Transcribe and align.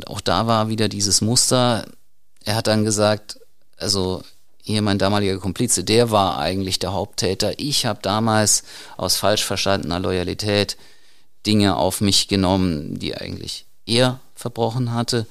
Und 0.00 0.08
auch 0.08 0.22
da 0.22 0.46
war 0.46 0.70
wieder 0.70 0.88
dieses 0.88 1.20
Muster. 1.20 1.84
Er 2.44 2.54
hat 2.54 2.68
dann 2.68 2.84
gesagt, 2.84 3.38
also 3.76 4.22
hier 4.62 4.80
mein 4.80 4.98
damaliger 4.98 5.38
Komplize, 5.38 5.84
der 5.84 6.10
war 6.10 6.38
eigentlich 6.38 6.78
der 6.78 6.94
Haupttäter. 6.94 7.58
Ich 7.58 7.84
habe 7.84 8.00
damals 8.00 8.62
aus 8.96 9.16
falsch 9.16 9.44
verstandener 9.44 10.00
Loyalität 10.00 10.78
Dinge 11.46 11.76
auf 11.76 12.00
mich 12.00 12.28
genommen, 12.28 12.98
die 12.98 13.14
eigentlich 13.14 13.66
er 13.84 14.20
verbrochen 14.34 14.94
hatte. 14.94 15.26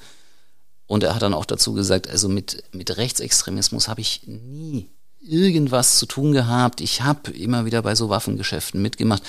Und 0.86 1.02
er 1.02 1.14
hat 1.16 1.22
dann 1.22 1.34
auch 1.34 1.46
dazu 1.46 1.72
gesagt, 1.72 2.08
also 2.08 2.28
mit, 2.28 2.62
mit 2.72 2.96
Rechtsextremismus 2.96 3.88
habe 3.88 4.00
ich 4.00 4.22
nie 4.26 4.88
irgendwas 5.20 5.98
zu 5.98 6.06
tun 6.06 6.32
gehabt. 6.32 6.80
Ich 6.80 7.02
habe 7.02 7.32
immer 7.32 7.64
wieder 7.64 7.82
bei 7.82 7.96
so 7.96 8.08
Waffengeschäften 8.08 8.80
mitgemacht, 8.80 9.22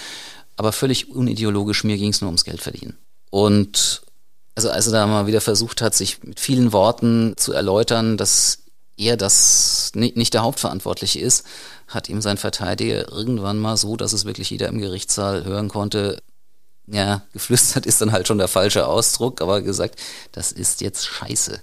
aber 0.55 0.71
völlig 0.71 1.09
unideologisch, 1.09 1.83
mir 1.83 1.97
ging 1.97 2.11
es 2.11 2.21
nur 2.21 2.27
ums 2.27 2.43
Geld 2.45 2.61
verdienen. 2.61 2.97
Und 3.31 4.03
also 4.55 4.69
als 4.69 4.87
er 4.87 4.93
da 4.93 5.07
mal 5.07 5.27
wieder 5.27 5.41
versucht 5.41 5.81
hat, 5.81 5.95
sich 5.95 6.23
mit 6.23 6.39
vielen 6.39 6.73
Worten 6.73 7.33
zu 7.37 7.53
erläutern, 7.53 8.17
dass 8.17 8.59
er 8.97 9.17
das 9.17 9.91
nicht 9.95 10.33
der 10.33 10.43
Hauptverantwortliche 10.43 11.19
ist, 11.19 11.45
hat 11.87 12.09
ihm 12.09 12.21
sein 12.21 12.37
Verteidiger 12.37 13.09
irgendwann 13.11 13.57
mal 13.57 13.77
so, 13.77 13.95
dass 13.95 14.13
es 14.13 14.25
wirklich 14.25 14.49
jeder 14.49 14.67
im 14.67 14.79
Gerichtssaal 14.79 15.43
hören 15.45 15.69
konnte, 15.69 16.21
ja, 16.87 17.23
geflüstert 17.33 17.85
ist 17.85 18.01
dann 18.01 18.11
halt 18.11 18.27
schon 18.27 18.37
der 18.37 18.47
falsche 18.47 18.87
Ausdruck, 18.87 19.41
aber 19.41 19.61
gesagt, 19.61 19.99
das 20.31 20.51
ist 20.51 20.81
jetzt 20.81 21.05
scheiße. 21.05 21.61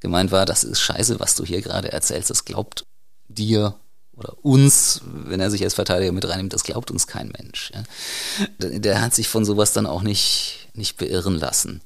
Gemeint 0.00 0.32
war, 0.32 0.46
das 0.46 0.64
ist 0.64 0.80
scheiße, 0.80 1.20
was 1.20 1.34
du 1.34 1.44
hier 1.44 1.62
gerade 1.62 1.92
erzählst, 1.92 2.30
das 2.30 2.44
glaubt 2.44 2.84
dir 3.28 3.74
oder 4.16 4.34
uns, 4.42 5.00
wenn 5.04 5.40
er 5.40 5.50
sich 5.50 5.64
als 5.64 5.74
Verteidiger 5.74 6.12
mit 6.12 6.28
reinnimmt, 6.28 6.52
das 6.52 6.64
glaubt 6.64 6.90
uns 6.90 7.06
kein 7.06 7.28
Mensch. 7.28 7.72
Ja. 7.74 7.82
Der 8.58 9.00
hat 9.00 9.14
sich 9.14 9.28
von 9.28 9.44
sowas 9.44 9.72
dann 9.72 9.86
auch 9.86 10.02
nicht, 10.02 10.68
nicht 10.74 10.96
beirren 10.96 11.36
lassen. 11.36 11.80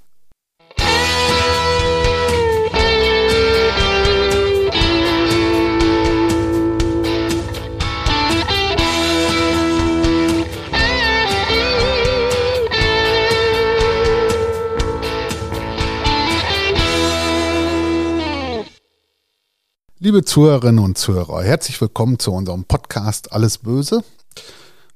Liebe 19.98 20.22
Zuhörerinnen 20.22 20.84
und 20.84 20.98
Zuhörer, 20.98 21.42
herzlich 21.42 21.80
willkommen 21.80 22.18
zu 22.18 22.30
unserem 22.30 22.64
Podcast 22.64 23.32
Alles 23.32 23.56
Böse. 23.56 24.04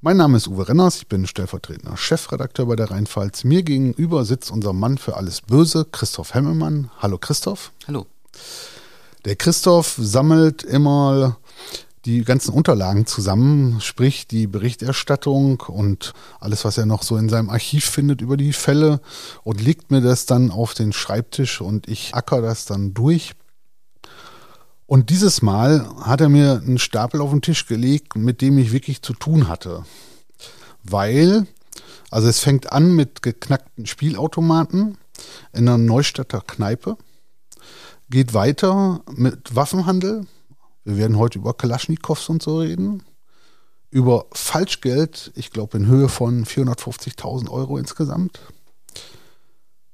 Mein 0.03 0.19
Name 0.19 0.37
ist 0.37 0.47
Uwe 0.47 0.69
Renners, 0.69 0.97
ich 0.97 1.07
bin 1.07 1.27
stellvertretender 1.27 1.97
Chefredakteur 1.97 2.67
bei 2.67 2.77
der 2.77 2.91
Rheinpfalz. 2.91 3.45
Mir 3.45 3.63
gegenüber 3.63 4.27
sitzt 4.27 4.51
unser 4.51 4.75
Mann 4.75 4.99
für 4.99 5.17
Alles 5.17 5.41
Böse, 5.41 5.87
Christoph 5.91 6.35
Hemmelmann. 6.35 6.91
Hallo 6.99 7.17
Christoph. 7.17 7.73
Hallo. 7.87 8.05
Der 9.25 9.37
Christoph 9.37 9.97
sammelt 9.99 10.65
immer 10.65 11.39
die 12.05 12.23
ganzen 12.23 12.53
Unterlagen 12.53 13.07
zusammen, 13.07 13.81
sprich 13.81 14.27
die 14.27 14.47
Berichterstattung 14.47 15.63
und 15.63 16.13
alles, 16.41 16.67
was 16.67 16.77
er 16.77 16.85
noch 16.85 17.05
so 17.05 17.17
in 17.17 17.31
seinem 17.31 17.49
Archiv 17.49 17.87
findet 17.87 18.21
über 18.21 18.37
die 18.37 18.53
Fälle 18.53 19.01
und 19.45 19.63
legt 19.63 19.91
mir 19.91 20.03
das 20.03 20.27
dann 20.27 20.51
auf 20.51 20.75
den 20.75 20.93
Schreibtisch 20.93 21.63
und 21.63 21.89
ich 21.89 22.15
acker 22.15 22.43
das 22.43 22.67
dann 22.67 22.93
durch 22.93 23.33
und 24.91 25.11
dieses 25.11 25.41
Mal 25.41 25.89
hat 26.01 26.21
er 26.21 26.29
mir 26.29 26.61
einen 26.67 26.81
Stapel 26.81 27.21
auf 27.21 27.31
den 27.31 27.43
Tisch 27.43 27.67
gelegt, 27.67 28.17
mit 28.17 28.41
dem 28.41 28.59
ich 28.59 28.73
wirklich 28.73 29.03
zu 29.03 29.13
tun 29.13 29.47
hatte. 29.47 29.85
Weil, 30.83 31.47
also 32.11 32.27
es 32.27 32.41
fängt 32.41 32.73
an 32.73 32.97
mit 32.97 33.23
geknackten 33.23 33.87
Spielautomaten 33.87 34.99
in 35.53 35.69
einer 35.69 35.79
Neustadter 35.79 36.41
Kneipe, 36.41 36.97
geht 38.11 38.35
weiter 38.35 39.03
mit 39.15 39.55
Waffenhandel. 39.55 40.27
Wir 40.83 40.97
werden 40.97 41.19
heute 41.19 41.39
über 41.39 41.55
Kalaschnikows 41.55 42.29
und 42.29 42.43
so 42.43 42.59
reden. 42.59 43.05
Über 43.93 44.27
Falschgeld, 44.33 45.31
ich 45.37 45.53
glaube 45.53 45.79
in 45.79 45.87
Höhe 45.87 46.09
von 46.09 46.45
450.000 46.45 47.49
Euro 47.49 47.79
insgesamt. 47.79 48.41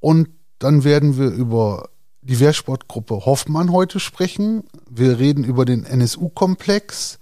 Und 0.01 0.31
dann 0.59 0.85
werden 0.85 1.19
wir 1.19 1.29
über 1.29 1.91
die 2.27 2.41
Wehrsportgruppe 2.41 3.25
Hoffmann 3.25 3.71
heute 3.71 4.01
sprechen. 4.01 4.65
Wir 4.91 5.19
reden 5.19 5.45
über 5.45 5.65
den 5.65 5.85
NSU-Komplex 5.85 7.19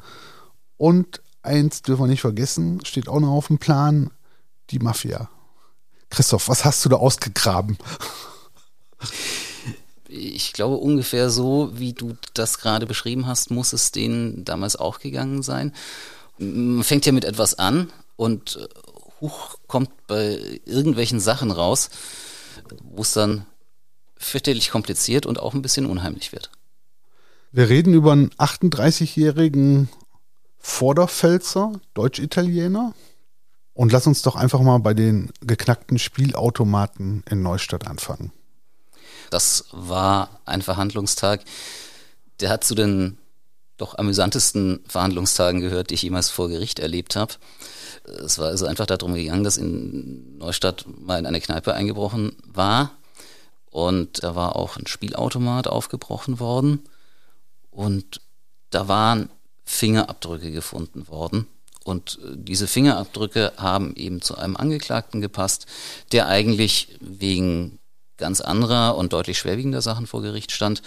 und 0.78 1.20
eins 1.42 1.82
dürfen 1.82 2.04
wir 2.04 2.09
nicht 2.09 2.22
vergessen, 2.22 2.84
steht 2.84 3.09
auch 3.09 3.20
noch 3.20 3.28
auf 3.28 3.48
dem 3.48 3.59
Plan, 3.59 4.10
die 4.70 4.78
Mafia. 4.78 5.28
Christoph, 6.09 6.48
was 6.48 6.65
hast 6.65 6.84
du 6.84 6.88
da 6.88 6.97
ausgegraben? 6.97 7.76
Ich 10.09 10.54
glaube, 10.54 10.76
ungefähr 10.76 11.28
so, 11.28 11.71
wie 11.75 11.92
du 11.92 12.16
das 12.32 12.59
gerade 12.59 12.86
beschrieben 12.86 13.26
hast, 13.26 13.50
muss 13.50 13.75
es 13.75 13.92
denen 13.92 14.44
damals 14.44 14.76
auch 14.76 15.00
gegangen 15.00 15.42
sein. 15.42 15.72
Man 16.38 16.82
fängt 16.82 17.04
ja 17.04 17.12
mit 17.12 17.25
etwas 17.25 17.59
an 17.59 17.92
und 18.16 18.56
äh, 18.56 18.66
hoch 19.21 19.56
kommt 19.66 19.91
bei 20.06 20.60
irgendwelchen 20.65 21.21
Sachen 21.21 21.50
raus, 21.50 21.91
wo 22.82 23.03
es 23.03 23.12
dann 23.12 23.44
fürchterlich 24.24 24.70
kompliziert 24.70 25.26
und 25.26 25.38
auch 25.38 25.54
ein 25.54 25.62
bisschen 25.62 25.86
unheimlich 25.86 26.32
wird. 26.32 26.50
Wir 27.52 27.68
reden 27.68 27.94
über 27.94 28.12
einen 28.12 28.30
38-jährigen 28.30 29.88
Vorderpfälzer, 30.58 31.72
Deutsch-Italiener. 31.94 32.94
Und 33.74 33.92
lass 33.92 34.06
uns 34.06 34.22
doch 34.22 34.36
einfach 34.36 34.60
mal 34.60 34.78
bei 34.78 34.94
den 34.94 35.30
geknackten 35.40 35.98
Spielautomaten 35.98 37.22
in 37.28 37.42
Neustadt 37.42 37.86
anfangen. 37.86 38.32
Das 39.30 39.66
war 39.72 40.41
ein 40.44 40.62
Verhandlungstag, 40.62 41.44
der 42.41 42.50
hat 42.50 42.64
zu 42.64 42.74
den 42.74 43.18
doch 43.76 43.98
amüsantesten 43.98 44.84
Verhandlungstagen 44.86 45.60
gehört, 45.60 45.91
die 45.91 45.94
ich 45.94 46.02
jemals 46.02 46.30
vor 46.30 46.48
Gericht 46.48 46.78
erlebt 46.78 47.16
habe. 47.16 47.34
Es 48.04 48.38
war 48.38 48.48
also 48.48 48.66
einfach 48.66 48.86
darum 48.86 49.14
gegangen, 49.14 49.44
dass 49.44 49.56
in 49.56 50.38
Neustadt 50.38 50.86
mal 50.86 51.18
in 51.18 51.26
eine 51.26 51.41
Kneipe 51.41 51.74
eingebrochen 51.74 52.36
war 52.46 52.96
und 53.74 54.22
da 54.22 54.36
war 54.36 54.54
auch 54.54 54.76
ein 54.76 54.86
Spielautomat 54.86 55.66
aufgebrochen 55.66 56.38
worden. 56.38 56.84
Und 57.72 58.20
da 58.70 58.86
waren 58.86 59.30
Fingerabdrücke 59.64 60.52
gefunden 60.52 61.08
worden. 61.08 61.48
Und 61.82 62.20
äh, 62.22 62.36
diese 62.36 62.68
Fingerabdrücke 62.68 63.52
haben 63.56 63.96
eben 63.96 64.22
zu 64.22 64.38
einem 64.38 64.56
Angeklagten 64.56 65.20
gepasst, 65.20 65.66
der 66.12 66.28
eigentlich 66.28 66.96
wegen 67.00 67.80
ganz 68.16 68.40
anderer 68.40 68.96
und 68.96 69.12
deutlich 69.12 69.38
schwerwiegender 69.38 69.82
Sachen 69.82 70.06
vor 70.06 70.22
Gericht 70.22 70.52
stand. 70.52 70.80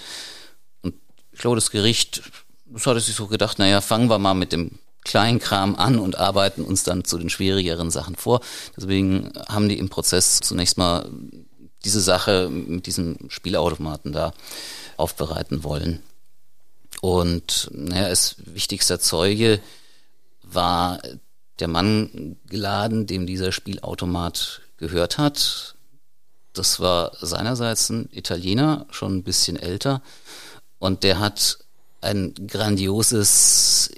Und 0.81 0.95
ich 1.33 1.39
glaube, 1.39 1.57
das 1.57 1.71
Gericht, 1.71 2.21
das 2.67 2.87
hatte 2.87 3.01
sich 3.01 3.15
so 3.15 3.27
gedacht, 3.27 3.59
naja, 3.59 3.81
fangen 3.81 4.09
wir 4.09 4.17
mal 4.17 4.33
mit 4.33 4.53
dem 4.53 4.79
Kleinkram 5.03 5.75
an 5.75 5.99
und 5.99 6.17
arbeiten 6.17 6.61
uns 6.61 6.85
dann 6.85 7.03
zu 7.03 7.17
den 7.17 7.29
schwierigeren 7.29 7.91
Sachen 7.91 8.15
vor. 8.15 8.39
Deswegen 8.77 9.33
haben 9.49 9.67
die 9.67 9.77
im 9.77 9.89
Prozess 9.89 10.39
zunächst 10.39 10.77
mal 10.77 11.11
diese 11.87 12.01
Sache 12.01 12.49
mit 12.49 12.85
diesem 12.85 13.17
Spielautomaten 13.29 14.11
da 14.11 14.33
aufbereiten 14.97 15.63
wollen. 15.63 16.03
Und 16.99 17.69
naja, 17.71 18.07
als 18.07 18.35
wichtigster 18.39 18.99
Zeuge 18.99 19.61
war 20.43 20.99
der 21.59 21.69
Mann 21.69 22.35
geladen, 22.49 23.07
dem 23.07 23.25
dieser 23.25 23.53
Spielautomat 23.53 24.61
gehört 24.75 25.17
hat. 25.17 25.75
Das 26.51 26.81
war 26.81 27.13
seinerseits 27.21 27.89
ein 27.89 28.09
Italiener, 28.11 28.85
schon 28.89 29.15
ein 29.15 29.23
bisschen 29.23 29.55
älter. 29.55 30.01
Und 30.79 31.03
der 31.03 31.19
hat 31.19 31.59
ein 32.01 32.33
grandioses 32.47 33.91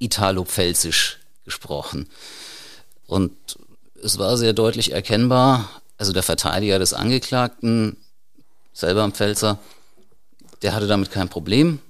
Italo-Pfälzisch 0.00 1.20
gesprochen. 1.44 2.08
Und 3.06 3.36
es 4.02 4.18
war 4.18 4.36
sehr 4.36 4.52
deutlich 4.52 4.90
erkennbar, 4.90 5.70
also 5.98 6.12
der 6.12 6.22
Verteidiger 6.22 6.78
des 6.78 6.92
Angeklagten, 6.92 7.96
selber 8.72 9.02
am 9.02 9.12
Pfälzer, 9.12 9.58
der 10.62 10.74
hatte 10.74 10.86
damit 10.86 11.10
kein 11.10 11.28
Problem. 11.28 11.80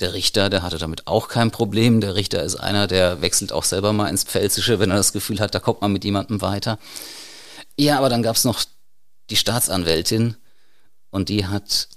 Der 0.00 0.12
Richter, 0.12 0.50
der 0.50 0.62
hatte 0.62 0.78
damit 0.78 1.06
auch 1.06 1.28
kein 1.28 1.50
Problem. 1.50 2.00
Der 2.00 2.14
Richter 2.14 2.42
ist 2.42 2.56
einer, 2.56 2.86
der 2.86 3.20
wechselt 3.20 3.52
auch 3.52 3.64
selber 3.64 3.92
mal 3.92 4.08
ins 4.08 4.24
Pfälzische, 4.24 4.80
wenn 4.80 4.90
er 4.90 4.96
das 4.96 5.12
Gefühl 5.12 5.40
hat, 5.40 5.54
da 5.54 5.60
kommt 5.60 5.80
man 5.80 5.92
mit 5.92 6.04
jemandem 6.04 6.40
weiter. 6.40 6.78
Ja, 7.76 7.98
aber 7.98 8.08
dann 8.08 8.22
gab's 8.22 8.44
noch 8.44 8.64
die 9.30 9.36
Staatsanwältin 9.36 10.36
und 11.10 11.28
die 11.28 11.46
hat 11.46 11.88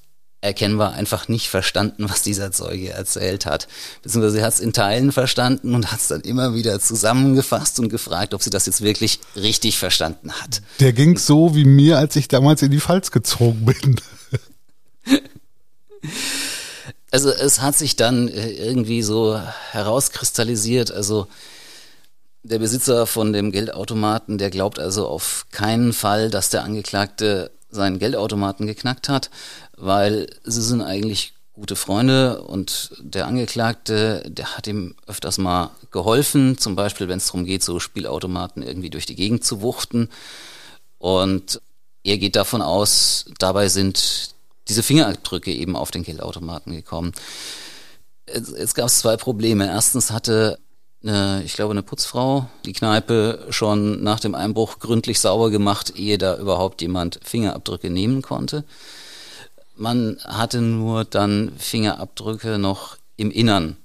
erkennbar 0.42 0.94
einfach 0.94 1.28
nicht 1.28 1.50
verstanden, 1.50 2.10
was 2.10 2.22
dieser 2.22 2.52
Zeuge 2.52 2.90
erzählt 2.90 3.46
hat. 3.46 3.68
Beziehungsweise 4.04 4.40
er 4.40 4.46
hat 4.46 4.54
es 4.54 4.60
in 4.60 4.72
Teilen 4.72 5.12
verstanden 5.12 5.74
und 5.74 5.92
hat 5.92 6.00
es 6.00 6.08
dann 6.08 6.22
immer 6.22 6.54
wieder 6.54 6.80
zusammengefasst 6.80 7.80
und 7.80 7.90
gefragt, 7.90 8.34
ob 8.34 8.42
sie 8.44 8.50
das 8.50 8.66
jetzt 8.68 8.82
wirklich 8.82 9.20
richtig 9.36 9.78
verstanden 9.78 10.32
hat. 10.32 10.62
Der 10.80 10.94
ging 10.94 11.18
so 11.18 11.56
wie 11.56 11.66
mir, 11.66 11.98
als 11.98 12.16
ich 12.16 12.28
damals 12.28 12.62
in 12.62 12.72
die 12.72 12.80
Pfalz 12.80 13.12
gezogen 13.12 13.66
bin. 13.66 13.96
Also 17.10 17.30
es 17.30 17.62
hat 17.62 17.76
sich 17.76 17.96
dann 17.96 18.28
äh, 18.28 18.50
irgendwie 18.50 19.02
so 19.02 19.40
herauskristallisiert, 19.72 20.92
also 20.92 21.28
der 22.44 22.60
Besitzer 22.60 23.08
von 23.08 23.34
dem 23.34 23.52
Geldautomaten, 23.52 24.38
der 24.38 24.50
glaubt 24.50 24.80
also 24.80 25.08
auf 25.08 25.46
keinen 25.52 25.94
Fall, 25.94 26.30
dass 26.30 26.50
der 26.50 26.64
Angeklagte 26.64 27.52
seinen 27.70 28.00
Geldautomaten 28.00 28.68
geknackt 28.68 29.10
hat, 29.10 29.30
weil 29.76 30.28
sie 30.44 30.62
sind 30.62 30.82
eigentlich 30.82 31.34
gute 31.54 31.76
Freunde 31.76 32.44
und 32.44 32.92
der 33.00 33.26
Angeklagte, 33.26 34.24
der 34.28 34.56
hat 34.56 34.68
ihm 34.68 34.96
öfters 35.08 35.40
mal 35.40 35.72
geholfen, 35.92 36.58
zum 36.58 36.76
Beispiel 36.76 37.08
wenn 37.08 37.18
es 37.18 37.28
darum 37.28 37.46
geht, 37.46 37.64
so 37.64 37.80
Spielautomaten 37.80 38.62
irgendwie 38.62 38.92
durch 38.92 39.08
die 39.08 39.16
Gegend 39.16 39.44
zu 39.44 39.62
wuchten. 39.62 40.10
Und 41.00 41.60
er 42.04 42.18
geht 42.20 42.36
davon 42.36 42.62
aus, 42.62 43.26
dabei 43.40 43.70
sind 43.70 44.36
diese 44.68 44.84
Fingerabdrücke 44.84 45.52
eben 45.52 45.76
auf 45.76 45.90
den 45.90 46.04
Geldautomaten 46.04 46.74
gekommen. 46.74 47.14
Jetzt, 48.32 48.56
jetzt 48.56 48.76
gab 48.76 48.88
es 48.88 49.00
zwei 49.00 49.18
Probleme. 49.18 49.66
Erstens 49.66 50.12
hatte 50.12 50.60
eine, 51.04 51.44
ich 51.44 51.54
glaube, 51.54 51.72
eine 51.72 51.84
Putzfrau 51.84 52.50
die 52.66 52.74
Kneipe 52.74 53.46
schon 53.50 54.04
nach 54.04 54.20
dem 54.20 54.36
Einbruch 54.36 54.80
gründlich 54.80 55.20
sauber 55.20 55.50
gemacht, 55.50 55.94
ehe 55.96 56.18
da 56.18 56.38
überhaupt 56.38 56.82
jemand 56.82 57.20
Fingerabdrücke 57.24 57.90
nehmen 57.90 58.22
konnte. 58.22 58.64
Man 59.76 60.18
hatte 60.24 60.62
nur 60.62 61.06
dann 61.06 61.52
Fingerabdrücke 61.58 62.58
noch 62.58 62.98
im 63.16 63.32
Innern 63.32 63.78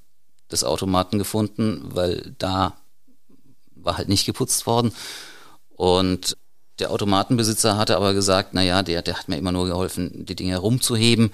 des 0.50 0.64
Automaten 0.64 1.18
gefunden, 1.18 1.82
weil 1.84 2.34
da 2.38 2.76
war 3.74 3.98
halt 3.98 4.08
nicht 4.08 4.26
geputzt 4.26 4.66
worden. 4.66 4.92
Und 5.76 6.36
der 6.78 6.90
Automatenbesitzer 6.90 7.76
hatte 7.76 7.96
aber 7.96 8.14
gesagt, 8.14 8.50
na 8.52 8.62
ja, 8.62 8.82
der, 8.82 9.02
der 9.02 9.18
hat 9.18 9.28
mir 9.28 9.36
immer 9.36 9.52
nur 9.52 9.66
geholfen, 9.66 10.24
die 10.24 10.36
Dinge 10.36 10.58
rumzuheben. 10.58 11.32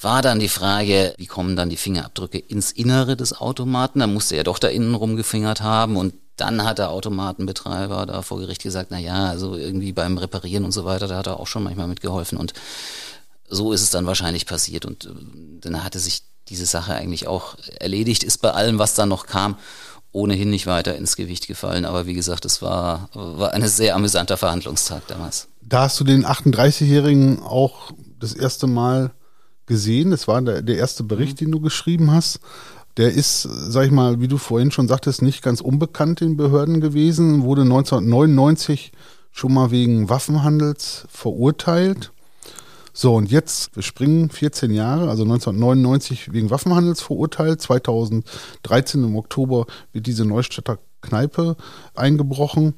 War 0.00 0.22
dann 0.22 0.38
die 0.38 0.48
Frage, 0.48 1.14
wie 1.16 1.26
kommen 1.26 1.56
dann 1.56 1.70
die 1.70 1.76
Fingerabdrücke 1.76 2.38
ins 2.38 2.72
Innere 2.72 3.16
des 3.16 3.38
Automaten? 3.38 4.00
Da 4.00 4.06
musste 4.06 4.36
er 4.36 4.44
doch 4.44 4.58
da 4.58 4.68
innen 4.68 4.94
rumgefingert 4.94 5.60
haben 5.62 5.96
und 5.96 6.14
dann 6.36 6.64
hat 6.64 6.78
der 6.78 6.90
Automatenbetreiber 6.90 8.04
da 8.04 8.20
vor 8.22 8.38
Gericht 8.38 8.62
gesagt, 8.62 8.90
na 8.90 8.98
ja, 8.98 9.26
also 9.26 9.56
irgendwie 9.56 9.92
beim 9.92 10.18
Reparieren 10.18 10.64
und 10.64 10.72
so 10.72 10.84
weiter, 10.84 11.08
da 11.08 11.16
hat 11.16 11.26
er 11.26 11.40
auch 11.40 11.46
schon 11.46 11.62
manchmal 11.62 11.88
mitgeholfen 11.88 12.36
und 12.36 12.52
so 13.48 13.72
ist 13.72 13.82
es 13.82 13.90
dann 13.90 14.06
wahrscheinlich 14.06 14.44
passiert 14.44 14.84
und 14.84 15.06
äh, 15.06 15.10
dann 15.62 15.82
hatte 15.82 15.98
sich 15.98 16.22
diese 16.48 16.66
Sache 16.66 16.94
eigentlich 16.94 17.26
auch 17.26 17.56
erledigt, 17.80 18.22
ist 18.22 18.42
bei 18.42 18.50
allem, 18.50 18.78
was 18.78 18.94
dann 18.94 19.08
noch 19.08 19.26
kam, 19.26 19.56
ohnehin 20.12 20.50
nicht 20.50 20.66
weiter 20.66 20.96
ins 20.96 21.16
Gewicht 21.16 21.46
gefallen. 21.46 21.84
Aber 21.84 22.06
wie 22.06 22.14
gesagt, 22.14 22.44
es 22.44 22.62
war, 22.62 23.08
war 23.12 23.52
ein 23.52 23.66
sehr 23.66 23.96
amüsanter 23.96 24.36
Verhandlungstag 24.36 25.06
damals. 25.08 25.48
Da 25.60 25.82
hast 25.82 25.98
du 25.98 26.04
den 26.04 26.24
38-Jährigen 26.24 27.42
auch 27.42 27.90
das 28.18 28.32
erste 28.32 28.66
Mal 28.66 29.10
gesehen. 29.66 30.10
Das 30.10 30.28
war 30.28 30.40
der, 30.42 30.62
der 30.62 30.76
erste 30.76 31.04
Bericht, 31.04 31.40
mhm. 31.40 31.46
den 31.46 31.52
du 31.52 31.60
geschrieben 31.60 32.10
hast. 32.10 32.40
Der 32.96 33.12
ist, 33.12 33.42
sag 33.42 33.84
ich 33.86 33.92
mal, 33.92 34.20
wie 34.20 34.28
du 34.28 34.38
vorhin 34.38 34.70
schon 34.70 34.88
sagtest, 34.88 35.20
nicht 35.20 35.42
ganz 35.42 35.60
unbekannt 35.60 36.22
in 36.22 36.36
Behörden 36.36 36.80
gewesen, 36.80 37.42
wurde 37.42 37.62
1999 37.62 38.92
schon 39.32 39.52
mal 39.52 39.70
wegen 39.70 40.08
Waffenhandels 40.08 41.06
verurteilt. 41.10 42.12
So, 42.94 43.14
und 43.14 43.30
jetzt, 43.30 43.76
wir 43.76 43.82
springen 43.82 44.30
14 44.30 44.70
Jahre, 44.70 45.10
also 45.10 45.24
1999 45.24 46.32
wegen 46.32 46.48
Waffenhandels 46.48 47.02
verurteilt. 47.02 47.60
2013 47.60 49.04
im 49.04 49.16
Oktober 49.16 49.66
wird 49.92 50.06
diese 50.06 50.24
Neustädter 50.24 50.78
Kneipe 51.02 51.56
eingebrochen. 51.94 52.74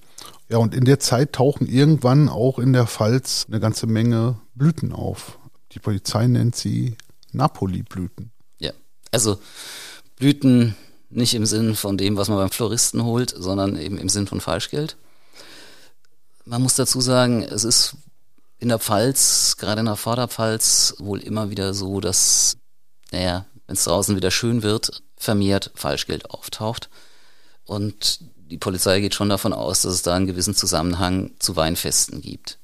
Ja, 0.48 0.58
und 0.58 0.74
in 0.74 0.84
der 0.84 0.98
Zeit 0.98 1.34
tauchen 1.34 1.68
irgendwann 1.68 2.28
auch 2.28 2.58
in 2.58 2.72
der 2.72 2.88
Pfalz 2.88 3.46
eine 3.48 3.60
ganze 3.60 3.86
Menge 3.86 4.38
Blüten 4.56 4.92
auf. 4.92 5.37
Die 5.72 5.78
Polizei 5.78 6.26
nennt 6.26 6.56
sie 6.56 6.96
Napoli-Blüten. 7.32 8.30
Ja, 8.58 8.72
also 9.12 9.38
Blüten 10.16 10.74
nicht 11.10 11.34
im 11.34 11.46
Sinn 11.46 11.74
von 11.74 11.96
dem, 11.96 12.16
was 12.16 12.28
man 12.28 12.38
beim 12.38 12.50
Floristen 12.50 13.04
holt, 13.04 13.34
sondern 13.36 13.76
eben 13.76 13.98
im 13.98 14.08
Sinn 14.08 14.26
von 14.26 14.40
Falschgeld. 14.40 14.96
Man 16.44 16.62
muss 16.62 16.76
dazu 16.76 17.00
sagen, 17.00 17.42
es 17.42 17.64
ist 17.64 17.96
in 18.58 18.68
der 18.68 18.78
Pfalz, 18.78 19.56
gerade 19.58 19.80
in 19.80 19.86
der 19.86 19.96
Vorderpfalz, 19.96 20.96
wohl 20.98 21.20
immer 21.20 21.50
wieder 21.50 21.74
so, 21.74 22.00
dass, 22.00 22.56
naja, 23.12 23.46
wenn 23.66 23.74
es 23.74 23.84
draußen 23.84 24.16
wieder 24.16 24.30
schön 24.30 24.62
wird, 24.62 25.02
vermehrt 25.16 25.70
Falschgeld 25.74 26.30
auftaucht. 26.30 26.88
Und 27.64 28.20
die 28.50 28.58
Polizei 28.58 29.00
geht 29.00 29.14
schon 29.14 29.28
davon 29.28 29.52
aus, 29.52 29.82
dass 29.82 29.92
es 29.92 30.02
da 30.02 30.14
einen 30.14 30.26
gewissen 30.26 30.54
Zusammenhang 30.54 31.32
zu 31.38 31.54
Weinfesten 31.56 32.22
gibt. 32.22 32.58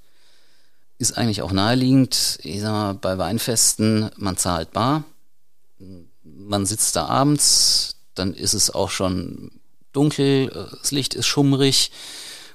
Ist 0.99 1.19
eigentlich 1.19 1.43
auch 1.43 1.52
naheliegend, 1.52 2.38
ich 2.43 2.61
sag 2.61 2.70
mal, 2.70 2.94
bei 2.94 3.19
Weinfesten, 3.19 4.11
man 4.17 4.37
zahlt 4.37 4.73
bar, 4.73 5.05
man 6.23 6.67
sitzt 6.67 6.96
da 6.96 7.06
abends, 7.06 7.96
dann 8.14 8.32
ist 8.32 8.55
es 8.55 8.70
auch 8.70 8.91
schon 8.91 9.50
dunkel, 9.93 10.69
das 10.81 10.93
Licht 10.93 11.14
ist 11.14 11.26
schummrig, 11.26 11.91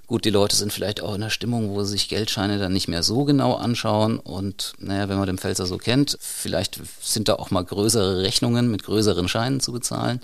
Gut, 0.10 0.26
die 0.26 0.32
Leute 0.32 0.56
sind 0.56 0.74
vielleicht 0.74 1.04
auch 1.04 1.14
in 1.14 1.22
der 1.22 1.30
Stimmung, 1.30 1.70
wo 1.70 1.84
sie 1.84 1.92
sich 1.92 2.10
Geldscheine 2.10 2.58
dann 2.58 2.74
nicht 2.74 2.88
mehr 2.88 3.04
so 3.04 3.26
genau 3.26 3.54
anschauen. 3.54 4.18
Und 4.18 4.74
naja, 4.80 5.08
wenn 5.08 5.20
man 5.20 5.28
den 5.28 5.38
Pfälzer 5.38 5.68
so 5.68 5.78
kennt, 5.78 6.18
vielleicht 6.20 6.80
sind 7.00 7.28
da 7.28 7.36
auch 7.36 7.52
mal 7.52 7.64
größere 7.64 8.24
Rechnungen 8.24 8.72
mit 8.72 8.82
größeren 8.82 9.28
Scheinen 9.28 9.60
zu 9.60 9.72
bezahlen. 9.72 10.20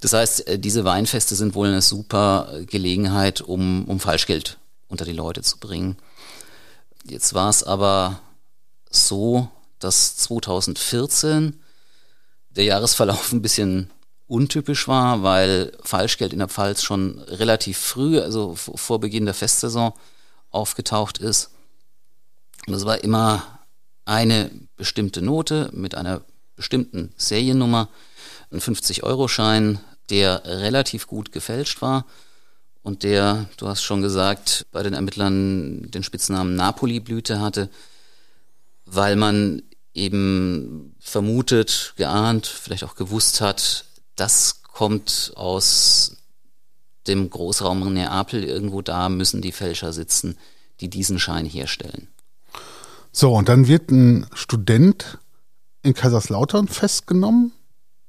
Das 0.00 0.14
heißt, 0.14 0.48
äh, 0.48 0.58
diese 0.58 0.86
Weinfeste 0.86 1.34
sind 1.34 1.54
wohl 1.54 1.68
eine 1.68 1.82
super 1.82 2.54
Gelegenheit, 2.64 3.42
um, 3.42 3.84
um 3.84 4.00
Falschgeld 4.00 4.56
unter 4.88 5.04
die 5.04 5.12
Leute 5.12 5.42
zu 5.42 5.58
bringen. 5.58 5.98
Jetzt 7.04 7.34
war 7.34 7.50
es 7.50 7.64
aber 7.64 8.20
so, 8.88 9.48
dass 9.78 10.16
2014 10.16 11.60
der 12.50 12.64
Jahresverlauf 12.64 13.32
ein 13.32 13.42
bisschen 13.42 13.90
untypisch 14.28 14.86
war, 14.88 15.22
weil 15.22 15.76
Falschgeld 15.82 16.32
in 16.32 16.38
der 16.38 16.48
Pfalz 16.48 16.82
schon 16.82 17.18
relativ 17.18 17.78
früh, 17.78 18.20
also 18.20 18.54
vor 18.54 19.00
Beginn 19.00 19.24
der 19.24 19.34
Festsaison, 19.34 19.92
aufgetaucht 20.50 21.18
ist. 21.18 21.50
Und 22.66 22.74
es 22.74 22.84
war 22.84 23.02
immer 23.02 23.58
eine 24.04 24.50
bestimmte 24.76 25.22
Note 25.22 25.70
mit 25.72 25.94
einer 25.94 26.22
bestimmten 26.54 27.12
Seriennummer, 27.16 27.88
ein 28.50 28.60
50-Euro-Schein, 28.60 29.80
der 30.10 30.42
relativ 30.44 31.06
gut 31.06 31.32
gefälscht 31.32 31.82
war 31.82 32.04
und 32.82 33.04
der, 33.04 33.48
du 33.56 33.68
hast 33.68 33.82
schon 33.82 34.02
gesagt, 34.02 34.66
bei 34.72 34.82
den 34.82 34.94
Ermittlern 34.94 35.90
den 35.90 36.02
Spitznamen 36.02 36.56
Napoli-Blüte 36.56 37.40
hatte, 37.40 37.68
weil 38.86 39.16
man 39.16 39.62
eben 39.94 40.94
vermutet, 41.00 41.94
geahnt, 41.96 42.46
vielleicht 42.46 42.84
auch 42.84 42.96
gewusst 42.96 43.40
hat, 43.40 43.84
das 44.16 44.62
kommt 44.62 45.32
aus 45.36 46.16
dem 47.06 47.30
Großraum 47.30 47.92
Neapel. 47.92 48.42
Irgendwo 48.44 48.82
da 48.82 49.08
müssen 49.08 49.42
die 49.42 49.52
Fälscher 49.52 49.92
sitzen, 49.92 50.36
die 50.80 50.88
diesen 50.88 51.18
Schein 51.18 51.46
herstellen. 51.46 52.08
So, 53.12 53.34
und 53.34 53.48
dann 53.48 53.68
wird 53.68 53.90
ein 53.90 54.26
Student 54.34 55.18
in 55.82 55.94
Kaiserslautern 55.94 56.68
festgenommen, 56.68 57.52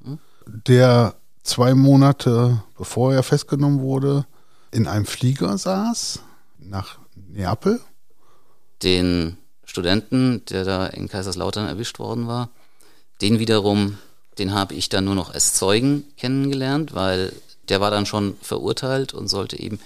hm? 0.03 0.19
der 0.45 1.15
zwei 1.43 1.73
Monate 1.73 2.63
bevor 2.77 3.13
er 3.13 3.23
festgenommen 3.23 3.81
wurde, 3.81 4.25
in 4.73 4.87
einem 4.87 5.05
Flieger 5.05 5.57
saß 5.57 6.19
nach 6.59 6.99
Neapel. 7.15 7.79
Den 8.81 9.37
Studenten, 9.63 10.43
der 10.45 10.65
da 10.65 10.87
in 10.87 11.07
Kaiserslautern 11.07 11.67
erwischt 11.67 11.99
worden 11.99 12.27
war, 12.27 12.49
den 13.21 13.39
wiederum 13.39 13.97
den 14.37 14.53
habe 14.53 14.73
ich 14.73 14.89
dann 14.89 15.05
nur 15.05 15.15
noch 15.15 15.33
als 15.33 15.53
Zeugen 15.53 16.05
kennengelernt, 16.17 16.93
weil 16.95 17.33
der 17.69 17.79
war 17.81 17.91
dann 17.91 18.05
schon 18.05 18.35
verurteilt 18.41 19.13
und 19.13 19.27
sollte 19.27 19.59
eben 19.59 19.79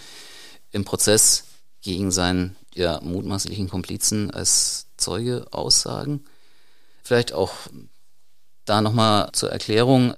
im 0.71 0.85
Prozess 0.85 1.43
gegen 1.81 2.11
seinen 2.11 2.55
ja, 2.73 2.99
mutmaßlichen 3.01 3.69
Komplizen 3.69 4.31
als 4.31 4.87
Zeuge 4.97 5.47
aussagen. 5.51 6.23
Vielleicht 7.03 7.33
auch 7.33 7.53
da 8.65 8.81
nochmal 8.81 9.29
zur 9.33 9.51
Erklärung. 9.51 10.15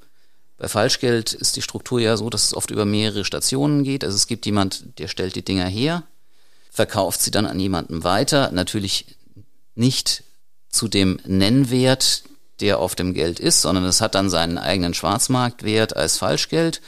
Bei 0.59 0.67
Falschgeld 0.67 1.33
ist 1.33 1.55
die 1.55 1.61
Struktur 1.61 2.01
ja 2.01 2.17
so, 2.17 2.29
dass 2.29 2.43
es 2.43 2.53
oft 2.53 2.69
über 2.69 2.85
mehrere 2.85 3.23
Stationen 3.23 3.83
geht. 3.83 4.03
Also 4.03 4.15
es 4.15 4.27
gibt 4.27 4.45
jemand, 4.45 4.99
der 4.99 5.07
stellt 5.07 5.35
die 5.35 5.43
Dinger 5.43 5.65
her, 5.65 6.03
verkauft 6.69 7.21
sie 7.21 7.31
dann 7.31 7.45
an 7.45 7.59
jemanden 7.59 8.03
weiter. 8.03 8.51
Natürlich 8.51 9.17
nicht 9.75 10.23
zu 10.69 10.89
dem 10.89 11.19
Nennwert, 11.25 12.23
der 12.59 12.79
auf 12.79 12.93
dem 12.93 13.13
Geld 13.13 13.39
ist, 13.39 13.61
sondern 13.61 13.85
es 13.85 14.01
hat 14.01 14.15
dann 14.15 14.29
seinen 14.29 14.57
eigenen 14.57 14.93
Schwarzmarktwert 14.93 15.95
als 15.95 16.17
Falschgeld 16.17 16.81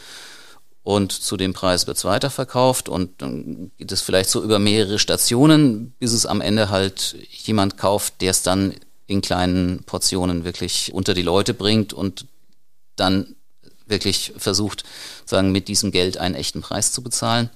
und 0.84 1.14
zu 1.14 1.38
dem 1.38 1.54
Preis 1.54 1.88
wird 1.88 1.98
es 1.98 2.06
weiterverkauft 2.06 2.90
und 2.90 3.22
dann 3.22 3.72
geht 3.78 3.92
es 3.92 4.02
vielleicht 4.02 4.30
so 4.30 4.44
über 4.44 4.60
mehrere 4.60 5.00
Stationen, 5.00 5.94
bis 6.00 6.12
es 6.12 6.26
am 6.26 6.42
Ende 6.42 6.70
halt 6.70 7.16
jemand 7.30 7.78
kauft, 7.78 8.20
der 8.22 8.32
es 8.32 8.42
dann 8.42 8.74
in 9.08 9.22
kleinen 9.22 9.84
Portionen 9.84 10.44
wirklich 10.44 10.92
unter 10.94 11.14
die 11.14 11.22
Leute 11.22 11.54
bringt 11.54 11.94
und 11.94 12.26
dann 12.96 13.36
wirklich 13.92 14.34
versucht, 14.38 14.84
sagen, 15.26 15.52
mit 15.52 15.68
diesem 15.68 15.92
Geld 15.92 16.18
einen 16.18 16.36
echten 16.36 16.62
Preis 16.62 16.92
zu 16.92 17.04
bezahlen. 17.04 17.52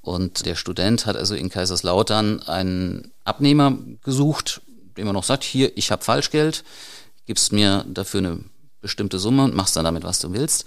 Und 0.00 0.46
der 0.46 0.56
Student 0.56 1.06
hat 1.06 1.16
also 1.16 1.34
in 1.34 1.50
Kaiserslautern 1.50 2.42
einen 2.42 3.12
Abnehmer 3.24 3.78
gesucht, 4.02 4.62
dem 4.96 5.06
er 5.06 5.12
noch 5.12 5.24
sagt, 5.24 5.44
hier, 5.44 5.76
ich 5.76 5.90
habe 5.90 6.04
Falschgeld, 6.04 6.64
gibst 7.26 7.52
mir 7.52 7.84
dafür 7.88 8.18
eine 8.18 8.44
bestimmte 8.80 9.18
Summe 9.18 9.44
und 9.44 9.54
machst 9.54 9.76
dann 9.76 9.84
damit, 9.84 10.02
was 10.02 10.18
du 10.18 10.32
willst. 10.32 10.64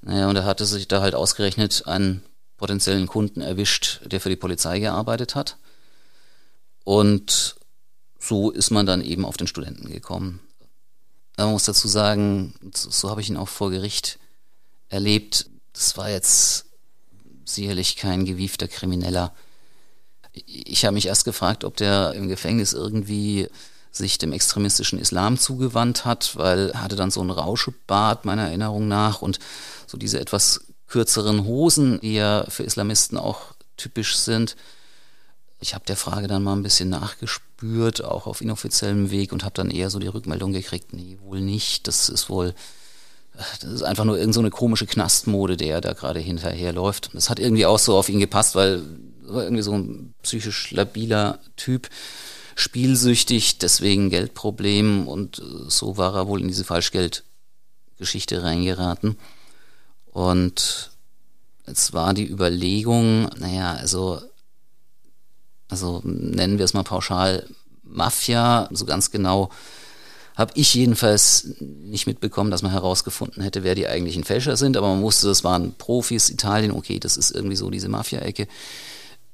Naja, 0.00 0.28
und 0.28 0.36
er 0.36 0.44
hatte 0.44 0.64
sich 0.64 0.88
da 0.88 1.00
halt 1.00 1.14
ausgerechnet 1.14 1.86
einen 1.86 2.22
potenziellen 2.56 3.06
Kunden 3.06 3.40
erwischt, 3.40 4.00
der 4.04 4.20
für 4.20 4.28
die 4.28 4.36
Polizei 4.36 4.78
gearbeitet 4.78 5.34
hat. 5.34 5.58
Und 6.84 7.56
so 8.18 8.50
ist 8.50 8.70
man 8.70 8.86
dann 8.86 9.02
eben 9.02 9.24
auf 9.24 9.36
den 9.36 9.46
Studenten 9.46 9.90
gekommen. 9.90 10.40
Man 11.36 11.50
muss 11.50 11.64
dazu 11.64 11.88
sagen, 11.88 12.54
so 12.72 13.10
habe 13.10 13.20
ich 13.20 13.28
ihn 13.28 13.36
auch 13.36 13.48
vor 13.48 13.70
Gericht 13.70 14.18
erlebt. 14.92 15.46
Das 15.72 15.96
war 15.96 16.10
jetzt 16.10 16.66
sicherlich 17.44 17.96
kein 17.96 18.24
gewiefter 18.24 18.68
Krimineller. 18.68 19.32
Ich 20.32 20.84
habe 20.84 20.94
mich 20.94 21.06
erst 21.06 21.24
gefragt, 21.24 21.64
ob 21.64 21.76
der 21.76 22.12
im 22.14 22.28
Gefängnis 22.28 22.72
irgendwie 22.72 23.48
sich 23.90 24.16
dem 24.16 24.32
extremistischen 24.32 24.98
Islam 24.98 25.38
zugewandt 25.38 26.06
hat, 26.06 26.36
weil 26.36 26.70
er 26.70 26.82
hatte 26.82 26.96
dann 26.96 27.10
so 27.10 27.20
ein 27.22 27.30
Rauschebart 27.30 28.24
meiner 28.24 28.46
Erinnerung 28.46 28.88
nach 28.88 29.20
und 29.20 29.38
so 29.86 29.98
diese 29.98 30.18
etwas 30.18 30.64
kürzeren 30.88 31.44
Hosen, 31.44 32.00
die 32.00 32.14
ja 32.14 32.46
für 32.48 32.62
Islamisten 32.62 33.18
auch 33.18 33.54
typisch 33.76 34.16
sind. 34.16 34.56
Ich 35.60 35.74
habe 35.74 35.84
der 35.86 35.96
Frage 35.96 36.26
dann 36.26 36.42
mal 36.42 36.54
ein 36.54 36.62
bisschen 36.62 36.88
nachgespürt, 36.88 38.02
auch 38.02 38.26
auf 38.26 38.40
inoffiziellem 38.40 39.10
Weg 39.10 39.32
und 39.32 39.44
habe 39.44 39.54
dann 39.54 39.70
eher 39.70 39.90
so 39.90 39.98
die 39.98 40.08
Rückmeldung 40.08 40.52
gekriegt, 40.52 40.92
nee, 40.92 41.18
wohl 41.22 41.40
nicht. 41.40 41.86
Das 41.86 42.08
ist 42.08 42.30
wohl, 42.30 42.54
das 43.34 43.70
ist 43.70 43.82
einfach 43.82 44.04
nur 44.04 44.18
irgendeine 44.18 44.48
so 44.48 44.56
komische 44.56 44.86
Knastmode, 44.86 45.56
der 45.56 45.80
da 45.80 45.92
gerade 45.94 46.20
hinterherläuft. 46.20 47.10
Das 47.14 47.30
hat 47.30 47.38
irgendwie 47.38 47.66
auch 47.66 47.78
so 47.78 47.96
auf 47.96 48.08
ihn 48.08 48.20
gepasst, 48.20 48.54
weil 48.54 48.82
war 49.22 49.44
irgendwie 49.44 49.62
so 49.62 49.72
ein 49.72 50.14
psychisch 50.22 50.72
labiler 50.72 51.38
Typ, 51.56 51.88
spielsüchtig, 52.54 53.58
deswegen 53.58 54.10
Geldproblem 54.10 55.08
und 55.08 55.40
so 55.68 55.96
war 55.96 56.14
er 56.14 56.26
wohl 56.26 56.40
in 56.40 56.48
diese 56.48 56.64
Falschgeldgeschichte 56.64 58.42
reingeraten. 58.42 59.16
Und 60.12 60.90
es 61.64 61.94
war 61.94 62.12
die 62.12 62.28
Überlegung, 62.28 63.30
naja, 63.38 63.72
also 63.72 64.20
also 65.72 66.02
nennen 66.04 66.58
wir 66.58 66.66
es 66.66 66.74
mal 66.74 66.82
pauschal 66.82 67.48
Mafia, 67.82 68.68
so 68.72 68.84
ganz 68.84 69.10
genau 69.10 69.48
habe 70.34 70.52
ich 70.54 70.74
jedenfalls 70.74 71.56
nicht 71.60 72.06
mitbekommen, 72.06 72.50
dass 72.50 72.62
man 72.62 72.72
herausgefunden 72.72 73.42
hätte, 73.42 73.64
wer 73.64 73.74
die 73.74 73.86
eigentlichen 73.86 74.24
Fälscher 74.24 74.56
sind, 74.56 74.76
aber 74.76 74.88
man 74.88 75.02
wusste, 75.02 75.26
das 75.26 75.44
waren 75.44 75.74
Profis, 75.74 76.30
Italien, 76.30 76.72
okay, 76.72 76.98
das 76.98 77.16
ist 77.16 77.30
irgendwie 77.30 77.56
so 77.56 77.70
diese 77.70 77.88
Mafia-Ecke. 77.88 78.48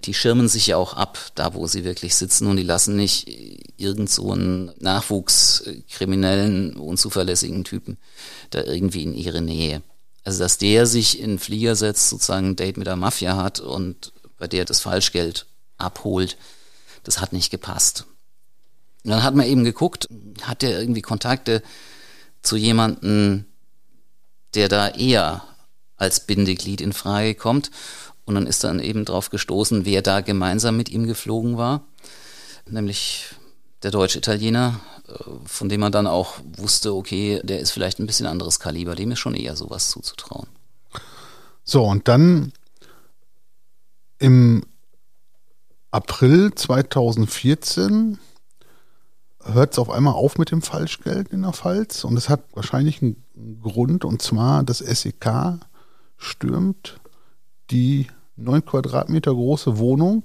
Die 0.04 0.14
schirmen 0.14 0.48
sich 0.48 0.68
ja 0.68 0.76
auch 0.76 0.94
ab, 0.94 1.18
da 1.34 1.54
wo 1.54 1.66
sie 1.66 1.84
wirklich 1.84 2.14
sitzen 2.14 2.46
und 2.46 2.56
die 2.56 2.62
lassen 2.62 2.94
nicht 2.94 3.28
irgend 3.76 4.10
so 4.10 4.32
einen 4.32 4.70
nachwuchskriminellen, 4.78 6.76
unzuverlässigen 6.76 7.64
Typen 7.64 7.96
da 8.50 8.62
irgendwie 8.62 9.02
in 9.02 9.14
ihre 9.14 9.40
Nähe. 9.40 9.82
Also 10.24 10.40
dass 10.40 10.58
der 10.58 10.86
sich 10.86 11.20
in 11.20 11.30
den 11.30 11.38
Flieger 11.38 11.74
setzt, 11.74 12.10
sozusagen 12.10 12.50
ein 12.50 12.56
Date 12.56 12.76
mit 12.76 12.86
der 12.86 12.96
Mafia 12.96 13.36
hat 13.36 13.60
und 13.60 14.12
bei 14.36 14.46
der 14.46 14.64
das 14.64 14.80
Falschgeld 14.80 15.46
abholt. 15.78 16.36
Das 17.02 17.20
hat 17.20 17.32
nicht 17.32 17.50
gepasst. 17.50 18.06
Und 19.08 19.12
dann 19.12 19.22
hat 19.22 19.34
man 19.34 19.46
eben 19.46 19.64
geguckt, 19.64 20.06
hat 20.42 20.60
der 20.60 20.78
irgendwie 20.78 21.00
Kontakte 21.00 21.62
zu 22.42 22.58
jemanden, 22.58 23.46
der 24.54 24.68
da 24.68 24.88
eher 24.88 25.44
als 25.96 26.26
Bindeglied 26.26 26.82
in 26.82 26.92
Frage 26.92 27.34
kommt. 27.34 27.70
Und 28.26 28.34
dann 28.34 28.46
ist 28.46 28.64
dann 28.64 28.80
eben 28.80 29.06
drauf 29.06 29.30
gestoßen, 29.30 29.86
wer 29.86 30.02
da 30.02 30.20
gemeinsam 30.20 30.76
mit 30.76 30.90
ihm 30.90 31.06
geflogen 31.06 31.56
war. 31.56 31.84
Nämlich 32.66 33.24
der 33.82 33.92
deutsche 33.92 34.18
Italiener, 34.18 34.78
äh, 35.08 35.12
von 35.46 35.70
dem 35.70 35.80
man 35.80 35.90
dann 35.90 36.06
auch 36.06 36.34
wusste, 36.58 36.92
okay, 36.92 37.40
der 37.42 37.60
ist 37.60 37.70
vielleicht 37.70 38.00
ein 38.00 38.06
bisschen 38.06 38.26
anderes 38.26 38.60
Kaliber, 38.60 38.94
dem 38.94 39.12
ist 39.12 39.20
schon 39.20 39.34
eher 39.34 39.56
sowas 39.56 39.88
zuzutrauen. 39.88 40.48
So, 41.64 41.82
und 41.82 42.08
dann 42.08 42.52
im 44.18 44.66
April 45.92 46.54
2014 46.54 48.18
hört 49.52 49.72
es 49.72 49.78
auf 49.78 49.90
einmal 49.90 50.14
auf 50.14 50.38
mit 50.38 50.50
dem 50.50 50.62
Falschgeld 50.62 51.28
in 51.28 51.42
der 51.42 51.52
Pfalz 51.52 52.04
und 52.04 52.16
es 52.16 52.28
hat 52.28 52.44
wahrscheinlich 52.54 53.02
einen 53.02 53.22
Grund 53.62 54.04
und 54.04 54.22
zwar 54.22 54.62
das 54.62 54.78
SEK 54.78 55.58
stürmt 56.16 57.00
die 57.70 58.06
neun 58.36 58.64
Quadratmeter 58.64 59.32
große 59.32 59.78
Wohnung 59.78 60.24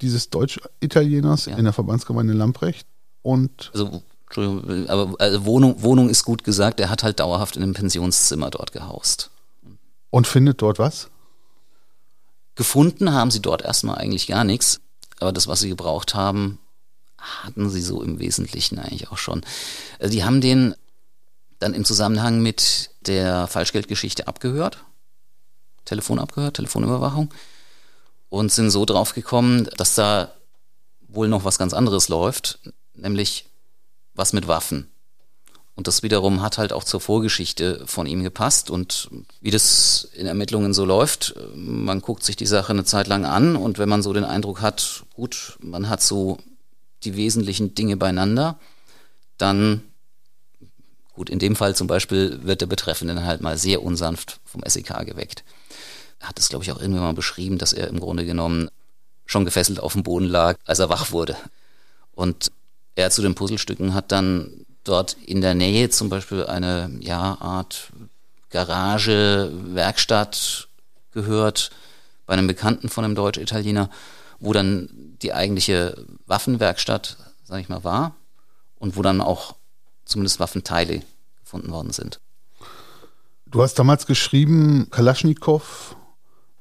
dieses 0.00 0.30
Deutsch-Italieners 0.30 1.46
ja. 1.46 1.56
in 1.56 1.64
der 1.64 1.72
Verbandsgemeinde 1.72 2.32
Lamprecht 2.32 2.86
und 3.22 3.70
also 3.74 4.02
Entschuldigung, 4.26 4.88
aber 4.88 5.14
also 5.18 5.44
Wohnung, 5.44 5.82
Wohnung 5.82 6.08
ist 6.08 6.24
gut 6.24 6.44
gesagt, 6.44 6.78
er 6.78 6.88
hat 6.88 7.02
halt 7.02 7.18
dauerhaft 7.18 7.56
in 7.56 7.64
einem 7.64 7.74
Pensionszimmer 7.74 8.50
dort 8.50 8.70
gehaust. 8.70 9.30
Und 10.10 10.28
findet 10.28 10.62
dort 10.62 10.78
was? 10.78 11.08
Gefunden 12.54 13.12
haben 13.12 13.32
sie 13.32 13.42
dort 13.42 13.62
erstmal 13.62 13.98
eigentlich 13.98 14.28
gar 14.28 14.44
nichts, 14.44 14.80
aber 15.18 15.32
das, 15.32 15.48
was 15.48 15.60
sie 15.60 15.68
gebraucht 15.68 16.14
haben, 16.14 16.58
hatten 17.20 17.70
sie 17.70 17.82
so 17.82 18.02
im 18.02 18.18
Wesentlichen 18.18 18.78
eigentlich 18.78 19.10
auch 19.10 19.18
schon. 19.18 19.42
Also 19.98 20.12
die 20.12 20.24
haben 20.24 20.40
den 20.40 20.74
dann 21.58 21.74
im 21.74 21.84
Zusammenhang 21.84 22.40
mit 22.40 22.90
der 23.02 23.46
Falschgeldgeschichte 23.46 24.26
abgehört, 24.26 24.84
Telefon 25.84 26.18
abgehört, 26.18 26.56
Telefonüberwachung 26.56 27.32
und 28.28 28.50
sind 28.50 28.70
so 28.70 28.84
drauf 28.84 29.14
gekommen, 29.14 29.68
dass 29.76 29.94
da 29.94 30.32
wohl 31.08 31.28
noch 31.28 31.44
was 31.44 31.58
ganz 31.58 31.74
anderes 31.74 32.08
läuft, 32.08 32.58
nämlich 32.94 33.46
was 34.14 34.32
mit 34.32 34.48
Waffen. 34.48 34.90
Und 35.74 35.86
das 35.86 36.02
wiederum 36.02 36.42
hat 36.42 36.58
halt 36.58 36.72
auch 36.72 36.84
zur 36.84 37.00
Vorgeschichte 37.00 37.86
von 37.86 38.06
ihm 38.06 38.22
gepasst. 38.22 38.70
Und 38.70 39.08
wie 39.40 39.50
das 39.50 40.08
in 40.14 40.26
Ermittlungen 40.26 40.74
so 40.74 40.84
läuft, 40.84 41.34
man 41.54 42.02
guckt 42.02 42.22
sich 42.22 42.36
die 42.36 42.46
Sache 42.46 42.72
eine 42.72 42.84
Zeit 42.84 43.06
lang 43.06 43.24
an 43.24 43.56
und 43.56 43.78
wenn 43.78 43.88
man 43.88 44.02
so 44.02 44.12
den 44.12 44.24
Eindruck 44.24 44.60
hat, 44.60 45.04
gut, 45.14 45.56
man 45.60 45.88
hat 45.88 46.02
so 46.02 46.38
die 47.04 47.16
wesentlichen 47.16 47.74
Dinge 47.74 47.96
beieinander, 47.96 48.58
dann, 49.38 49.82
gut, 51.14 51.30
in 51.30 51.38
dem 51.38 51.56
Fall 51.56 51.74
zum 51.74 51.86
Beispiel 51.86 52.40
wird 52.44 52.60
der 52.60 52.66
Betreffende 52.66 53.14
dann 53.14 53.24
halt 53.24 53.40
mal 53.40 53.56
sehr 53.58 53.82
unsanft 53.82 54.40
vom 54.44 54.62
SEK 54.66 55.06
geweckt. 55.06 55.44
Er 56.18 56.28
hat 56.28 56.38
es, 56.38 56.48
glaube 56.48 56.64
ich, 56.64 56.72
auch 56.72 56.80
irgendwann 56.80 57.04
mal 57.04 57.14
beschrieben, 57.14 57.58
dass 57.58 57.72
er 57.72 57.88
im 57.88 58.00
Grunde 58.00 58.26
genommen 58.26 58.68
schon 59.24 59.44
gefesselt 59.44 59.80
auf 59.80 59.94
dem 59.94 60.02
Boden 60.02 60.26
lag, 60.26 60.56
als 60.66 60.78
er 60.78 60.90
wach 60.90 61.12
wurde. 61.12 61.36
Und 62.12 62.50
er 62.96 63.10
zu 63.10 63.22
den 63.22 63.34
Puzzlestücken 63.34 63.94
hat 63.94 64.12
dann 64.12 64.66
dort 64.84 65.16
in 65.24 65.40
der 65.40 65.54
Nähe 65.54 65.88
zum 65.88 66.08
Beispiel 66.08 66.44
eine 66.44 66.90
ja, 67.00 67.38
Art 67.40 67.90
Garage, 68.50 69.50
Werkstatt 69.52 70.68
gehört 71.12 71.70
bei 72.26 72.34
einem 72.34 72.46
Bekannten 72.46 72.88
von 72.88 73.04
einem 73.04 73.14
Deutsch-Italiener, 73.14 73.88
wo 74.40 74.52
dann 74.52 74.88
die 75.22 75.32
eigentliche 75.32 76.04
Waffenwerkstatt, 76.26 77.18
sag 77.44 77.60
ich 77.60 77.68
mal, 77.68 77.84
war 77.84 78.16
und 78.78 78.96
wo 78.96 79.02
dann 79.02 79.20
auch 79.20 79.54
zumindest 80.04 80.40
Waffenteile 80.40 81.02
gefunden 81.42 81.70
worden 81.70 81.92
sind. 81.92 82.20
Du 83.46 83.62
hast 83.62 83.74
damals 83.78 84.06
geschrieben, 84.06 84.88
Kalaschnikow, 84.90 85.96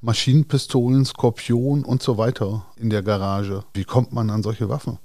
Maschinenpistolen, 0.02 1.06
Skorpion 1.06 1.84
und 1.84 2.04
so 2.04 2.18
weiter 2.18 2.66
in 2.76 2.90
der 2.90 3.04
Garage. 3.04 3.64
Wie 3.74 3.86
kommt 3.86 4.12
man 4.12 4.30
an 4.30 4.44
solche 4.44 4.70
Waffen? 4.70 5.00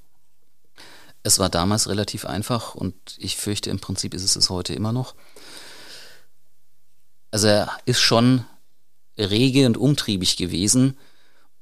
Es 1.23 1.39
war 1.39 1.49
damals 1.49 1.89
relativ 1.89 2.27
einfach 2.27 2.75
und 2.75 2.95
ich 3.19 3.37
fürchte, 3.37 3.71
im 3.71 3.81
Prinzip 3.81 4.15
ist 4.15 4.25
es 4.25 4.37
es 4.37 4.51
heute 4.51 4.75
immer 4.75 4.93
noch. 4.93 5.15
Also 7.31 7.49
er 7.49 7.71
ist 7.87 8.01
schon 8.01 8.45
rege 9.19 9.67
und 9.67 9.77
umtriebig 9.77 10.37
gewesen, 10.37 10.97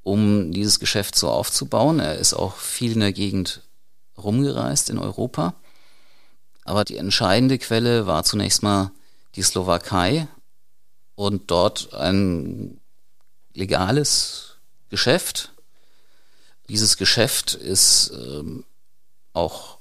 um 0.02 0.52
dieses 0.52 0.80
Geschäft 0.80 1.16
so 1.16 1.30
aufzubauen. 1.30 2.00
Er 2.00 2.16
ist 2.16 2.35
auch 2.35 2.56
viel 2.56 2.92
in 2.92 3.00
der 3.00 3.12
Gegend 3.12 3.62
rumgereist 4.16 4.90
in 4.90 4.99
Europa. 4.99 5.54
Aber 6.64 6.85
die 6.85 6.97
entscheidende 6.97 7.59
Quelle 7.59 8.06
war 8.06 8.25
zunächst 8.25 8.62
mal 8.62 8.92
die 9.35 9.42
Slowakei 9.42 10.28
und 11.14 11.50
dort 11.50 11.94
ein 11.94 12.80
legales 13.54 14.56
Geschäft. 14.88 15.52
Dieses 16.68 16.97
Geschäft 16.97 17.54
ist 17.54 18.12
ähm, 18.14 18.64
auch 19.32 19.78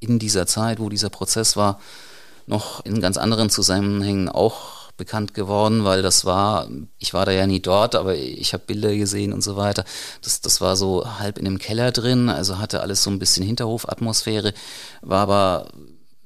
in 0.00 0.18
dieser 0.18 0.46
Zeit, 0.46 0.78
wo 0.78 0.88
dieser 0.88 1.10
Prozess 1.10 1.56
war, 1.56 1.80
noch 2.46 2.84
in 2.84 3.00
ganz 3.00 3.16
anderen 3.16 3.50
Zusammenhängen 3.50 4.28
auch 4.28 4.85
bekannt 4.96 5.34
geworden, 5.34 5.84
weil 5.84 6.02
das 6.02 6.24
war, 6.24 6.68
ich 6.98 7.14
war 7.14 7.26
da 7.26 7.32
ja 7.32 7.46
nie 7.46 7.60
dort, 7.60 7.94
aber 7.94 8.14
ich 8.16 8.52
habe 8.52 8.64
Bilder 8.66 8.94
gesehen 8.94 9.32
und 9.32 9.42
so 9.42 9.56
weiter. 9.56 9.84
Das, 10.22 10.40
das 10.40 10.60
war 10.60 10.76
so 10.76 11.18
halb 11.18 11.38
in 11.38 11.46
einem 11.46 11.58
Keller 11.58 11.92
drin, 11.92 12.28
also 12.28 12.58
hatte 12.58 12.80
alles 12.80 13.02
so 13.02 13.10
ein 13.10 13.18
bisschen 13.18 13.44
Hinterhofatmosphäre, 13.44 14.54
war 15.02 15.20
aber 15.20 15.68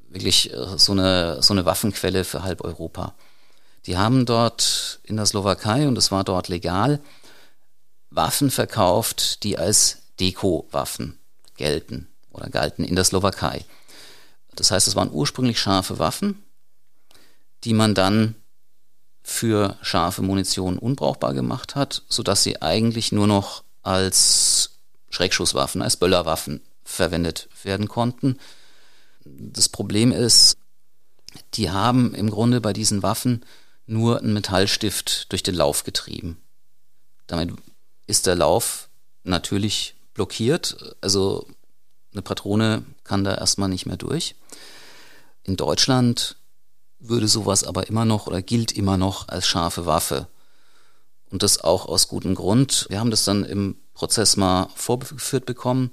wirklich 0.09 0.53
äh, 0.53 0.79
so 0.79 0.93
eine, 0.93 1.43
so 1.43 1.55
eine 1.55 1.65
Waffenquelle 1.65 2.25
für 2.25 2.43
halb 2.43 2.65
Europa. 2.65 3.15
Die 3.87 3.97
haben 3.97 4.27
dort 4.27 5.01
in 5.05 5.17
der 5.17 5.27
Slowakei, 5.27 5.89
und 5.89 5.97
es 5.97 6.13
war 6.13 6.25
dort 6.25 6.49
legal, 6.49 7.01
Waffen 8.11 8.51
verkauft, 8.51 9.45
die 9.45 9.59
als 9.59 9.99
Deko-Waffen 10.19 11.19
gelten 11.57 12.09
oder 12.31 12.51
galten 12.51 12.85
in 12.85 12.97
der 12.97 13.05
Slowakei. 13.05 13.65
Das 14.55 14.71
heißt, 14.71 14.89
es 14.89 14.97
waren 14.97 15.11
ursprünglich 15.13 15.59
scharfe 15.59 15.99
Waffen, 15.99 16.43
die 17.65 17.73
man 17.73 17.95
dann 17.95 18.35
für 19.31 19.79
scharfe 19.81 20.23
Munition 20.23 20.77
unbrauchbar 20.77 21.35
gemacht 21.35 21.77
hat, 21.77 22.03
sodass 22.09 22.43
sie 22.43 22.61
eigentlich 22.61 23.13
nur 23.13 23.29
noch 23.29 23.63
als 23.83 24.73
Schreckschusswaffen, 25.09 25.83
als 25.83 25.97
Böllerwaffen 25.97 26.61
verwendet 26.83 27.49
werden 27.63 27.87
konnten. 27.87 28.39
Das 29.25 29.69
Problem 29.69 30.11
ist, 30.11 30.59
die 31.55 31.71
haben 31.71 32.13
im 32.13 32.29
Grunde 32.29 32.61
bei 32.61 32.73
diesen 32.73 33.05
Waffen 33.05 33.47
nur 33.87 34.19
einen 34.19 34.33
Metallstift 34.33 35.31
durch 35.31 35.45
den 35.45 35.55
Lauf 35.55 35.85
getrieben. 35.85 36.37
Damit 37.29 37.55
ist 38.09 38.27
der 38.27 38.35
Lauf 38.35 38.89
natürlich 39.23 39.95
blockiert, 40.13 40.97
also 41.01 41.47
eine 42.13 42.23
Patrone 42.23 42.85
kann 43.05 43.23
da 43.23 43.37
erstmal 43.37 43.69
nicht 43.69 43.87
mehr 43.87 43.97
durch. 43.97 44.35
In 45.45 45.57
Deutschland 45.57 46.37
würde 47.01 47.27
sowas 47.27 47.65
aber 47.65 47.89
immer 47.89 48.05
noch 48.05 48.27
oder 48.27 48.43
gilt 48.43 48.73
immer 48.73 48.97
noch 48.97 49.29
als 49.29 49.47
scharfe 49.47 49.87
Waffe. 49.87 50.29
Und 51.31 51.43
das 51.43 51.63
auch 51.63 51.87
aus 51.87 52.09
gutem 52.09 52.35
Grund. 52.35 52.87
Wir 52.91 53.01
haben 53.01 53.11
das 53.11 53.25
dann 53.25 53.45
im 53.45 53.77
Prozess 53.95 54.37
mal 54.37 54.69
vorgeführt 54.75 55.47
bekommen. 55.47 55.91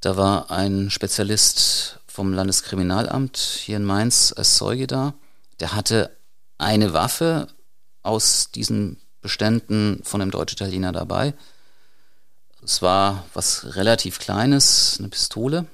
Da 0.00 0.16
war 0.16 0.50
ein 0.50 0.90
Spezialist 0.90 2.00
vom 2.06 2.32
Landeskriminalamt 2.32 3.36
hier 3.36 3.76
in 3.76 3.84
Mainz 3.84 4.32
als 4.36 4.56
Zeuge 4.56 4.86
da. 4.86 5.14
Der 5.60 5.74
hatte 5.74 6.16
eine 6.58 6.92
Waffe 6.92 7.48
aus 8.02 8.50
diesen 8.50 8.98
Beständen 9.20 10.00
von 10.04 10.20
dem 10.20 10.30
Deutsch-Italiener 10.30 10.92
dabei. 10.92 11.34
Es 12.62 12.82
war 12.82 13.26
was 13.34 13.76
relativ 13.76 14.18
Kleines, 14.18 14.96
eine 14.98 15.08
Pistole. 15.08 15.66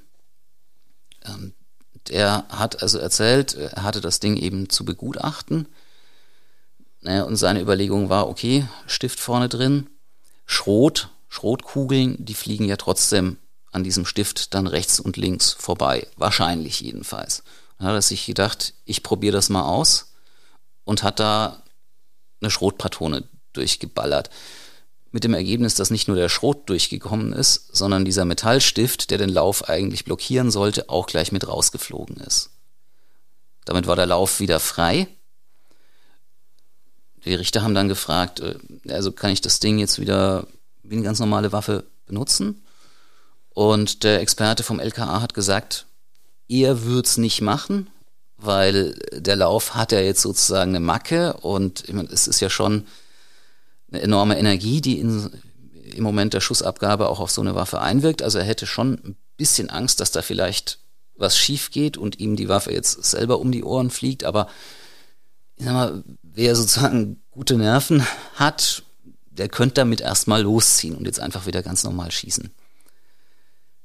Der 2.09 2.45
hat 2.49 2.83
also 2.83 2.99
erzählt, 2.99 3.55
er 3.55 3.83
hatte 3.83 4.01
das 4.01 4.21
Ding 4.21 4.37
eben 4.37 4.69
zu 4.69 4.85
begutachten. 4.85 5.69
Und 7.03 7.37
seine 7.37 7.61
Überlegung 7.61 8.09
war, 8.09 8.29
okay, 8.29 8.67
Stift 8.87 9.21
vorne 9.21 9.49
drin, 9.49 9.89
Schrot, 10.45 11.11
Schrotkugeln, 11.29 12.17
die 12.25 12.35
fliegen 12.35 12.65
ja 12.65 12.77
trotzdem 12.77 13.39
an 13.73 13.85
diesem 13.85 14.07
Stift 14.07 14.55
dann 14.55 14.67
rechts 14.67 15.01
und 15.01 15.17
links 15.17 15.53
vorbei. 15.53 16.07
Wahrscheinlich 16.17 16.81
jedenfalls. 16.81 17.43
Dann 17.79 17.89
hat 17.89 17.95
er 17.95 18.03
sich 18.03 18.25
gedacht, 18.25 18.73
ich 18.85 19.03
probiere 19.03 19.35
das 19.35 19.51
mal 19.51 19.65
aus 19.65 20.13
und 20.85 21.03
hat 21.03 21.21
da 21.21 21.63
eine 22.41 22.51
Schrotpatrone 22.51 23.25
durchgeballert. 23.53 24.31
Mit 25.13 25.25
dem 25.25 25.35
Ergebnis, 25.35 25.75
dass 25.75 25.91
nicht 25.91 26.09
nur 26.09 26.17
der 26.17 26.29
Schrot 26.29 26.69
durchgekommen 26.69 27.33
ist, 27.33 27.75
sondern 27.75 28.05
dieser 28.05 28.25
Metallstift, 28.25 29.11
der 29.11 29.19
den 29.19 29.31
Lauf 29.31 29.69
eigentlich 29.69 30.05
blockieren 30.05 30.51
sollte, 30.51 30.89
auch 30.89 31.07
gleich 31.07 31.33
mit 31.33 31.47
rausgeflogen 31.47 32.17
ist. 32.17 32.51
Damit 33.65 33.87
war 33.87 33.97
der 33.97 34.07
Lauf 34.07 34.41
wieder 34.41 34.61
frei. 34.61 35.09
Die 37.25 37.35
Richter 37.35 37.63
haben 37.63 37.75
dann 37.75 37.89
gefragt, 37.89 38.41
äh, 38.41 38.57
also 38.89 39.13
kann 39.13 39.31
ich 39.31 39.41
das 39.41 39.61
Ding 39.61 39.79
jetzt 39.79 40.01
wieder 40.01 40.47
wie 40.83 40.95
eine 40.95 41.05
ganz 41.05 41.19
normale 41.19 41.53
Waffe 41.53 41.85
benutzen? 42.07 42.63
Und 43.51 44.05
der 44.05 44.21
Experte 44.21 44.63
vom 44.63 44.81
LKA 44.81 45.21
hat 45.21 45.35
gesagt, 45.35 45.87
er 46.49 46.85
würde 46.85 47.09
es 47.09 47.17
nicht 47.17 47.41
machen, 47.41 47.89
weil 48.37 48.95
der 49.13 49.37
Lauf 49.37 49.75
hat 49.75 49.93
ja 49.93 50.01
jetzt 50.01 50.23
sozusagen 50.23 50.73
eine 50.73 50.81
Macke 50.81 51.35
und 51.39 51.93
meine, 51.93 52.09
es 52.11 52.29
ist 52.29 52.41
ja 52.41 52.51
schon 52.51 52.87
eine 53.91 54.03
enorme 54.03 54.39
Energie, 54.39 54.81
die 54.81 54.99
in, 54.99 55.31
im 55.95 56.03
Moment 56.03 56.35
der 56.35 56.41
Schussabgabe 56.41 57.09
auch 57.09 57.21
auf 57.21 57.31
so 57.31 57.41
eine 57.41 57.55
Waffe 57.55 57.81
einwirkt. 57.81 58.23
Also 58.23 58.39
er 58.39 58.45
hätte 58.45 58.67
schon 58.67 58.95
ein 58.95 59.17
bisschen 59.37 59.71
Angst, 59.71 60.01
dass 60.01 60.11
da 60.11 60.23
vielleicht 60.23 60.79
was 61.17 61.37
schief 61.37 61.71
geht 61.71 61.97
und 61.97 62.19
ihm 62.19 62.37
die 62.37 62.49
Waffe 62.49 62.73
jetzt 62.73 63.03
selber 63.05 63.39
um 63.39 63.53
die 63.53 63.65
Ohren 63.65 63.91
fliegt. 63.91 64.25
Aber 64.25 64.49
ich 65.57 65.65
sag 65.65 65.73
mal, 65.73 66.05
wer 66.23 66.55
sozusagen 66.55 67.23
gute 67.31 67.57
Nerven 67.57 68.07
hat, 68.35 68.83
der 69.31 69.49
könnte 69.49 69.75
damit 69.75 70.01
erstmal 70.01 70.43
losziehen 70.43 70.95
und 70.95 71.07
jetzt 71.07 71.21
einfach 71.21 71.47
wieder 71.47 71.63
ganz 71.63 71.85
normal 71.85 72.11
schießen. 72.11 72.51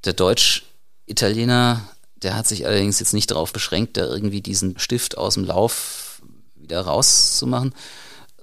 Der 0.06 0.14
Deutsch-Italiener, 0.14 1.88
der 2.16 2.36
hat 2.36 2.48
sich 2.48 2.66
allerdings 2.66 3.00
jetzt 3.00 3.14
nicht 3.14 3.32
darauf 3.32 3.54
beschränkt, 3.54 3.98
da 3.98 4.06
irgendwie 4.06 4.42
diesen 4.42 4.80
Stift 4.80 5.18
aus 5.18 5.36
dem 5.36 5.46
Lauf 5.46 6.22
wieder 6.56 6.82
rauszumachen, 6.82 7.74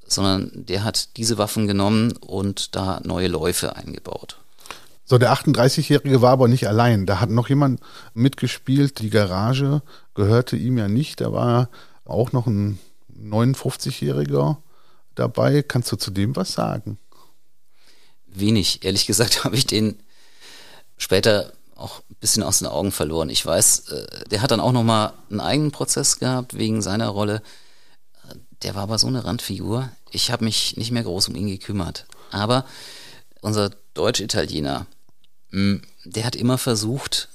sondern 0.08 0.50
der 0.54 0.84
hat 0.84 1.16
diese 1.16 1.38
Waffen 1.38 1.66
genommen 1.66 2.12
und 2.12 2.74
da 2.74 3.00
neue 3.04 3.28
Läufe 3.28 3.76
eingebaut. 3.76 4.38
So, 5.04 5.16
der 5.16 5.32
38-Jährige 5.32 6.20
war 6.20 6.32
aber 6.32 6.48
nicht 6.48 6.68
allein. 6.68 7.06
Da 7.06 7.18
hat 7.18 7.30
noch 7.30 7.48
jemand 7.48 7.80
mitgespielt. 8.12 9.00
Die 9.00 9.08
Garage 9.08 9.80
gehörte 10.14 10.56
ihm 10.56 10.76
ja 10.76 10.86
nicht. 10.86 11.22
Da 11.22 11.32
war 11.32 11.70
auch 12.04 12.32
noch 12.32 12.46
ein 12.46 12.78
59-Jähriger 13.18 14.58
dabei. 15.14 15.62
Kannst 15.62 15.90
du 15.92 15.96
zu 15.96 16.10
dem 16.10 16.36
was 16.36 16.52
sagen? 16.52 16.98
Wenig. 18.26 18.84
Ehrlich 18.84 19.06
gesagt 19.06 19.44
habe 19.44 19.56
ich 19.56 19.66
den 19.66 20.02
später 20.98 21.52
auch 21.74 22.00
ein 22.10 22.16
bisschen 22.20 22.42
aus 22.42 22.58
den 22.58 22.68
Augen 22.68 22.92
verloren. 22.92 23.30
Ich 23.30 23.46
weiß, 23.46 23.88
äh, 23.88 24.28
der 24.30 24.42
hat 24.42 24.50
dann 24.50 24.60
auch 24.60 24.72
nochmal 24.72 25.14
einen 25.30 25.40
eigenen 25.40 25.70
Prozess 25.70 26.18
gehabt 26.18 26.58
wegen 26.58 26.82
seiner 26.82 27.08
Rolle. 27.08 27.40
Der 28.62 28.74
war 28.74 28.82
aber 28.82 28.98
so 28.98 29.06
eine 29.06 29.24
Randfigur. 29.24 29.90
Ich 30.10 30.30
habe 30.30 30.44
mich 30.44 30.76
nicht 30.76 30.90
mehr 30.90 31.02
groß 31.02 31.28
um 31.28 31.34
ihn 31.34 31.46
gekümmert. 31.46 32.06
Aber 32.30 32.64
unser 33.40 33.70
Deutsch-Italiener, 33.94 34.86
hm, 35.50 35.82
der 36.04 36.24
hat 36.24 36.36
immer 36.36 36.58
versucht 36.58 37.28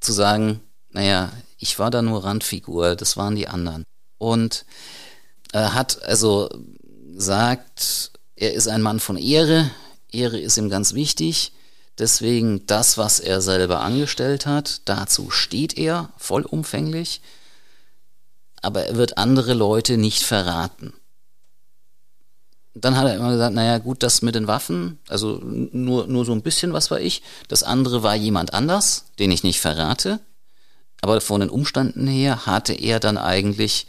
zu 0.00 0.12
sagen, 0.12 0.60
naja, 0.90 1.32
ich 1.58 1.78
war 1.78 1.90
da 1.90 2.02
nur 2.02 2.24
Randfigur, 2.24 2.96
das 2.96 3.16
waren 3.16 3.36
die 3.36 3.48
anderen. 3.48 3.84
Und 4.18 4.64
er 5.52 5.74
hat 5.74 6.02
also 6.02 6.48
gesagt, 7.14 8.10
er 8.34 8.52
ist 8.52 8.68
ein 8.68 8.82
Mann 8.82 9.00
von 9.00 9.16
Ehre, 9.16 9.70
Ehre 10.10 10.38
ist 10.38 10.56
ihm 10.56 10.68
ganz 10.68 10.94
wichtig 10.94 11.52
Deswegen 11.98 12.66
das, 12.66 12.98
was 12.98 13.20
er 13.20 13.40
selber 13.40 13.80
angestellt 13.80 14.44
hat, 14.44 14.82
dazu 14.84 15.30
steht 15.30 15.78
er 15.78 16.10
vollumfänglich, 16.18 17.22
aber 18.66 18.86
er 18.86 18.96
wird 18.96 19.16
andere 19.16 19.54
Leute 19.54 19.96
nicht 19.96 20.24
verraten. 20.24 20.92
Dann 22.74 22.96
hat 22.96 23.06
er 23.06 23.14
immer 23.14 23.30
gesagt, 23.30 23.54
naja 23.54 23.78
gut, 23.78 24.02
das 24.02 24.22
mit 24.22 24.34
den 24.34 24.48
Waffen, 24.48 24.98
also 25.08 25.40
nur, 25.44 26.08
nur 26.08 26.24
so 26.24 26.32
ein 26.32 26.42
bisschen 26.42 26.72
was 26.72 26.90
war 26.90 27.00
ich, 27.00 27.22
das 27.46 27.62
andere 27.62 28.02
war 28.02 28.16
jemand 28.16 28.54
anders, 28.54 29.04
den 29.20 29.30
ich 29.30 29.44
nicht 29.44 29.60
verrate, 29.60 30.18
aber 31.00 31.20
von 31.20 31.40
den 31.40 31.48
Umständen 31.48 32.08
her 32.08 32.44
hatte 32.44 32.74
er 32.74 32.98
dann 32.98 33.18
eigentlich 33.18 33.86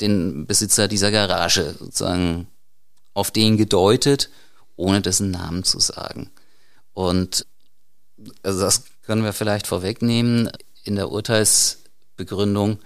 den 0.00 0.44
Besitzer 0.48 0.88
dieser 0.88 1.12
Garage 1.12 1.76
sozusagen 1.78 2.48
auf 3.14 3.30
den 3.30 3.56
gedeutet, 3.56 4.28
ohne 4.74 5.02
dessen 5.02 5.30
Namen 5.30 5.62
zu 5.62 5.78
sagen. 5.78 6.32
Und 6.94 7.46
also 8.42 8.60
das 8.60 8.84
können 9.02 9.22
wir 9.22 9.32
vielleicht 9.32 9.68
vorwegnehmen. 9.68 10.50
In 10.82 10.96
der 10.96 11.12
Urteilsbegründung 11.12 12.80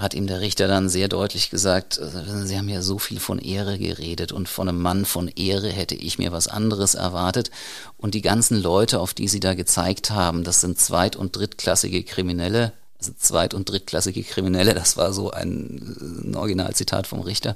hat 0.00 0.14
ihm 0.14 0.26
der 0.26 0.40
Richter 0.40 0.66
dann 0.66 0.88
sehr 0.88 1.08
deutlich 1.08 1.50
gesagt, 1.50 1.98
also 2.00 2.46
Sie 2.46 2.56
haben 2.56 2.68
ja 2.70 2.80
so 2.80 2.98
viel 2.98 3.20
von 3.20 3.38
Ehre 3.38 3.78
geredet 3.78 4.32
und 4.32 4.48
von 4.48 4.68
einem 4.68 4.80
Mann 4.80 5.04
von 5.04 5.28
Ehre 5.28 5.68
hätte 5.68 5.94
ich 5.94 6.18
mir 6.18 6.32
was 6.32 6.48
anderes 6.48 6.94
erwartet. 6.94 7.50
Und 7.98 8.14
die 8.14 8.22
ganzen 8.22 8.60
Leute, 8.60 8.98
auf 8.98 9.12
die 9.12 9.28
Sie 9.28 9.40
da 9.40 9.54
gezeigt 9.54 10.10
haben, 10.10 10.42
das 10.42 10.62
sind 10.62 10.78
zweit- 10.80 11.16
und 11.16 11.36
drittklassige 11.36 12.02
Kriminelle, 12.02 12.72
also 12.98 13.12
zweit- 13.18 13.52
und 13.52 13.68
drittklassige 13.68 14.22
Kriminelle, 14.22 14.72
das 14.74 14.96
war 14.96 15.12
so 15.12 15.30
ein, 15.30 15.96
ein 16.24 16.34
Originalzitat 16.34 17.06
vom 17.06 17.20
Richter. 17.20 17.54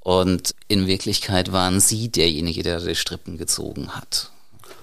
Und 0.00 0.56
in 0.66 0.88
Wirklichkeit 0.88 1.52
waren 1.52 1.78
Sie 1.78 2.08
derjenige, 2.08 2.64
der 2.64 2.80
die 2.80 2.96
Strippen 2.96 3.38
gezogen 3.38 3.90
hat. 3.90 4.32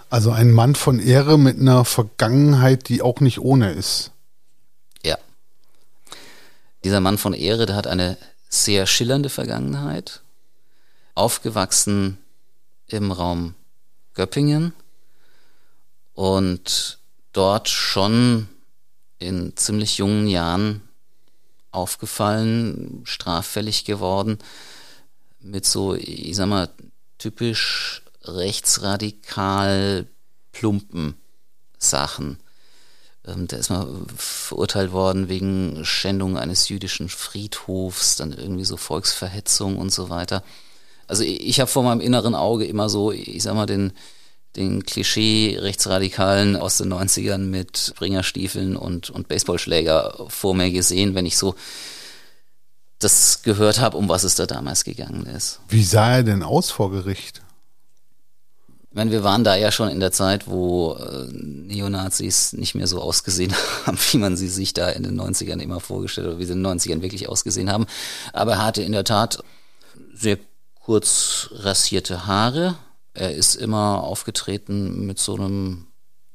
Also 0.10 0.32
ein 0.32 0.52
Mann 0.52 0.76
von 0.76 1.00
Ehre 1.00 1.38
mit 1.38 1.60
einer 1.60 1.84
Vergangenheit, 1.84 2.88
die 2.88 3.02
auch 3.02 3.20
nicht 3.20 3.40
ohne 3.40 3.74
ist. 3.74 4.12
Dieser 6.84 7.02
Mann 7.02 7.18
von 7.18 7.34
Ehre, 7.34 7.66
der 7.66 7.76
hat 7.76 7.88
eine 7.88 8.18
sehr 8.48 8.88
schillernde 8.88 9.30
Vergangenheit. 9.30 10.22
Aufgewachsen 11.14 12.18
im 12.88 13.12
Raum 13.12 13.56
Göppingen 14.14 14.74
und 16.14 17.00
dort 17.34 17.70
schon 17.70 18.48
in 19.18 19.56
ziemlich 19.56 19.98
jungen 19.98 20.28
Jahren 20.28 20.82
aufgefallen, 21.72 23.02
straffällig 23.04 23.86
geworden, 23.86 24.40
mit 25.40 25.66
so, 25.66 25.96
ich 25.96 26.36
sag 26.36 26.48
mal, 26.48 26.70
typisch 27.18 28.02
rechtsradikal 28.24 30.08
plumpen 30.52 31.16
Sachen. 31.78 32.40
Ähm, 33.30 33.48
da 33.48 33.58
ist 33.58 33.70
mal 33.70 33.88
verurteilt 34.16 34.92
worden 34.92 35.30
wegen 35.30 35.84
Schändung 35.84 36.38
eines 36.38 36.70
jüdischen 36.70 37.10
Friedhofs, 37.10 38.16
dann 38.16 38.34
irgendwie 38.34 38.66
so 38.66 38.78
Volksverhetzung 38.78 39.78
und 39.78 39.92
so 39.92 40.10
weiter. 40.10 40.44
Also 41.08 41.24
ich, 41.24 41.48
ich 41.48 41.60
habe 41.60 41.70
vor 41.70 41.84
meinem 41.84 42.02
inneren 42.02 42.36
Auge 42.36 42.66
immer 42.66 42.90
so, 42.90 43.12
ich 43.12 43.44
sag 43.44 43.56
mal, 43.56 43.66
den, 43.66 43.94
den 44.56 44.84
Klischee-Rechtsradikalen 44.84 46.56
aus 46.56 46.78
den 46.78 46.94
90ern 46.94 47.40
mit 47.40 47.94
Bringerstiefeln 47.98 48.76
und, 48.76 49.10
und 49.10 49.28
Baseballschläger 49.28 50.26
vor 50.28 50.56
mir 50.56 50.72
gesehen, 50.72 51.16
wenn 51.16 51.26
ich 51.26 51.38
so 51.38 51.56
das 53.00 53.44
gehört 53.44 53.80
habe, 53.80 53.98
um 53.98 54.10
was 54.10 54.24
es 54.24 54.36
da 54.36 54.46
damals 54.46 54.84
gegangen 54.84 55.26
ist. 55.26 55.60
Wie 55.70 55.84
sah 55.84 56.18
er 56.18 56.24
denn 56.24 56.44
aus 56.44 56.70
vor 56.70 56.92
Gericht? 56.92 57.42
Meine, 59.00 59.12
wir 59.12 59.24
waren 59.24 59.46
da 59.46 59.56
ja 59.56 59.72
schon 59.72 59.88
in 59.88 60.02
der 60.02 60.12
Zeit, 60.12 60.46
wo 60.48 60.94
äh, 60.96 61.26
Neonazis 61.32 62.52
nicht 62.52 62.76
mehr 62.76 62.86
so 62.86 63.02
ausgesehen 63.02 63.56
haben, 63.86 63.98
wie 64.12 64.18
man 64.18 64.36
sie 64.36 64.50
sich 64.50 64.74
da 64.74 64.90
in 64.90 65.04
den 65.04 65.20
90ern 65.20 65.60
immer 65.62 65.80
vorgestellt 65.80 66.28
hat, 66.28 66.34
oder 66.34 66.40
wie 66.42 66.46
sie 66.46 66.52
in 66.52 66.64
den 66.64 66.80
90ern 66.80 67.02
wirklich 67.02 67.30
ausgesehen 67.30 67.72
haben. 67.72 67.88
Aber 68.34 68.54
er 68.54 68.66
hatte 68.66 68.82
in 68.84 68.92
der 68.92 69.06
Tat 69.06 69.42
sehr 70.14 70.38
kurz 70.76 71.50
rasierte 71.54 72.28
Haare. 72.28 72.76
Er 73.14 73.34
ist 73.34 73.56
immer 73.56 74.04
aufgetreten 74.04 75.06
mit 75.06 75.18
so 75.18 75.36
einem 75.36 75.88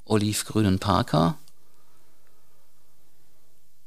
olivgrünen 0.06 0.78
Parker. 0.78 1.36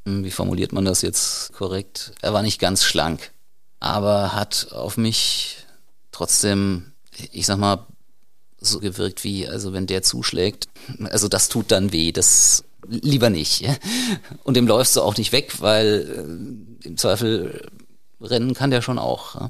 Hm, 0.05 0.23
wie 0.23 0.31
formuliert 0.31 0.71
man 0.71 0.85
das 0.85 1.01
jetzt 1.01 1.51
korrekt? 1.53 2.11
Er 2.21 2.31
war 2.31 2.43
nicht 2.43 2.59
ganz 2.59 2.83
schlank, 2.83 3.31
aber 3.79 4.33
hat 4.33 4.67
auf 4.71 4.97
mich 4.97 5.65
trotzdem, 6.11 6.93
ich 7.31 7.47
sag 7.47 7.57
mal, 7.57 7.87
so 8.59 8.79
gewirkt 8.79 9.23
wie, 9.23 9.47
also 9.47 9.73
wenn 9.73 9.87
der 9.87 10.03
zuschlägt, 10.03 10.67
also 11.09 11.27
das 11.27 11.49
tut 11.49 11.71
dann 11.71 11.91
weh, 11.91 12.11
das 12.11 12.63
lieber 12.87 13.29
nicht. 13.29 13.65
Und 14.43 14.55
dem 14.55 14.67
läufst 14.67 14.95
du 14.95 15.01
auch 15.01 15.17
nicht 15.17 15.31
weg, 15.31 15.59
weil 15.59 16.79
äh, 16.83 16.87
im 16.87 16.97
Zweifel 16.97 17.69
rennen 18.21 18.53
kann 18.53 18.71
der 18.71 18.81
schon 18.81 18.99
auch. 18.99 19.49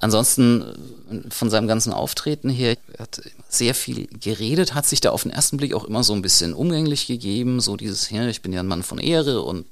Ansonsten 0.00 0.62
äh, 1.10 1.30
von 1.30 1.50
seinem 1.50 1.68
ganzen 1.68 1.92
Auftreten 1.92 2.50
her, 2.50 2.76
er 2.92 3.02
hat 3.04 3.22
sehr 3.48 3.74
viel 3.74 4.06
geredet, 4.08 4.74
hat 4.74 4.86
sich 4.86 5.00
da 5.00 5.10
auf 5.10 5.22
den 5.22 5.32
ersten 5.32 5.56
Blick 5.56 5.74
auch 5.74 5.84
immer 5.84 6.02
so 6.02 6.12
ein 6.14 6.22
bisschen 6.22 6.54
umgänglich 6.54 7.06
gegeben, 7.06 7.60
so 7.60 7.76
dieses, 7.76 8.10
ja, 8.10 8.26
ich 8.26 8.42
bin 8.42 8.52
ja 8.52 8.60
ein 8.60 8.66
Mann 8.66 8.82
von 8.82 8.98
Ehre 8.98 9.42
und 9.42 9.66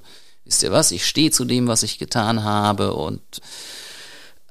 wisst 0.45 0.63
ihr 0.63 0.71
was, 0.71 0.91
ich 0.91 1.05
stehe 1.05 1.31
zu 1.31 1.45
dem, 1.45 1.67
was 1.67 1.83
ich 1.83 1.99
getan 1.99 2.43
habe 2.43 2.93
und 2.93 3.21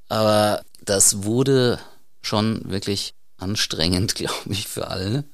aber 0.08 0.62
das 0.84 1.24
wurde 1.24 1.78
schon 2.20 2.70
wirklich 2.70 3.14
anstrengend, 3.42 4.14
glaube 4.16 4.34
ich, 4.50 4.68
für 4.68 4.88
alle. 4.88 5.24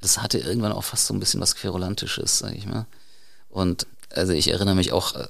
Das 0.00 0.18
hatte 0.18 0.38
irgendwann 0.38 0.72
auch 0.72 0.84
fast 0.84 1.06
so 1.06 1.14
ein 1.14 1.20
bisschen 1.20 1.40
was 1.40 1.54
Querulantisches, 1.54 2.38
sag 2.38 2.54
ich 2.54 2.66
mal. 2.66 2.86
Und 3.48 3.86
also 4.10 4.32
ich 4.32 4.48
erinnere 4.48 4.74
mich 4.74 4.92
auch, 4.92 5.14
äh, 5.14 5.28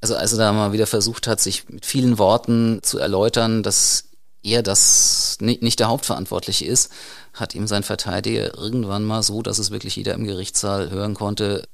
also 0.00 0.16
als 0.16 0.32
er 0.32 0.38
da 0.38 0.52
mal 0.52 0.72
wieder 0.72 0.86
versucht 0.86 1.26
hat, 1.26 1.40
sich 1.40 1.68
mit 1.68 1.84
vielen 1.84 2.18
Worten 2.18 2.80
zu 2.82 2.98
erläutern, 2.98 3.62
dass 3.62 4.04
er 4.42 4.62
das 4.62 5.36
nicht 5.40 5.80
der 5.80 5.88
Hauptverantwortliche 5.88 6.64
ist, 6.64 6.90
hat 7.34 7.54
ihm 7.54 7.66
sein 7.66 7.82
Verteidiger 7.82 8.56
irgendwann 8.56 9.04
mal 9.04 9.22
so, 9.22 9.42
dass 9.42 9.58
es 9.58 9.70
wirklich 9.70 9.96
jeder 9.96 10.14
im 10.14 10.24
Gerichtssaal 10.24 10.90
hören 10.90 11.14
konnte, 11.14 11.68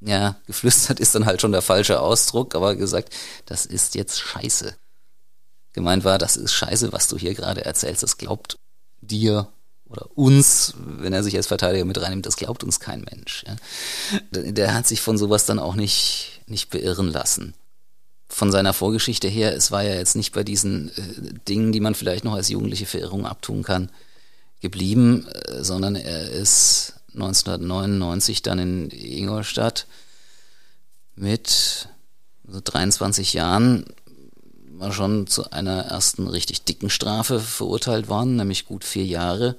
ja, 0.00 0.36
geflüstert 0.46 1.00
ist 1.00 1.14
dann 1.14 1.26
halt 1.26 1.40
schon 1.40 1.52
der 1.52 1.62
falsche 1.62 2.00
Ausdruck, 2.00 2.54
aber 2.54 2.76
gesagt, 2.76 3.12
das 3.46 3.66
ist 3.66 3.94
jetzt 3.94 4.20
scheiße. 4.20 4.74
Gemeint 5.72 6.04
war, 6.04 6.18
das 6.18 6.36
ist 6.36 6.52
scheiße, 6.52 6.92
was 6.92 7.08
du 7.08 7.18
hier 7.18 7.34
gerade 7.34 7.64
erzählst, 7.64 8.02
das 8.02 8.16
glaubt 8.16 8.58
dir 9.00 9.48
oder 9.88 10.06
uns, 10.16 10.74
wenn 10.76 11.12
er 11.12 11.22
sich 11.22 11.36
als 11.36 11.46
Verteidiger 11.46 11.84
mit 11.84 12.00
reinnimmt, 12.00 12.26
das 12.26 12.36
glaubt 12.36 12.62
uns 12.62 12.78
kein 12.80 13.02
Mensch. 13.02 13.44
Ja. 13.46 13.56
Der 14.42 14.74
hat 14.74 14.86
sich 14.86 15.00
von 15.00 15.16
sowas 15.16 15.46
dann 15.46 15.58
auch 15.58 15.74
nicht, 15.74 16.42
nicht 16.46 16.70
beirren 16.70 17.08
lassen. 17.08 17.54
Von 18.28 18.52
seiner 18.52 18.74
Vorgeschichte 18.74 19.28
her, 19.28 19.54
es 19.54 19.70
war 19.70 19.82
ja 19.82 19.94
jetzt 19.94 20.14
nicht 20.14 20.32
bei 20.32 20.44
diesen 20.44 20.90
äh, 20.90 21.32
Dingen, 21.48 21.72
die 21.72 21.80
man 21.80 21.94
vielleicht 21.94 22.24
noch 22.24 22.34
als 22.34 22.50
jugendliche 22.50 22.84
Verirrung 22.84 23.24
abtun 23.24 23.62
kann, 23.62 23.90
geblieben, 24.60 25.26
äh, 25.26 25.64
sondern 25.64 25.96
er 25.96 26.30
ist 26.30 26.94
1999 27.14 28.42
dann 28.42 28.58
in 28.58 28.90
Ingolstadt 28.90 29.86
mit 31.16 31.88
so 32.46 32.60
23 32.62 33.32
Jahren 33.32 33.86
war 34.78 34.92
schon 34.92 35.26
zu 35.26 35.50
einer 35.50 35.84
ersten 35.86 36.28
richtig 36.28 36.64
dicken 36.64 36.90
Strafe 36.90 37.40
verurteilt 37.40 38.08
worden, 38.08 38.36
nämlich 38.36 38.66
gut 38.66 38.84
vier 38.84 39.04
Jahre. 39.04 39.56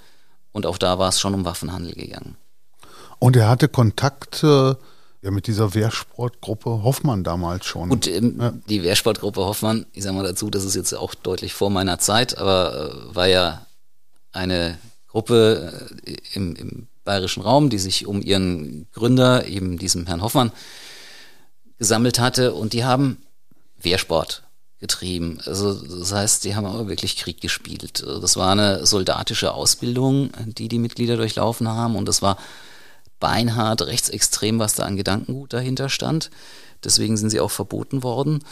Und 0.52 0.66
auch 0.66 0.78
da 0.78 1.00
war 1.00 1.10
es 1.10 1.20
schon 1.20 1.34
um 1.34 1.46
Waffenhandel 1.46 1.94
gegangen. 1.94 2.36
Und 3.20 3.36
er 3.36 3.50
hatte 3.50 3.68
Kontakte 3.68 4.78
ja, 5.22 5.32
mit 5.32 5.48
dieser 5.48 5.74
Wehrsportgruppe 5.74 6.84
Hoffmann 6.84 7.24
damals 7.24 7.66
schon. 7.66 7.90
Gut, 7.90 8.08
ähm, 8.08 8.38
ja. 8.40 8.54
die 8.70 8.84
Wehrsportgruppe 8.84 9.42
Hoffmann, 9.42 9.86
ich 9.92 10.04
sage 10.04 10.16
mal 10.16 10.24
dazu, 10.24 10.50
das 10.50 10.64
ist 10.64 10.76
jetzt 10.76 10.94
auch 10.94 11.14
deutlich 11.14 11.54
vor 11.54 11.70
meiner 11.70 12.00
Zeit, 12.00 12.38
aber 12.38 12.92
äh, 13.12 13.16
war 13.16 13.28
ja 13.28 13.66
eine 14.32 14.78
Gruppe 15.08 15.90
äh, 16.06 16.16
im, 16.34 16.56
im 16.56 16.88
bayerischen 17.04 17.44
Raum, 17.44 17.70
die 17.70 17.80
sich 17.80 18.08
um 18.08 18.22
ihren 18.22 18.88
Gründer, 18.94 19.46
eben 19.48 19.78
diesem 19.78 20.08
Herrn 20.08 20.22
Hoffmann, 20.22 20.52
gesammelt 21.78 22.20
hatte 22.20 22.54
und 22.54 22.74
die 22.74 22.86
haben 22.86 23.18
Wehrsport 23.82 24.44
getrieben. 24.80 25.40
Also 25.46 25.74
das 25.74 26.14
heißt, 26.14 26.46
die 26.46 26.56
haben 26.56 26.66
aber 26.66 26.88
wirklich 26.88 27.18
Krieg 27.18 27.42
gespielt. 27.42 28.04
Das 28.06 28.38
war 28.38 28.52
eine 28.52 28.86
soldatische 28.86 29.54
Ausbildung, 29.54 30.32
die 30.46 30.70
die 30.70 30.80
Mitglieder 30.80 31.18
durchlaufen 31.18 31.68
haben 31.68 31.96
und 31.96 32.08
das 32.08 32.22
war 32.22 32.38
beinhart 33.20 33.82
rechtsextrem, 33.82 34.60
was 34.60 34.76
da 34.76 34.84
an 34.84 34.96
Gedankengut 34.96 35.54
dahinter 35.54 35.90
stand. 35.90 36.32
Deswegen 36.84 37.18
sind 37.18 37.30
sie 37.30 37.42
auch 37.42 37.52
verboten 37.52 38.04
worden. 38.04 38.44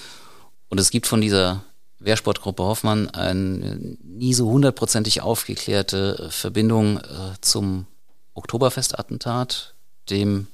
Und 0.69 0.79
es 0.79 0.91
gibt 0.91 1.07
von 1.07 1.21
dieser 1.21 1.63
Wehrsportgruppe 1.99 2.63
Hoffmann 2.63 3.09
eine 3.09 3.97
nie 4.03 4.33
so 4.33 4.49
hundertprozentig 4.49 5.21
aufgeklärte 5.21 6.27
Verbindung 6.29 6.97
äh, 6.97 7.35
zum 7.41 7.87
Oktoberfestattentat, 8.33 9.73
dem, 10.09 10.47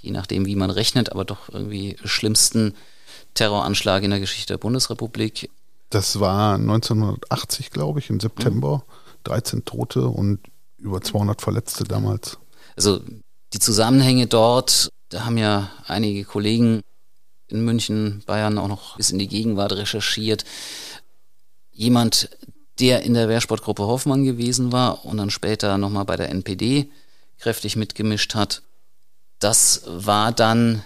je 0.00 0.12
nachdem 0.12 0.46
wie 0.46 0.56
man 0.56 0.70
rechnet, 0.70 1.10
aber 1.10 1.24
doch 1.24 1.48
irgendwie 1.48 1.96
schlimmsten 2.04 2.74
Terroranschlag 3.34 4.02
in 4.02 4.10
der 4.10 4.20
Geschichte 4.20 4.54
der 4.54 4.58
Bundesrepublik. 4.58 5.50
Das 5.90 6.18
war 6.20 6.54
1980, 6.54 7.70
glaube 7.70 7.98
ich, 7.98 8.10
im 8.10 8.20
September. 8.20 8.78
Mhm. 8.78 9.04
13 9.24 9.64
Tote 9.64 10.06
und 10.06 10.38
über 10.78 11.00
200 11.00 11.40
Verletzte 11.40 11.84
damals. 11.84 12.38
Also 12.76 13.00
die 13.52 13.58
Zusammenhänge 13.58 14.26
dort, 14.26 14.90
da 15.08 15.24
haben 15.24 15.38
ja 15.38 15.70
einige 15.86 16.24
Kollegen 16.24 16.82
in 17.48 17.64
München, 17.64 18.22
Bayern 18.26 18.58
auch 18.58 18.68
noch 18.68 18.96
bis 18.96 19.10
in 19.10 19.18
die 19.18 19.28
Gegenwart 19.28 19.72
recherchiert. 19.72 20.44
Jemand, 21.72 22.28
der 22.80 23.02
in 23.02 23.14
der 23.14 23.28
Wehrsportgruppe 23.28 23.84
Hoffmann 23.84 24.24
gewesen 24.24 24.72
war 24.72 25.04
und 25.04 25.16
dann 25.16 25.30
später 25.30 25.78
nochmal 25.78 26.04
bei 26.04 26.16
der 26.16 26.30
NPD 26.30 26.90
kräftig 27.38 27.76
mitgemischt 27.76 28.34
hat, 28.34 28.62
das 29.38 29.82
war 29.86 30.32
dann 30.32 30.82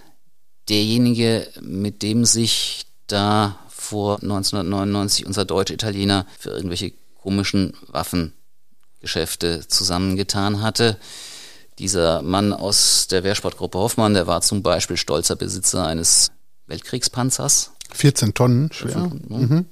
derjenige, 0.68 1.48
mit 1.60 2.02
dem 2.02 2.24
sich 2.24 2.86
da 3.06 3.58
vor 3.68 4.16
1999 4.16 5.26
unser 5.26 5.44
Deutsch-Italiener 5.44 6.26
für 6.38 6.50
irgendwelche 6.50 6.92
komischen 7.22 7.74
Waffengeschäfte 7.86 9.66
zusammengetan 9.66 10.62
hatte. 10.62 10.98
Dieser 11.78 12.22
Mann 12.22 12.52
aus 12.52 13.06
der 13.08 13.24
Wehrsportgruppe 13.24 13.78
Hoffmann, 13.78 14.14
der 14.14 14.26
war 14.26 14.40
zum 14.42 14.62
Beispiel 14.62 14.96
stolzer 14.96 15.36
Besitzer 15.36 15.86
eines 15.86 16.32
Weltkriegspanzers. 16.66 17.72
14 17.92 18.34
Tonnen 18.34 18.70
schwer. 18.72 18.96
Ne? 18.96 19.20
Mhm. 19.28 19.66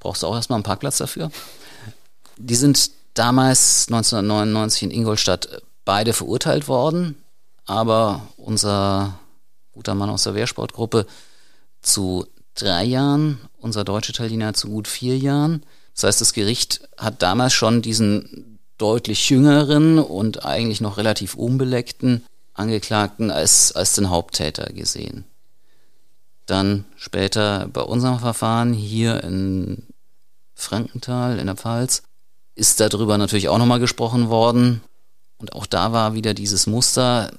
Brauchst 0.00 0.22
du 0.22 0.26
auch 0.26 0.34
erstmal 0.34 0.56
einen 0.56 0.64
Parkplatz 0.64 0.98
dafür. 0.98 1.30
Die 2.36 2.56
sind 2.56 2.90
damals 3.14 3.86
1999 3.88 4.82
in 4.82 4.90
Ingolstadt 4.90 5.62
beide 5.84 6.12
verurteilt 6.12 6.68
worden, 6.68 7.16
aber 7.66 8.28
unser 8.36 9.18
guter 9.72 9.94
Mann 9.94 10.10
aus 10.10 10.24
der 10.24 10.34
Wehrsportgruppe, 10.34 11.06
zu 11.80 12.26
drei 12.54 12.84
Jahren, 12.84 13.38
unser 13.58 13.84
deutscher 13.84 14.10
Italiener 14.10 14.54
zu 14.54 14.68
gut 14.68 14.88
vier 14.88 15.16
Jahren. 15.18 15.64
Das 15.94 16.04
heißt, 16.04 16.20
das 16.20 16.32
Gericht 16.32 16.88
hat 16.96 17.22
damals 17.22 17.52
schon 17.52 17.82
diesen 17.82 18.58
deutlich 18.78 19.30
jüngeren 19.30 19.98
und 19.98 20.44
eigentlich 20.44 20.80
noch 20.80 20.96
relativ 20.96 21.34
unbeleckten 21.34 22.24
Angeklagten 22.54 23.30
als, 23.30 23.72
als 23.72 23.94
den 23.94 24.10
Haupttäter 24.10 24.72
gesehen. 24.72 25.24
Dann 26.46 26.84
später 26.96 27.68
bei 27.72 27.82
unserem 27.82 28.18
Verfahren 28.18 28.72
hier 28.72 29.22
in 29.22 29.86
Frankenthal 30.54 31.38
in 31.38 31.46
der 31.46 31.56
Pfalz 31.56 32.02
ist 32.54 32.80
darüber 32.80 33.16
natürlich 33.18 33.48
auch 33.48 33.58
nochmal 33.58 33.80
gesprochen 33.80 34.28
worden. 34.28 34.82
Und 35.38 35.54
auch 35.54 35.66
da 35.66 35.92
war 35.92 36.14
wieder 36.14 36.34
dieses 36.34 36.66
Muster. 36.66 37.32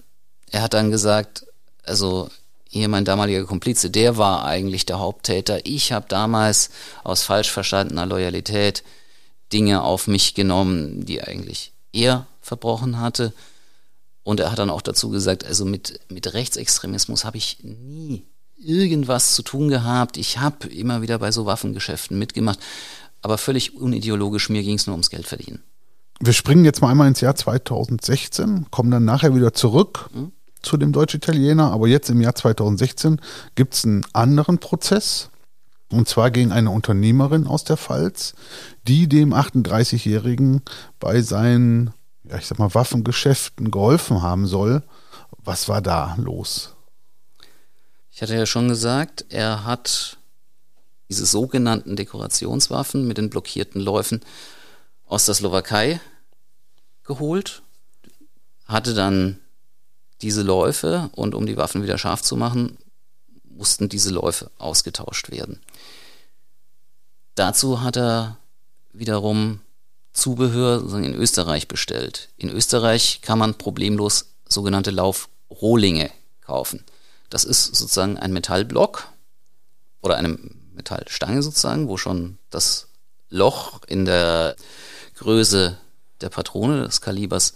Er 0.50 0.62
hat 0.62 0.74
dann 0.74 0.92
gesagt, 0.92 1.46
also 1.86 2.30
hier 2.70 2.88
mein 2.90 3.06
damaliger 3.06 3.46
Komplize, 3.46 3.90
der 3.90 4.18
war 4.18 4.46
eigentlich 4.46 4.86
der 4.86 5.00
Haupttäter. 5.00 5.66
Ich 5.66 5.92
habe 5.92 6.08
damals 6.10 6.72
aus 7.04 7.24
falsch 7.24 7.52
verstandener 7.52 8.06
Loyalität 8.06 8.84
Dinge 9.52 9.84
auf 9.84 10.08
mich 10.08 10.34
genommen, 10.34 11.06
die 11.06 11.22
eigentlich 11.22 11.72
er 11.92 12.26
verbrochen 12.42 13.00
hatte. 13.00 13.34
Und 14.24 14.40
er 14.40 14.52
hat 14.52 14.58
dann 14.58 14.70
auch 14.70 14.82
dazu 14.82 15.10
gesagt, 15.10 15.46
also 15.46 15.66
mit, 15.66 16.00
mit 16.10 16.34
Rechtsextremismus 16.34 17.26
habe 17.26 17.38
ich 17.38 17.60
nie 17.62 18.26
irgendwas 18.58 19.36
zu 19.36 19.44
tun 19.44 19.70
gehabt. 19.70 20.18
Ich 20.18 20.40
habe 20.40 20.68
immer 20.68 21.02
wieder 21.02 21.20
bei 21.20 21.32
so 21.32 21.46
Waffengeschäften 21.46 22.18
mitgemacht, 22.18 22.60
aber 23.22 23.38
völlig 23.38 23.76
unideologisch, 23.76 24.50
mir 24.50 24.64
ging 24.64 24.78
es 24.78 24.88
nur 24.88 24.96
ums 24.96 25.10
Geld 25.10 25.28
verdienen. 25.28 25.62
Wir 26.20 26.34
springen 26.34 26.64
jetzt 26.64 26.82
mal 26.82 26.90
einmal 26.90 27.08
ins 27.08 27.22
Jahr 27.22 27.36
2016, 27.36 28.68
kommen 28.72 28.92
dann 28.92 29.06
nachher 29.06 29.36
wieder 29.36 29.54
zurück. 29.54 30.10
Hm? 30.14 30.32
Zu 30.64 30.78
dem 30.78 30.92
Deutsch-Italiener, 30.92 31.72
aber 31.72 31.88
jetzt 31.88 32.10
im 32.10 32.22
Jahr 32.22 32.36
2016 32.36 33.22
gibt 33.56 33.76
es 33.76 33.86
einen 33.86 34.06
anderen 34.14 34.60
Prozess. 34.60 35.30
Und 35.92 36.08
zwar 36.08 36.32
gegen 36.32 36.52
eine 36.52 36.72
Unternehmerin 36.72 37.46
aus 37.46 37.66
der 37.66 37.78
Pfalz, 37.78 38.34
die 38.88 39.08
dem 39.08 39.34
38-Jährigen 39.34 40.64
bei 41.00 41.22
seinen, 41.22 41.94
ja, 42.24 42.38
ich 42.38 42.48
sag 42.48 42.58
mal, 42.58 42.74
Waffengeschäften 42.74 43.70
geholfen 43.70 44.24
haben 44.24 44.48
soll. 44.48 44.82
Was 45.38 45.70
war 45.70 45.82
da 45.82 46.16
los? 46.18 46.74
Ich 48.10 48.22
hatte 48.22 48.36
ja 48.36 48.46
schon 48.46 48.70
gesagt, 48.70 49.26
er 49.30 49.66
hat 49.66 50.18
diese 51.10 51.26
sogenannten 51.26 51.96
Dekorationswaffen 51.96 53.08
mit 53.08 53.20
den 53.20 53.30
blockierten 53.30 53.80
Läufen 53.80 54.22
aus 55.06 55.26
der 55.28 55.36
Slowakei 55.36 56.00
geholt, 57.04 57.62
hatte 58.66 58.96
dann 58.96 59.40
diese 60.24 60.42
Läufe 60.42 61.10
und 61.14 61.36
um 61.36 61.46
die 61.46 61.58
Waffen 61.58 61.84
wieder 61.84 61.98
scharf 61.98 62.22
zu 62.22 62.36
machen, 62.36 62.78
mussten 63.44 63.90
diese 63.90 64.10
Läufe 64.10 64.50
ausgetauscht 64.58 65.30
werden. 65.30 65.62
Dazu 67.36 67.82
hat 67.82 67.98
er 67.98 68.38
wiederum 68.94 69.60
Zubehör 70.14 70.82
in 71.04 71.14
Österreich 71.14 71.68
bestellt. 71.68 72.30
In 72.38 72.50
Österreich 72.50 73.22
kann 73.22 73.40
man 73.40 73.56
problemlos 73.56 74.28
sogenannte 74.48 74.92
Laufrohlinge 74.92 76.12
kaufen. 76.42 76.84
Das 77.30 77.44
ist 77.44 77.76
sozusagen 77.76 78.18
ein 78.18 78.32
Metallblock 78.32 79.08
oder 80.02 80.18
eine 80.18 80.38
Metallstange 80.74 81.42
sozusagen, 81.42 81.88
wo 81.88 81.98
schon 81.98 82.38
das 82.50 82.88
Loch 83.30 83.82
in 83.88 84.06
der 84.06 84.56
Größe 85.16 85.78
der 86.22 86.30
Patrone 86.30 86.84
des 86.84 87.02
Kalibers 87.02 87.54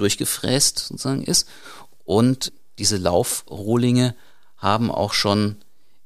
durchgefräst 0.00 0.78
sozusagen 0.78 1.22
ist. 1.22 1.48
Und 2.04 2.52
diese 2.78 2.96
Laufrohlinge 2.96 4.14
haben 4.56 4.90
auch 4.90 5.12
schon 5.12 5.56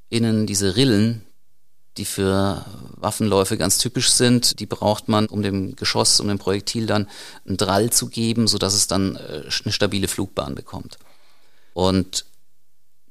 innen 0.09 0.47
diese 0.47 0.77
Rillen, 0.77 1.25
die 1.97 2.05
für 2.05 2.65
Waffenläufe 2.97 3.57
ganz 3.57 3.79
typisch 3.79 4.11
sind. 4.11 4.59
Die 4.61 4.67
braucht 4.67 5.09
man, 5.09 5.27
um 5.27 5.43
dem 5.43 5.77
Geschoss, 5.77 6.21
um 6.21 6.29
dem 6.29 6.39
Projektil 6.39 6.87
dann 6.87 7.09
einen 7.47 7.57
Drall 7.57 7.91
zu 7.91 8.09
geben, 8.09 8.49
sodass 8.49 8.75
es 8.75 8.87
dann 8.87 9.17
äh, 9.17 9.45
eine 9.65 9.73
stabile 9.73 10.09
Flugbahn 10.09 10.55
bekommt. 10.55 10.99
Und 11.73 12.27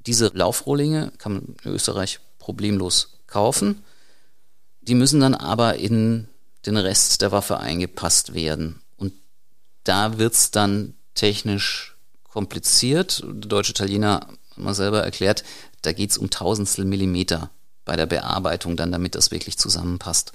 diese 0.05 0.31
Laufrohlinge 0.33 1.11
kann 1.17 1.33
man 1.33 1.55
in 1.63 1.71
Österreich 1.71 2.19
problemlos 2.39 3.19
kaufen. 3.27 3.83
Die 4.81 4.95
müssen 4.95 5.21
dann 5.21 5.33
aber 5.33 5.75
in 5.75 6.27
den 6.65 6.77
Rest 6.77 7.21
der 7.21 7.31
Waffe 7.31 7.59
eingepasst 7.59 8.33
werden. 8.33 8.82
Da 9.83 10.17
wird 10.17 10.33
es 10.33 10.51
dann 10.51 10.93
technisch 11.15 11.95
kompliziert. 12.23 13.23
Der 13.25 13.49
deutsche 13.49 13.71
Italiener 13.71 14.27
hat 14.49 14.57
mal 14.57 14.73
selber 14.73 15.03
erklärt, 15.03 15.43
da 15.81 15.93
geht 15.93 16.11
es 16.11 16.17
um 16.17 16.29
Tausendstel 16.29 16.85
Millimeter 16.85 17.49
bei 17.85 17.95
der 17.95 18.05
Bearbeitung 18.05 18.77
dann, 18.77 18.91
damit 18.91 19.15
das 19.15 19.31
wirklich 19.31 19.57
zusammenpasst. 19.57 20.31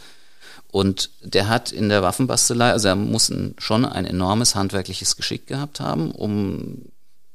Und 0.70 1.10
der 1.22 1.48
hat 1.48 1.72
in 1.72 1.88
der 1.88 2.02
Waffenbastelei, 2.02 2.70
also 2.70 2.88
er 2.88 2.96
muss 2.96 3.30
ein, 3.30 3.54
schon 3.58 3.86
ein 3.86 4.04
enormes 4.04 4.54
handwerkliches 4.54 5.16
Geschick 5.16 5.46
gehabt 5.46 5.80
haben, 5.80 6.10
um 6.10 6.90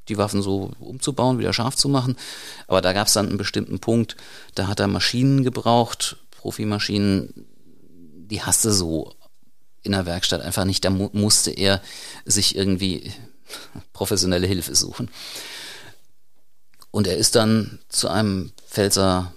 die 0.09 0.17
Waffen 0.17 0.41
so 0.41 0.71
umzubauen, 0.79 1.39
wieder 1.39 1.53
scharf 1.53 1.75
zu 1.75 1.89
machen. 1.89 2.15
Aber 2.67 2.81
da 2.81 2.93
gab 2.93 3.07
es 3.07 3.13
dann 3.13 3.29
einen 3.29 3.37
bestimmten 3.37 3.79
Punkt, 3.79 4.15
da 4.53 4.67
hat 4.67 4.79
er 4.79 4.87
Maschinen 4.87 5.43
gebraucht, 5.43 6.17
Profimaschinen, 6.31 7.33
die 8.29 8.43
hasste 8.43 8.71
so 8.71 9.13
in 9.83 9.91
der 9.91 10.05
Werkstatt 10.05 10.41
einfach 10.41 10.65
nicht. 10.65 10.83
Da 10.85 10.89
mu 10.89 11.09
musste 11.13 11.51
er 11.51 11.81
sich 12.25 12.55
irgendwie 12.55 13.13
professionelle 13.91 14.47
Hilfe 14.47 14.75
suchen. 14.75 15.09
Und 16.91 17.07
er 17.07 17.17
ist 17.17 17.35
dann 17.35 17.79
zu 17.89 18.07
einem 18.07 18.51
Pfälzer 18.67 19.33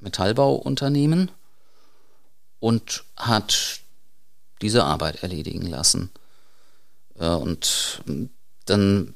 Metallbauunternehmen 0.00 1.30
und 2.60 3.04
hat 3.16 3.80
diese 4.62 4.84
Arbeit 4.84 5.22
erledigen 5.22 5.66
lassen. 5.66 6.10
Äh, 7.18 7.28
und 7.28 8.02
dann 8.64 9.14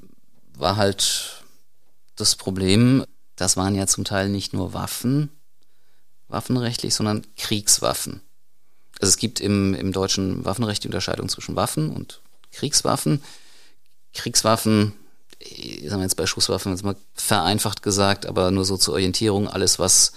war 0.54 0.76
halt 0.76 1.42
das 2.16 2.36
Problem, 2.36 3.04
das 3.36 3.56
waren 3.56 3.74
ja 3.74 3.86
zum 3.86 4.04
Teil 4.04 4.28
nicht 4.28 4.52
nur 4.52 4.74
Waffen, 4.74 5.30
waffenrechtlich, 6.28 6.94
sondern 6.94 7.26
Kriegswaffen. 7.36 8.20
Also 9.00 9.10
es 9.10 9.16
gibt 9.16 9.40
im, 9.40 9.74
im 9.74 9.92
deutschen 9.92 10.44
Waffenrecht 10.44 10.84
die 10.84 10.88
Unterscheidung 10.88 11.28
zwischen 11.28 11.56
Waffen 11.56 11.90
und 11.90 12.20
Kriegswaffen. 12.52 13.22
Kriegswaffen, 14.12 14.92
sagen 15.40 16.00
wir 16.00 16.02
jetzt 16.02 16.16
bei 16.16 16.26
Schusswaffen 16.26 16.72
jetzt 16.72 16.84
mal 16.84 16.96
vereinfacht 17.14 17.82
gesagt, 17.82 18.26
aber 18.26 18.50
nur 18.50 18.64
so 18.64 18.76
zur 18.76 18.94
Orientierung, 18.94 19.48
alles 19.48 19.78
was 19.78 20.12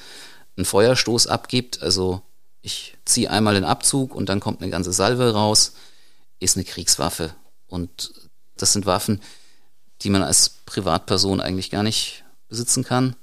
einen 0.58 0.66
Feuerstoß 0.66 1.28
abgibt, 1.28 1.82
also 1.82 2.22
ich 2.62 2.98
ziehe 3.06 3.30
einmal 3.30 3.56
den 3.56 3.66
Abzug 3.66 4.16
und 4.16 4.30
dann 4.30 4.40
kommt 4.40 4.62
eine 4.62 4.72
ganze 4.72 4.94
Salve 4.94 5.34
raus, 5.34 5.74
ist 6.40 6.56
eine 6.56 6.64
Kriegswaffe. 6.64 7.36
Und 7.68 8.14
das 8.56 8.74
sind 8.74 8.86
Waffen, 8.86 9.22
die 10.02 10.10
man 10.10 10.24
als 10.24 10.50
Privatperson 10.66 11.42
eigentlich 11.42 11.72
gar 11.72 11.84
nicht 11.84 12.24
besitzen 12.48 12.84
kann. 12.84 13.16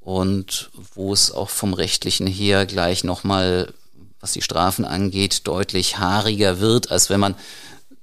Und 0.00 0.70
wo 0.94 1.12
es 1.12 1.30
auch 1.30 1.50
vom 1.50 1.74
rechtlichen 1.74 2.26
her 2.26 2.64
gleich 2.64 3.04
nochmal, 3.04 3.74
was 4.20 4.32
die 4.32 4.42
Strafen 4.42 4.84
angeht, 4.84 5.46
deutlich 5.46 5.98
haariger 5.98 6.60
wird, 6.60 6.90
als 6.90 7.10
wenn 7.10 7.20
man 7.20 7.34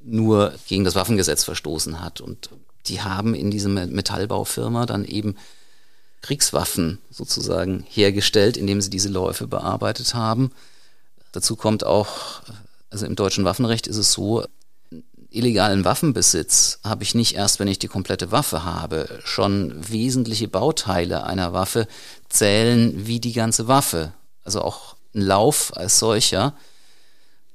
nur 0.04 0.54
gegen 0.68 0.84
das 0.84 0.96
Waffengesetz 0.96 1.44
verstoßen 1.44 2.02
hat. 2.02 2.22
Und 2.22 2.50
die 2.88 3.02
haben 3.02 3.34
in 3.34 3.52
dieser 3.52 3.70
Metallbaufirma 3.70 4.86
dann 4.86 5.04
eben 5.04 5.36
Kriegswaffen 6.22 7.00
sozusagen 7.12 7.86
hergestellt, 7.90 8.58
indem 8.58 8.82
sie 8.82 8.90
diese 8.90 9.10
Läufe 9.10 9.48
bearbeitet 9.48 10.14
haben. 10.14 10.52
Dazu 11.32 11.56
kommt 11.56 11.84
auch, 11.84 12.42
also 12.90 13.06
im 13.06 13.16
deutschen 13.16 13.46
Waffenrecht 13.46 13.88
ist 13.88 13.98
es 13.98 14.12
so, 14.12 14.46
illegalen 15.30 15.84
Waffenbesitz 15.84 16.80
habe 16.84 17.04
ich 17.04 17.14
nicht 17.14 17.36
erst, 17.36 17.60
wenn 17.60 17.68
ich 17.68 17.78
die 17.78 17.90
komplette 17.90 18.32
Waffe 18.32 18.64
habe. 18.64 19.20
Schon 19.24 19.74
wesentliche 19.90 20.48
Bauteile 20.48 21.26
einer 21.26 21.52
Waffe 21.52 21.88
zählen 22.30 23.06
wie 23.06 23.20
die 23.20 23.34
ganze 23.34 23.68
Waffe. 23.68 24.14
Also 24.44 24.62
auch 24.62 24.96
Lauf 25.22 25.76
als 25.76 26.00
solcher. 26.00 26.56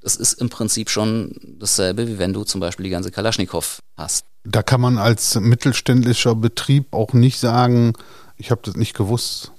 Das 0.01 0.15
ist 0.15 0.33
im 0.33 0.49
Prinzip 0.49 0.89
schon 0.89 1.35
dasselbe, 1.59 2.07
wie 2.07 2.17
wenn 2.17 2.33
du 2.33 2.43
zum 2.43 2.59
Beispiel 2.59 2.85
die 2.85 2.89
ganze 2.89 3.11
Kalaschnikow 3.11 3.79
hast. 3.95 4.25
Da 4.43 4.63
kann 4.63 4.81
man 4.81 4.97
als 4.97 5.35
mittelständischer 5.35 6.33
Betrieb 6.35 6.93
auch 6.93 7.13
nicht 7.13 7.39
sagen, 7.39 7.93
ich 8.37 8.49
habe 8.49 8.61
das 8.63 8.75
nicht 8.75 8.95
gewusst. 8.95 9.51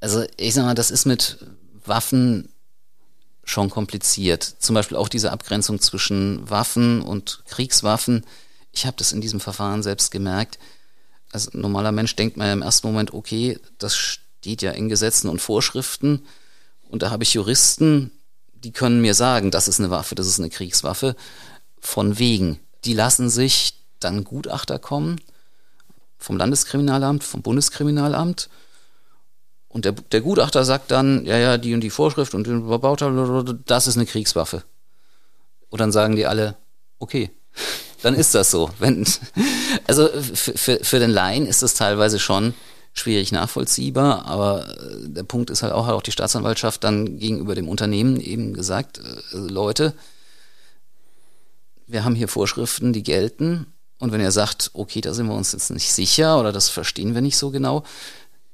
Also 0.00 0.24
ich 0.36 0.52
sag 0.52 0.64
mal, 0.66 0.74
das 0.74 0.90
ist 0.90 1.06
mit 1.06 1.38
Waffen 1.86 2.50
schon 3.44 3.70
kompliziert. 3.70 4.42
Zum 4.42 4.74
Beispiel 4.74 4.98
auch 4.98 5.08
diese 5.08 5.32
Abgrenzung 5.32 5.80
zwischen 5.80 6.48
Waffen 6.48 7.00
und 7.00 7.42
Kriegswaffen. 7.46 8.24
Ich 8.72 8.84
habe 8.84 8.96
das 8.98 9.12
in 9.12 9.20
diesem 9.20 9.40
Verfahren 9.40 9.82
selbst 9.82 10.10
gemerkt. 10.10 10.58
Als 11.32 11.52
normaler 11.54 11.92
Mensch 11.92 12.14
denkt 12.16 12.36
man 12.36 12.46
ja 12.46 12.52
im 12.52 12.62
ersten 12.62 12.86
Moment, 12.86 13.14
okay, 13.14 13.58
das 13.78 13.96
steht 13.96 14.62
ja 14.62 14.72
in 14.72 14.88
Gesetzen 14.88 15.28
und 15.28 15.40
Vorschriften. 15.40 16.26
Und 16.94 17.02
da 17.02 17.10
habe 17.10 17.24
ich 17.24 17.34
Juristen, 17.34 18.12
die 18.52 18.70
können 18.70 19.00
mir 19.00 19.14
sagen, 19.14 19.50
das 19.50 19.66
ist 19.66 19.80
eine 19.80 19.90
Waffe, 19.90 20.14
das 20.14 20.28
ist 20.28 20.38
eine 20.38 20.48
Kriegswaffe. 20.48 21.16
Von 21.80 22.20
wegen. 22.20 22.60
Die 22.84 22.94
lassen 22.94 23.30
sich 23.30 23.74
dann 23.98 24.22
Gutachter 24.22 24.78
kommen 24.78 25.20
vom 26.18 26.36
Landeskriminalamt, 26.36 27.24
vom 27.24 27.42
Bundeskriminalamt. 27.42 28.48
Und 29.66 29.86
der, 29.86 29.90
der 29.90 30.20
Gutachter 30.20 30.64
sagt 30.64 30.92
dann, 30.92 31.26
ja, 31.26 31.36
ja, 31.36 31.58
die 31.58 31.74
und 31.74 31.80
die 31.80 31.90
Vorschrift 31.90 32.32
und 32.32 32.46
das 33.66 33.88
ist 33.88 33.96
eine 33.96 34.06
Kriegswaffe. 34.06 34.62
Und 35.70 35.80
dann 35.80 35.90
sagen 35.90 36.14
die 36.14 36.26
alle, 36.26 36.54
okay, 37.00 37.32
dann 38.02 38.14
ist 38.14 38.36
das 38.36 38.52
so. 38.52 38.70
Wenn, 38.78 39.04
also 39.88 40.08
für, 40.10 40.78
für 40.80 41.00
den 41.00 41.10
Laien 41.10 41.46
ist 41.46 41.60
das 41.64 41.74
teilweise 41.74 42.20
schon 42.20 42.54
schwierig 42.94 43.32
nachvollziehbar, 43.32 44.24
aber 44.26 44.74
der 45.02 45.24
Punkt 45.24 45.50
ist 45.50 45.62
halt 45.62 45.72
auch, 45.72 45.86
hat 45.86 45.94
auch 45.94 46.02
die 46.02 46.12
Staatsanwaltschaft 46.12 46.84
dann 46.84 47.18
gegenüber 47.18 47.54
dem 47.54 47.68
Unternehmen 47.68 48.20
eben 48.20 48.54
gesagt, 48.54 48.98
äh, 48.98 49.36
Leute, 49.36 49.94
wir 51.86 52.04
haben 52.04 52.14
hier 52.14 52.28
Vorschriften, 52.28 52.92
die 52.92 53.02
gelten 53.02 53.66
und 53.98 54.12
wenn 54.12 54.20
ihr 54.20 54.32
sagt, 54.32 54.70
okay, 54.74 55.00
da 55.00 55.12
sind 55.12 55.26
wir 55.26 55.34
uns 55.34 55.52
jetzt 55.52 55.70
nicht 55.70 55.92
sicher 55.92 56.38
oder 56.38 56.52
das 56.52 56.68
verstehen 56.68 57.14
wir 57.14 57.20
nicht 57.20 57.36
so 57.36 57.50
genau, 57.50 57.84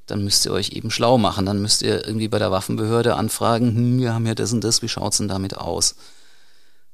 dann 0.06 0.24
müsst 0.24 0.44
ihr 0.44 0.52
euch 0.52 0.70
eben 0.70 0.90
schlau 0.90 1.18
machen. 1.18 1.46
Dann 1.46 1.62
müsst 1.62 1.82
ihr 1.82 2.04
irgendwie 2.06 2.28
bei 2.28 2.38
der 2.38 2.50
Waffenbehörde 2.50 3.14
anfragen, 3.14 3.74
hm, 3.74 4.00
wir 4.00 4.14
haben 4.14 4.26
ja 4.26 4.34
das 4.34 4.52
und 4.52 4.64
das, 4.64 4.82
wie 4.82 4.88
schaut's 4.88 5.18
denn 5.18 5.28
damit 5.28 5.56
aus? 5.56 5.94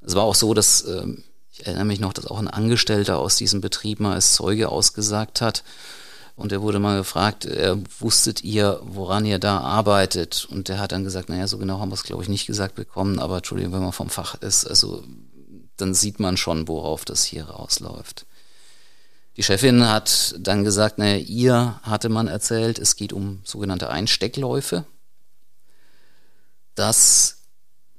Es 0.01 0.15
war 0.15 0.23
auch 0.23 0.35
so, 0.35 0.53
dass, 0.53 0.81
äh, 0.81 1.05
ich 1.51 1.65
erinnere 1.65 1.85
mich 1.85 1.99
noch, 1.99 2.13
dass 2.13 2.27
auch 2.27 2.37
ein 2.37 2.47
Angestellter 2.47 3.17
aus 3.17 3.35
diesem 3.35 3.61
Betrieb 3.61 3.99
mal 3.99 4.13
als 4.13 4.33
Zeuge 4.33 4.69
ausgesagt 4.69 5.41
hat. 5.41 5.63
Und 6.37 6.51
er 6.51 6.61
wurde 6.61 6.77
mal 6.77 6.99
gefragt, 6.99 7.45
äh, 7.45 7.75
wusstet 7.99 8.43
ihr, 8.43 8.79
woran 8.83 9.25
ihr 9.25 9.39
da 9.39 9.59
arbeitet? 9.59 10.47
Und 10.49 10.69
der 10.69 10.77
hat 10.77 10.91
dann 10.91 11.03
gesagt, 11.03 11.29
naja, 11.29 11.47
so 11.47 11.57
genau 11.57 11.79
haben 11.79 11.89
wir 11.89 11.95
es, 11.95 12.03
glaube 12.03 12.21
ich, 12.21 12.29
nicht 12.29 12.45
gesagt 12.45 12.75
bekommen, 12.75 13.17
aber 13.17 13.37
Entschuldigung, 13.37 13.73
wenn 13.73 13.81
man 13.81 13.91
vom 13.91 14.11
Fach 14.11 14.35
ist, 14.35 14.65
also 14.65 15.03
dann 15.77 15.95
sieht 15.95 16.19
man 16.19 16.37
schon, 16.37 16.67
worauf 16.67 17.05
das 17.05 17.23
hier 17.23 17.45
rausläuft. 17.45 18.27
Die 19.35 19.41
Chefin 19.41 19.87
hat 19.87 20.35
dann 20.37 20.63
gesagt, 20.63 20.99
naja, 20.99 21.17
ihr 21.17 21.79
hatte 21.81 22.07
man 22.07 22.27
erzählt, 22.27 22.77
es 22.77 22.95
geht 22.95 23.13
um 23.13 23.41
sogenannte 23.43 23.89
Einsteckläufe. 23.89 24.85
Das, 26.75 27.39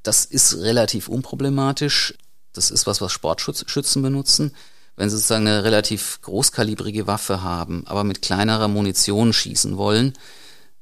das 0.05 0.25
ist 0.25 0.59
relativ 0.59 1.09
unproblematisch. 1.09 2.15
Das 2.53 2.71
ist 2.71 2.87
was, 2.87 3.01
was 3.01 3.11
Sportschützen 3.11 4.01
benutzen. 4.01 4.55
Wenn 4.99 5.09
sie 5.09 5.17
sozusagen 5.17 5.47
eine 5.47 5.63
relativ 5.63 6.19
großkalibrige 6.23 7.07
Waffe 7.07 7.41
haben, 7.41 7.85
aber 7.87 8.03
mit 8.03 8.21
kleinerer 8.21 8.67
Munition 8.67 9.33
schießen 9.33 9.77
wollen, 9.77 10.15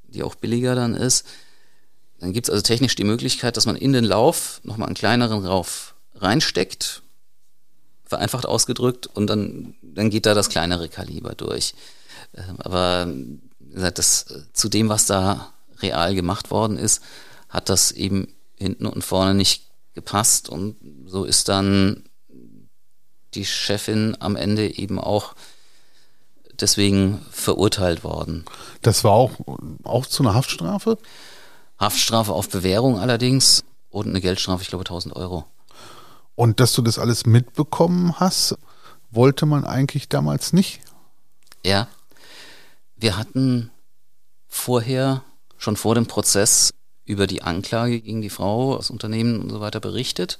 die 0.05 0.23
auch 0.23 0.37
billiger 0.37 0.75
dann 0.75 0.95
ist, 0.95 1.27
dann 2.19 2.33
gibt 2.33 2.49
es 2.49 2.51
also 2.51 2.63
technisch 2.63 2.95
die 2.95 3.05
Möglichkeit, 3.05 3.59
dass 3.59 3.67
man 3.67 3.77
in 3.77 3.93
den 3.93 4.05
Lauf 4.05 4.63
nochmal 4.65 4.89
einen 4.89 4.95
kleineren 4.95 5.45
Rauf 5.45 5.97
reinsteckt, 6.15 7.03
vereinfacht 8.07 8.47
ausgedrückt, 8.47 9.07
und 9.07 9.27
dann, 9.27 9.75
dann 9.83 10.09
geht 10.09 10.25
da 10.25 10.33
das 10.33 10.49
kleinere 10.49 10.89
Kaliber 10.89 11.35
durch. 11.35 11.75
Ähm, 12.35 12.57
aber 12.59 13.13
das, 13.93 14.47
zu 14.55 14.71
dem, 14.71 14.89
was 14.89 15.05
da 15.05 15.53
real 15.83 16.15
gemacht 16.15 16.51
worden 16.51 16.79
ist, 16.79 17.03
hat 17.51 17.69
das 17.69 17.93
eben 17.93 18.33
hinten 18.55 18.87
und 18.87 19.05
vorne 19.05 19.35
nicht 19.35 19.67
gepasst 19.93 20.49
und 20.49 20.77
so 21.05 21.25
ist 21.25 21.51
dann 21.51 22.06
die 23.37 23.45
Chefin 23.45 24.17
am 24.21 24.37
Ende 24.37 24.77
eben 24.79 24.99
auch 24.99 25.35
deswegen 26.61 27.25
verurteilt 27.31 28.03
worden. 28.03 28.45
Das 28.83 29.05
war 29.05 29.13
auch, 29.13 29.33
auch 29.85 30.07
zu 30.07 30.23
einer 30.23 30.35
Haftstrafe? 30.35 30.99
Haftstrafe 31.79 32.33
auf 32.33 32.49
Bewährung 32.49 32.99
allerdings 32.99 33.65
und 33.91 34.09
eine 34.09 34.21
Geldstrafe, 34.21 34.63
ich 34.63 34.69
glaube 34.69 34.85
1000 34.85 35.15
Euro. 35.15 35.45
Und 36.35 36.61
dass 36.61 36.73
du 36.73 36.83
das 36.83 36.99
alles 36.99 37.27
mitbekommen 37.27 38.19
hast, 38.19 38.57
wollte 39.11 39.47
man 39.47 39.65
eigentlich 39.65 40.09
damals 40.09 40.53
nicht? 40.53 40.81
Ja. 41.65 41.89
Wir 42.97 43.17
hatten 43.17 43.71
vorher, 44.49 45.23
schon 45.59 45.77
vor 45.77 45.95
dem 45.95 46.07
Prozess, 46.07 46.73
über 47.05 47.27
die 47.27 47.43
Anklage 47.43 48.01
gegen 48.01 48.21
die 48.21 48.31
Frau, 48.31 48.77
das 48.77 48.91
Unternehmen 48.91 49.41
und 49.41 49.51
so 49.51 49.61
weiter 49.61 49.81
berichtet. 49.81 50.39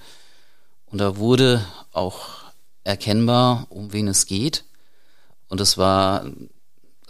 Und 0.87 0.99
da 0.99 1.17
wurde 1.17 1.65
auch 1.93 2.46
erkennbar, 2.87 3.67
um 3.69 3.93
wen 3.93 4.09
es 4.09 4.27
geht. 4.27 4.65
Und 5.49 5.61
es 5.61 5.77
war 5.77 6.25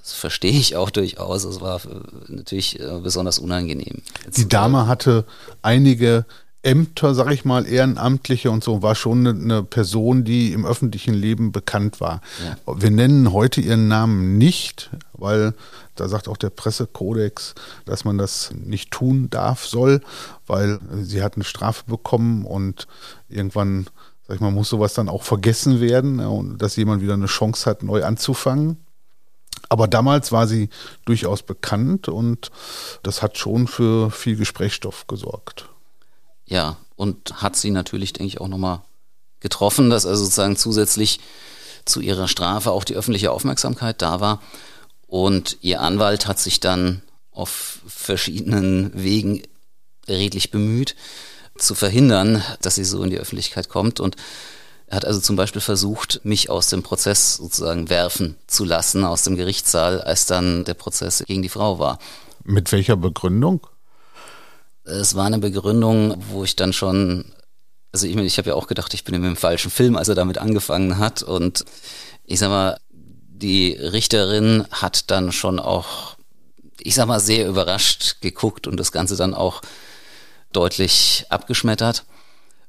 das 0.06 0.12
verstehe 0.14 0.52
ich 0.52 0.76
auch 0.76 0.90
durchaus. 0.90 1.42
Es 1.42 1.60
war 1.60 1.80
natürlich 2.28 2.78
äh, 2.78 3.00
besonders 3.02 3.40
unangenehm. 3.40 4.02
Jetzt 4.24 4.38
die 4.38 4.48
Dame 4.48 4.86
hatte 4.86 5.24
einige 5.62 6.26
Ämter, 6.62 7.12
sag 7.12 7.32
ich 7.32 7.44
mal, 7.44 7.66
Ehrenamtliche 7.66 8.52
und 8.52 8.62
so, 8.62 8.82
war 8.82 8.94
schon 8.94 9.26
eine, 9.26 9.40
eine 9.40 9.62
Person, 9.64 10.22
die 10.22 10.52
im 10.52 10.64
öffentlichen 10.64 11.14
Leben 11.14 11.50
bekannt 11.50 12.00
war. 12.00 12.20
Ja. 12.44 12.80
Wir 12.80 12.92
nennen 12.92 13.32
heute 13.32 13.60
ihren 13.60 13.88
Namen 13.88 14.38
nicht, 14.38 14.90
weil 15.12 15.54
da 15.96 16.08
sagt 16.08 16.28
auch 16.28 16.36
der 16.36 16.50
Pressekodex, 16.50 17.56
dass 17.84 18.04
man 18.04 18.16
das 18.16 18.52
nicht 18.54 18.92
tun 18.92 19.28
darf, 19.30 19.66
soll, 19.66 20.02
weil 20.46 20.78
sie 21.02 21.22
hat 21.22 21.34
eine 21.34 21.44
Strafe 21.44 21.82
bekommen 21.88 22.44
und 22.44 22.86
irgendwann, 23.28 23.86
sag 24.26 24.36
ich 24.36 24.40
mal, 24.40 24.50
muss 24.50 24.68
sowas 24.68 24.94
dann 24.94 25.08
auch 25.08 25.22
vergessen 25.22 25.80
werden 25.80 26.20
und 26.20 26.58
dass 26.58 26.76
jemand 26.76 27.02
wieder 27.02 27.14
eine 27.14 27.26
Chance 27.26 27.68
hat, 27.68 27.82
neu 27.82 28.04
anzufangen. 28.04 28.84
Aber 29.68 29.88
damals 29.88 30.32
war 30.32 30.46
sie 30.46 30.68
durchaus 31.04 31.42
bekannt 31.42 32.08
und 32.08 32.50
das 33.02 33.22
hat 33.22 33.38
schon 33.38 33.66
für 33.66 34.10
viel 34.10 34.36
Gesprächsstoff 34.36 35.06
gesorgt. 35.06 35.68
Ja, 36.44 36.76
und 36.94 37.42
hat 37.42 37.56
sie 37.56 37.70
natürlich, 37.70 38.12
denke 38.12 38.28
ich, 38.28 38.40
auch 38.40 38.48
nochmal 38.48 38.82
getroffen, 39.40 39.90
dass 39.90 40.06
also 40.06 40.24
sozusagen 40.24 40.56
zusätzlich 40.56 41.20
zu 41.84 42.00
ihrer 42.00 42.28
Strafe 42.28 42.70
auch 42.70 42.84
die 42.84 42.94
öffentliche 42.94 43.32
Aufmerksamkeit 43.32 44.02
da 44.02 44.20
war. 44.20 44.40
Und 45.06 45.58
ihr 45.60 45.80
Anwalt 45.80 46.26
hat 46.26 46.38
sich 46.38 46.60
dann 46.60 47.02
auf 47.30 47.80
verschiedenen 47.86 48.90
Wegen 48.94 49.42
redlich 50.08 50.50
bemüht, 50.50 50.96
zu 51.58 51.74
verhindern, 51.74 52.42
dass 52.62 52.76
sie 52.76 52.84
so 52.84 53.02
in 53.02 53.10
die 53.10 53.18
Öffentlichkeit 53.18 53.68
kommt. 53.68 54.00
Und 54.00 54.16
er 54.86 54.96
hat 54.96 55.04
also 55.04 55.20
zum 55.20 55.36
Beispiel 55.36 55.60
versucht, 55.60 56.20
mich 56.24 56.48
aus 56.48 56.68
dem 56.68 56.82
Prozess 56.82 57.36
sozusagen 57.36 57.90
werfen 57.90 58.36
zu 58.46 58.64
lassen, 58.64 59.04
aus 59.04 59.24
dem 59.24 59.36
Gerichtssaal, 59.36 60.00
als 60.00 60.26
dann 60.26 60.64
der 60.64 60.74
Prozess 60.74 61.24
gegen 61.26 61.42
die 61.42 61.48
Frau 61.48 61.78
war. 61.78 61.98
Mit 62.44 62.70
welcher 62.70 62.96
Begründung? 62.96 63.66
Es 64.84 65.16
war 65.16 65.26
eine 65.26 65.38
Begründung, 65.38 66.22
wo 66.30 66.44
ich 66.44 66.54
dann 66.54 66.72
schon, 66.72 67.32
also 67.92 68.06
ich, 68.06 68.16
ich 68.16 68.38
habe 68.38 68.50
ja 68.50 68.54
auch 68.54 68.68
gedacht, 68.68 68.94
ich 68.94 69.02
bin 69.02 69.14
im 69.14 69.36
falschen 69.36 69.72
Film, 69.72 69.96
als 69.96 70.08
er 70.08 70.14
damit 70.14 70.38
angefangen 70.38 70.98
hat. 70.98 71.24
Und 71.24 71.64
ich 72.24 72.38
sag 72.38 72.50
mal, 72.50 72.78
die 72.90 73.72
Richterin 73.72 74.66
hat 74.70 75.10
dann 75.10 75.32
schon 75.32 75.58
auch, 75.58 76.16
ich 76.78 76.94
sag 76.94 77.06
mal, 77.06 77.18
sehr 77.18 77.48
überrascht 77.48 78.20
geguckt 78.20 78.68
und 78.68 78.78
das 78.78 78.92
Ganze 78.92 79.16
dann 79.16 79.34
auch 79.34 79.62
deutlich 80.56 81.26
abgeschmettert. 81.28 82.04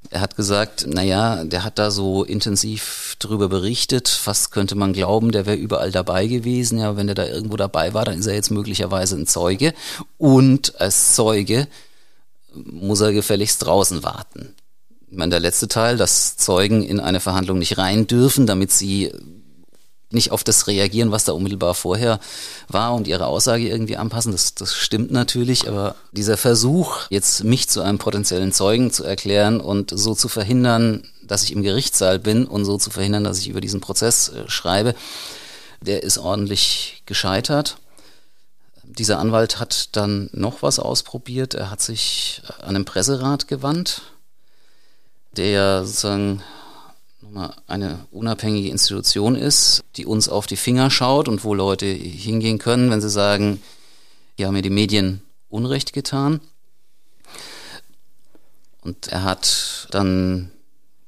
Er 0.10 0.22
hat 0.22 0.36
gesagt, 0.36 0.86
naja, 0.88 1.44
der 1.44 1.64
hat 1.64 1.80
da 1.80 1.92
so 1.92 2.24
intensiv 2.24 3.16
drüber 3.20 3.50
berichtet, 3.50 4.08
fast 4.08 4.52
könnte 4.52 4.76
man 4.76 4.94
glauben, 4.94 5.32
der 5.32 5.46
wäre 5.46 5.58
überall 5.58 5.92
dabei 5.92 6.28
gewesen. 6.28 6.80
Ja, 6.80 6.96
wenn 6.96 7.10
er 7.10 7.16
da 7.16 7.26
irgendwo 7.26 7.58
dabei 7.58 7.94
war, 7.94 8.06
dann 8.06 8.20
ist 8.20 8.28
er 8.28 8.36
jetzt 8.36 8.52
möglicherweise 8.52 9.16
ein 9.16 9.28
Zeuge. 9.28 9.74
Und 10.18 10.80
als 10.80 11.16
Zeuge 11.16 11.68
muss 12.54 13.02
er 13.02 13.12
gefälligst 13.12 13.66
draußen 13.66 14.04
warten. 14.04 14.56
Ich 15.10 15.18
meine, 15.18 15.32
der 15.32 15.40
letzte 15.40 15.68
Teil, 15.68 15.98
dass 15.98 16.38
Zeugen 16.38 16.84
in 16.84 17.00
eine 17.00 17.20
Verhandlung 17.20 17.60
nicht 17.60 17.78
rein 17.78 18.08
dürfen, 18.08 18.46
damit 18.46 18.72
sie 18.72 19.12
nicht 20.10 20.32
auf 20.32 20.44
das 20.44 20.68
reagieren, 20.68 21.12
was 21.12 21.26
da 21.26 21.34
unmittelbar 21.34 21.74
vorher 21.74 22.20
war 22.70 22.94
und 22.94 23.08
ihre 23.08 23.26
Aussage 23.26 23.68
irgendwie 23.68 23.98
anpassen. 23.98 24.32
Das, 24.32 24.56
das 24.56 24.74
stimmt 24.74 25.12
natürlich, 25.12 25.68
aber 25.68 25.96
dieser 26.12 26.38
Versuch, 26.38 27.08
jetzt 27.10 27.44
mich 27.44 27.68
zu 27.68 27.82
einem 27.82 27.98
potenziellen 27.98 28.54
Zeugen 28.54 28.92
zu 28.92 29.04
erklären 29.04 29.60
und 29.60 29.92
so 29.94 30.16
zu 30.16 30.30
verhindern, 30.30 31.04
dass 31.24 31.44
ich 31.44 31.52
im 31.52 31.62
Gerichtssaal 31.62 32.20
bin 32.20 32.46
und 32.46 32.64
so 32.64 32.78
zu 32.78 32.90
verhindern, 32.90 33.26
dass 33.26 33.40
ich 33.40 33.50
über 33.50 33.60
diesen 33.60 33.82
Prozess 33.82 34.30
äh, 34.30 34.50
schreibe, 34.50 34.96
der 35.82 36.04
ist 36.04 36.18
ordentlich 36.18 37.04
gescheitert. 37.06 37.78
Dieser 38.84 39.20
Anwalt 39.20 39.60
hat 39.60 39.96
dann 39.96 40.30
noch 40.32 40.62
was 40.62 40.80
ausprobiert. 40.80 41.54
Er 41.54 41.70
hat 41.70 41.82
sich 41.82 42.42
an 42.62 42.74
den 42.74 42.86
Presserat 42.86 43.48
gewandt, 43.48 44.02
der 45.36 45.50
ja 45.50 45.84
sozusagen 47.34 47.54
eine 47.68 48.06
unabhängige 48.12 48.70
Institution 48.70 49.36
ist, 49.36 49.84
die 49.96 50.06
uns 50.06 50.30
auf 50.30 50.48
die 50.48 50.58
Finger 50.58 50.90
schaut 50.90 51.28
und 51.28 51.44
wo 51.44 51.54
Leute 51.54 51.86
hingehen 51.86 52.60
können, 52.60 52.90
wenn 52.90 53.02
sie 53.02 53.10
sagen, 53.10 53.62
hier 54.36 54.48
haben 54.48 54.54
mir 54.54 54.62
die 54.62 54.70
Medien 54.70 55.22
Unrecht 55.50 55.94
getan. 55.94 56.42
Und 58.82 59.08
er 59.08 59.24
hat 59.24 59.88
dann 59.92 60.52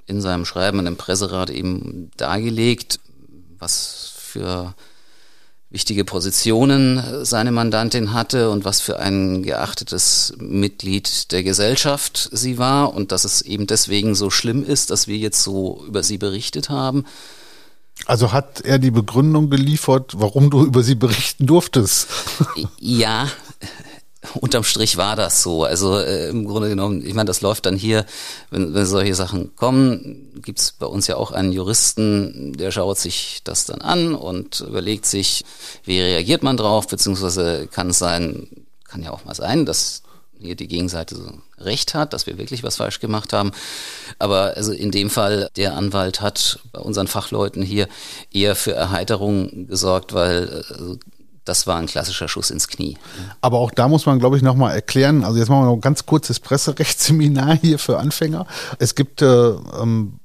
in 0.06 0.22
seinem 0.22 0.46
Schreiben 0.46 0.80
an 0.80 0.86
den 0.86 0.98
Presserat 0.98 1.50
eben 1.50 2.12
dargelegt, 2.18 3.00
was 3.58 4.14
für 4.16 4.74
wichtige 5.72 6.04
Positionen 6.04 7.26
seine 7.26 7.52
Mandantin 7.52 8.14
hatte 8.14 8.50
und 8.50 8.66
was 8.66 8.82
für 8.82 9.00
ein 9.00 9.44
geachtetes 9.44 10.34
Mitglied 10.40 11.32
der 11.32 11.44
Gesellschaft 11.44 12.30
sie 12.32 12.58
war 12.58 12.94
und 12.94 13.12
dass 13.12 13.24
es 13.24 13.42
eben 13.42 13.68
deswegen 13.68 14.16
so 14.16 14.30
schlimm 14.30 14.64
ist, 14.64 14.90
dass 14.90 15.08
wir 15.08 15.18
jetzt 15.18 15.44
so 15.44 15.84
über 15.88 16.02
sie 16.02 16.18
berichtet 16.18 16.70
haben. 16.70 17.06
Also 18.06 18.32
hat 18.32 18.62
er 18.62 18.80
die 18.80 18.92
Begründung 18.92 19.50
geliefert, 19.50 20.14
warum 20.16 20.50
du 20.50 20.66
über 20.66 20.84
sie 20.84 20.96
berichten 20.96 21.46
durftest? 21.46 22.08
Ja, 22.80 23.28
unterm 24.42 24.64
Strich 24.64 24.98
war 24.98 25.16
das 25.16 25.42
so. 25.42 25.64
Also 25.64 25.98
äh, 25.98 26.30
im 26.30 26.46
Grunde 26.46 26.70
genommen, 26.70 27.06
ich 27.06 27.14
meine, 27.14 27.28
das 27.28 27.42
läuft 27.42 27.66
dann 27.66 27.76
hier, 27.76 28.06
wenn, 28.50 28.74
wenn 28.74 28.86
solche 28.86 29.16
Sachen 29.16 29.56
kommen, 29.56 30.42
gibt's 30.42 30.74
bei 30.74 30.86
uns 30.86 31.08
ja 31.08 31.16
auch 31.16 31.32
einen 31.32 31.52
Juristen, 31.52 32.54
der 32.54 32.72
schaut 32.72 32.98
sich 32.98 33.42
das 33.44 33.66
dann 33.66 33.82
an 33.82 34.16
und 34.16 34.62
überlegt 34.62 35.06
sich, 35.06 35.46
wie 35.84 36.00
reagiert 36.00 36.44
man 36.44 36.58
drauf, 36.58 36.88
beziehungsweise 36.88 37.68
kann 37.68 37.92
es 37.92 38.00
sein, 38.00 38.48
kann 38.84 39.04
ja 39.04 39.12
auch 39.12 39.26
mal 39.26 39.36
sein, 39.36 39.66
dass 39.66 40.04
hier 40.40 40.56
die 40.56 40.68
Gegenseite 40.68 41.16
so 41.16 41.32
recht 41.58 41.94
hat, 41.94 42.14
dass 42.14 42.26
wir 42.26 42.38
wirklich 42.38 42.64
was 42.64 42.78
falsch 42.78 43.00
gemacht 43.00 43.34
haben. 43.34 43.52
Aber 44.20 44.56
also 44.56 44.72
in 44.72 44.92
dem 44.92 45.10
Fall, 45.10 45.50
der 45.58 45.76
Anwalt 45.76 46.22
hat 46.22 46.60
bei 46.72 46.80
unseren 46.80 47.08
Fachleuten 47.08 47.62
hier 47.62 47.88
eher 48.32 48.56
für 48.56 48.74
Erheiterung 48.74 49.68
gesorgt, 49.68 50.14
weil 50.14 50.64
also, 50.70 50.98
das 51.50 51.66
war 51.68 51.78
ein 51.78 51.88
klassischer 51.88 52.28
Schuss 52.28 52.52
ins 52.52 52.68
Knie. 52.68 52.98
Aber 53.42 53.58
auch 53.58 53.72
da 53.72 53.88
muss 53.88 54.06
man, 54.06 54.20
glaube 54.20 54.38
ich, 54.38 54.44
nochmal 54.44 54.76
erklären, 54.76 55.24
also 55.24 55.40
jetzt 55.40 55.50
machen 55.50 55.64
wir 55.64 55.66
noch 55.66 55.74
ein 55.74 55.82
ganz 55.82 56.06
kurzes 56.06 56.40
Presserechtsseminar 56.40 57.56
hier 57.56 57.80
für 57.80 57.98
Anfänger. 57.98 58.46
Es 58.78 58.94
gibt 58.96 59.22
äh, 59.22 59.50
ähm, 59.82 60.20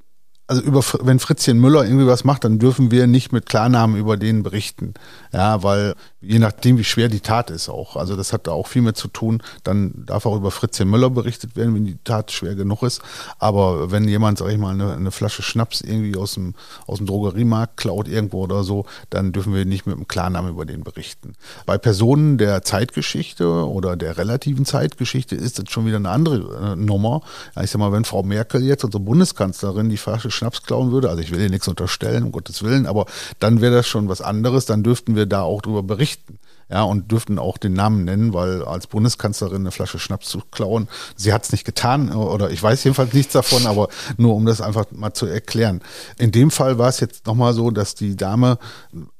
also 0.47 0.61
über, 0.61 0.83
wenn 1.01 1.19
Fritzchen 1.19 1.59
Müller 1.59 1.85
irgendwie 1.85 2.07
was 2.07 2.25
macht, 2.25 2.45
dann 2.45 2.59
dürfen 2.59 2.91
wir 2.91 3.07
nicht 3.07 3.33
mit 3.33 3.47
Klarnamen 3.47 3.97
über 3.97 4.19
den 4.19 4.43
berichten. 4.43 4.93
Ja, 5.33 5.63
weil 5.63 5.95
je 6.21 6.39
nachdem, 6.39 6.77
wie 6.77 6.85
schwer 6.85 7.09
die 7.09 7.21
Tat 7.21 7.51
ist 7.51 7.69
auch. 7.71 7.97
Also 7.97 8.15
das 8.15 8.33
hat 8.33 8.47
da 8.47 8.53
auch 8.53 8.67
viel 8.67 8.83
mit 8.83 8.97
zu 8.97 9.09
tun. 9.09 9.43
Dann 9.63 10.05
darf 10.07 10.27
auch 10.27 10.37
über 10.37 10.51
Fritzchen 10.51 10.89
Müller 10.89 11.09
berichtet 11.09 11.57
werden, 11.57 11.75
wenn 11.75 11.87
die 11.87 11.97
Tat 12.05 12.31
schwer 12.31 12.55
genug 12.55 12.83
ist. 12.83 13.01
Aber 13.39 13.91
wenn 13.91 14.07
jemand, 14.07 14.39
sag 14.39 14.51
ich 14.51 14.59
mal, 14.59 14.73
eine, 14.73 14.95
eine 14.95 15.11
Flasche 15.11 15.43
Schnaps 15.43 15.81
irgendwie 15.81 16.17
aus 16.17 16.35
dem, 16.35 16.55
aus 16.87 16.99
dem 16.99 17.07
Drogeriemarkt 17.07 17.79
klaut 17.79 18.07
irgendwo 18.07 18.43
oder 18.43 18.65
so, 18.65 18.85
dann 19.09 19.33
dürfen 19.33 19.55
wir 19.55 19.65
nicht 19.65 19.87
mit 19.87 19.97
dem 19.97 20.09
Klarnamen 20.09 20.51
über 20.51 20.67
den 20.67 20.85
berichten. 20.85 21.35
Bei 21.65 21.79
Personen 21.79 22.37
der 22.37 22.63
Zeitgeschichte 22.63 23.47
oder 23.49 23.97
der 23.97 24.19
relativen 24.19 24.67
Zeitgeschichte 24.67 25.37
ist 25.37 25.59
das 25.59 25.71
schon 25.71 25.87
wieder 25.87 25.97
eine 25.97 26.11
andere 26.11 26.73
äh, 26.73 26.77
Nummer. 26.77 27.23
Ich 27.63 27.71
sag 27.71 27.79
mal, 27.79 27.93
wenn 27.93 28.05
Frau 28.05 28.23
Merkel 28.23 28.63
jetzt, 28.63 28.85
unsere 28.85 29.03
Bundeskanzlerin, 29.03 29.89
die 29.89 29.97
Flasche 29.97 30.34
Schnaps 30.35 30.63
klauen 30.63 30.93
würde, 30.93 31.09
also 31.09 31.23
ich 31.23 31.31
will 31.31 31.41
ihr 31.41 31.51
nichts 31.51 31.69
unterstellen, 31.69 32.25
um 32.25 32.33
Gottes 32.33 32.63
Willen, 32.63 32.87
aber 32.87 33.07
dann 33.39 33.61
wäre 33.61 33.75
das 33.75 33.87
schon 33.87 34.09
was 34.09 34.21
anderes, 34.21 34.67
dann 34.67 34.83
dürften 34.83 35.17
wir 35.17 35.27
da 35.27 35.43
auch 35.43 35.63
drüber 35.63 35.83
berichten. 35.83 36.39
Ja, 36.71 36.83
und 36.83 37.11
dürften 37.13 37.39
auch 37.39 37.59
den 37.59 37.75
Namen 37.75 38.05
nennen, 38.05 38.33
weil 38.33 38.65
als 38.65 38.87
Bundeskanzlerin 38.87 39.61
eine 39.61 39.71
Flasche 39.71 39.99
Schnaps 39.99 40.29
zu 40.29 40.41
klauen, 40.51 40.89
sie 41.15 41.35
hat 41.35 41.45
es 41.45 41.53
nicht 41.53 41.67
getan, 41.67 42.11
oder 42.11 42.51
ich 42.51 42.63
weiß 42.63 42.83
jedenfalls 42.85 43.13
nichts 43.13 43.35
davon, 43.35 43.67
aber 43.67 43.89
nur 44.17 44.35
um 44.35 44.47
das 44.47 44.63
einfach 44.63 44.87
mal 44.91 45.13
zu 45.13 45.27
erklären. 45.27 45.83
In 46.17 46.33
dem 46.33 46.51
Fall 46.51 46.79
war 46.79 46.89
es 46.89 47.01
jetzt 47.01 47.27
nochmal 47.27 47.53
so, 47.53 47.71
dass 47.71 47.95
die 47.95 48.17
Dame 48.17 48.59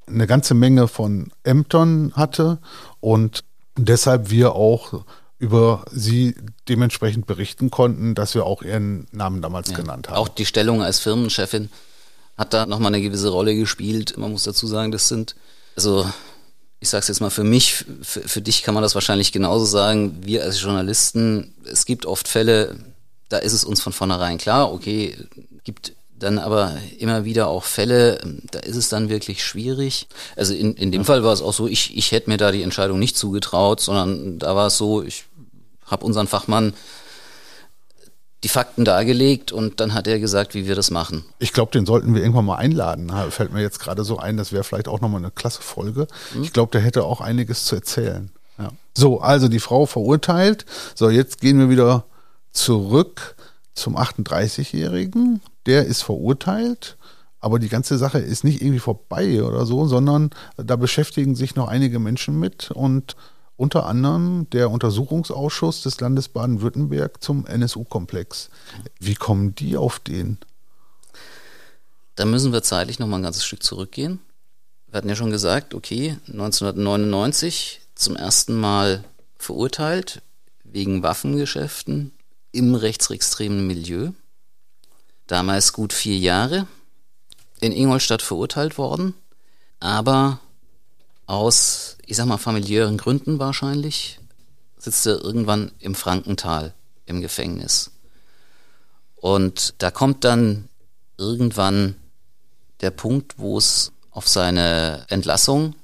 eine 0.07 0.27
ganze 0.27 0.55
Menge 0.55 0.89
von 0.89 1.31
Ämtern 1.45 2.13
hatte 2.17 2.59
und 3.01 3.45
deshalb 3.77 4.31
wir 4.31 4.55
auch 4.55 5.05
über 5.39 5.85
sie 5.91 6.35
dementsprechend 6.69 7.27
berichten 7.27 7.71
konnten, 7.71 8.15
dass 8.15 8.35
wir 8.35 8.47
auch 8.47 8.63
ihren 8.63 9.07
Namen 9.13 9.43
damals 9.43 9.71
ja. 9.71 9.77
genannt 9.77 10.09
haben. 10.09 10.17
Auch 10.17 10.29
die 10.29 10.47
Stellung 10.47 10.83
als 10.83 11.01
Firmenchefin 11.01 11.71
hat 12.37 12.53
da 12.53 12.67
nochmal 12.67 12.95
eine 12.95 13.03
gewisse 13.03 13.29
Rolle 13.29 13.55
gespielt. 13.55 14.17
Man 14.17 14.33
muss 14.33 14.45
dazu 14.45 14.67
sagen, 14.67 14.93
das 14.93 15.09
sind, 15.09 15.35
also 15.77 16.09
ich 16.81 16.89
sage 16.89 17.03
es 17.03 17.09
jetzt 17.09 17.21
mal 17.21 17.31
für 17.31 17.45
mich, 17.45 17.85
für, 18.03 18.21
für, 18.21 18.43
dich 18.43 18.63
kann 18.63 18.75
man 18.75 18.83
das 18.83 18.95
wahrscheinlich 18.95 19.33
genauso 19.33 19.65
sagen. 19.65 20.19
Wir 20.23 20.43
als 20.43 20.61
Journalisten, 20.61 21.55
es 21.65 21.85
gibt 21.85 22.07
oft 22.07 22.29
Fälle, 22.29 22.77
da 23.29 23.39
ist 23.39 23.53
es 23.53 23.65
uns 23.65 23.81
von 23.81 23.93
vornherein 23.93 24.39
klar, 24.39 24.73
okay, 24.73 25.17
gibt 25.65 25.95
dann 26.19 26.39
aber 26.39 26.77
immer 26.99 27.25
wieder 27.25 27.49
auch 27.49 27.65
Fälle, 27.65 28.21
da 28.51 28.61
ist 28.61 28.77
es 28.77 28.89
dann 28.89 29.09
wirklich 29.09 29.45
schwierig. 29.45 30.09
Also 30.37 30.55
in, 30.55 30.75
in 30.75 30.93
dem 30.93 31.03
ja. 31.03 31.05
Fall 31.05 31.25
war 31.25 31.33
es 31.33 31.43
auch 31.43 31.53
so, 31.53 31.67
ich, 31.67 31.97
ich 31.97 32.13
hätte 32.13 32.31
mir 32.31 32.37
da 32.37 32.53
die 32.53 32.63
Entscheidung 32.63 32.99
nicht 32.99 33.17
zugetraut, 33.17 33.81
sondern 33.81 34.39
da 34.39 34.55
war 34.55 34.69
es 34.69 34.79
so, 34.79 35.03
ich 35.03 35.25
habe 35.87 36.05
unseren 36.05 36.27
Fachmann 36.27 36.73
die 38.45 38.49
Fakten 38.49 38.85
dargelegt 38.85 39.53
und 39.53 39.81
dann 39.81 39.95
hat 39.95 40.07
er 40.07 40.21
gesagt, 40.21 40.55
wie 40.55 40.67
wir 40.67 40.75
das 40.75 40.91
machen. 40.91 41.25
Ich 41.39 41.53
glaube, 41.53 41.73
den 41.73 41.87
sollten 41.87 42.15
wir 42.15 42.21
irgendwann 42.21 42.45
mal 42.45 42.57
einladen. 42.57 43.11
Fällt 43.31 43.53
mir 43.53 43.63
jetzt 43.63 43.81
gerade 43.81 44.05
so 44.05 44.19
ein, 44.19 44.37
das 44.37 44.53
wäre 44.53 44.65
vielleicht 44.65 44.87
auch 44.87 45.01
nochmal 45.01 45.21
eine 45.21 45.31
klasse 45.31 45.63
Folge. 45.63 46.07
Mhm. 46.35 46.43
Ich 46.43 46.53
glaube, 46.53 46.71
der 46.71 46.83
hätte 46.83 47.05
auch 47.05 47.23
einiges 47.23 47.65
zu 47.65 47.75
erzählen. 47.75 48.31
Ja. 48.59 48.71
So, 48.97 49.21
also 49.21 49.49
die 49.49 49.61
Frau 49.61 49.87
verurteilt. 49.87 50.67
So, 50.95 51.09
jetzt 51.09 51.41
gehen 51.41 51.59
wir 51.59 51.71
wieder 51.71 52.05
zurück 52.53 53.34
zum 53.75 53.97
38-Jährigen. 53.97 55.41
Der 55.67 55.87
ist 55.87 56.03
verurteilt. 56.03 56.97
Aber 57.41 57.59
die 57.59 57.69
ganze 57.69 57.99
Sache 57.99 58.21
ist 58.21 58.43
nicht 58.43 58.63
irgendwie 58.63 58.79
vorbei 58.79 59.43
oder 59.43 59.67
so, 59.67 59.87
sondern 59.87 60.31
da 60.57 60.77
beschäftigen 60.77 61.35
sich 61.35 61.57
noch 61.57 61.69
einige 61.69 61.99
Menschen 61.99 62.41
mit 62.41 62.71
und 62.71 63.17
unter 63.57 63.85
anderem 63.85 64.49
der 64.51 64.71
Untersuchungsausschuss 64.71 65.83
des 65.83 66.01
Landes 66.01 66.29
Baden-Württemberg 66.29 67.23
zum 67.23 67.45
NSU-Komplex. 67.45 68.49
Wie 68.99 69.15
kommen 69.15 69.55
die 69.55 69.77
auf 69.77 69.99
den? 69.99 70.39
Da 72.15 72.25
müssen 72.25 72.53
wir 72.53 72.63
zeitlich 72.63 72.99
noch 72.99 73.09
mal 73.09 73.17
ein 73.17 73.23
ganzes 73.23 73.45
Stück 73.45 73.63
zurückgehen. 73.63 74.21
Wir 74.87 74.97
hatten 74.97 75.11
ja 75.11 75.15
schon 75.15 75.31
gesagt, 75.31 75.75
okay, 75.75 76.17
1999 76.29 77.83
zum 77.95 78.17
ersten 78.17 78.59
Mal 78.59 79.05
verurteilt 79.37 80.23
wegen 80.63 81.03
Waffengeschäften 81.03 82.13
im 82.55 82.75
rechtsextremen 82.75 83.67
Milieu. 83.67 84.13
Damals 85.27 85.73
gut 85.73 85.93
vier 85.93 86.17
Jahre 86.17 86.67
in 87.61 87.73
Ingolstadt 87.73 88.23
verurteilt 88.23 88.79
worden, 88.79 89.15
aber 89.81 90.39
aus, 91.27 91.97
ich 92.07 92.17
sag 92.17 92.27
mal, 92.27 92.39
familiären 92.39 92.99
Gründen 92.99 93.39
wahrscheinlich, 93.39 94.21
sitzt 94.79 95.07
er 95.07 95.23
irgendwann 95.23 95.73
im 95.79 95.95
Frankental 95.95 96.75
im 97.07 97.21
Gefängnis. 97.21 97.91
Und 99.17 99.75
da 99.79 99.91
kommt 99.91 100.25
dann 100.25 100.69
irgendwann 101.17 101.97
der 102.83 102.91
Punkt, 102.91 103.39
wo 103.39 103.57
es 103.57 103.93
auf 104.11 104.29
seine 104.29 105.07
Entlassung 105.09 105.75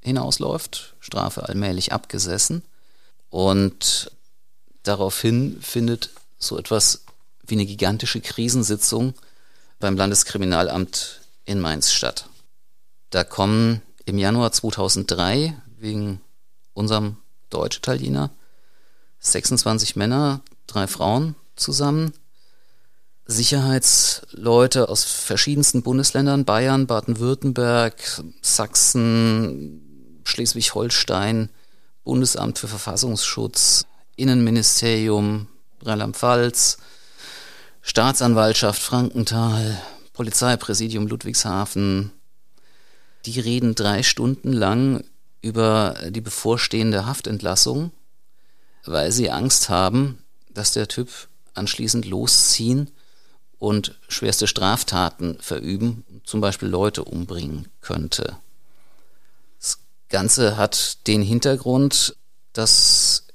hinausläuft, 0.00 0.94
Strafe 1.00 1.46
allmählich 1.46 1.92
abgesessen. 1.92 2.62
Und 3.28 4.10
daraufhin 4.86 5.58
findet 5.60 6.10
so 6.38 6.58
etwas 6.58 7.04
wie 7.46 7.54
eine 7.54 7.66
gigantische 7.66 8.20
Krisensitzung 8.20 9.14
beim 9.78 9.96
Landeskriminalamt 9.96 11.20
in 11.44 11.60
Mainz 11.60 11.92
statt. 11.92 12.28
Da 13.10 13.24
kommen 13.24 13.82
im 14.04 14.18
Januar 14.18 14.52
2003 14.52 15.56
wegen 15.78 16.20
unserem 16.74 17.16
Deutsch-Italiener 17.50 18.30
26 19.20 19.96
Männer, 19.96 20.40
drei 20.66 20.86
Frauen 20.86 21.34
zusammen. 21.56 22.12
Sicherheitsleute 23.24 24.88
aus 24.88 25.02
verschiedensten 25.02 25.82
Bundesländern, 25.82 26.44
Bayern, 26.44 26.86
Baden-Württemberg, 26.86 28.22
Sachsen, 28.40 30.20
Schleswig-Holstein, 30.24 31.50
Bundesamt 32.04 32.58
für 32.58 32.68
Verfassungsschutz, 32.68 33.86
Innenministerium, 34.16 35.48
Rheinland-Pfalz, 35.82 36.78
Staatsanwaltschaft 37.82 38.82
Frankenthal, 38.82 39.80
Polizeipräsidium 40.12 41.06
Ludwigshafen, 41.06 42.10
die 43.26 43.38
reden 43.40 43.74
drei 43.74 44.02
Stunden 44.02 44.52
lang 44.52 45.04
über 45.42 45.96
die 46.08 46.20
bevorstehende 46.20 47.06
Haftentlassung, 47.06 47.92
weil 48.84 49.12
sie 49.12 49.30
Angst 49.30 49.68
haben, 49.68 50.22
dass 50.50 50.72
der 50.72 50.88
Typ 50.88 51.10
anschließend 51.54 52.06
losziehen 52.06 52.90
und 53.58 53.98
schwerste 54.08 54.46
Straftaten 54.46 55.38
verüben, 55.40 56.04
zum 56.24 56.40
Beispiel 56.40 56.68
Leute 56.68 57.04
umbringen 57.04 57.68
könnte. 57.80 58.36
Das 59.60 59.78
Ganze 60.08 60.56
hat 60.56 61.06
den 61.06 61.22
Hintergrund, 61.22 62.16
dass 62.52 63.25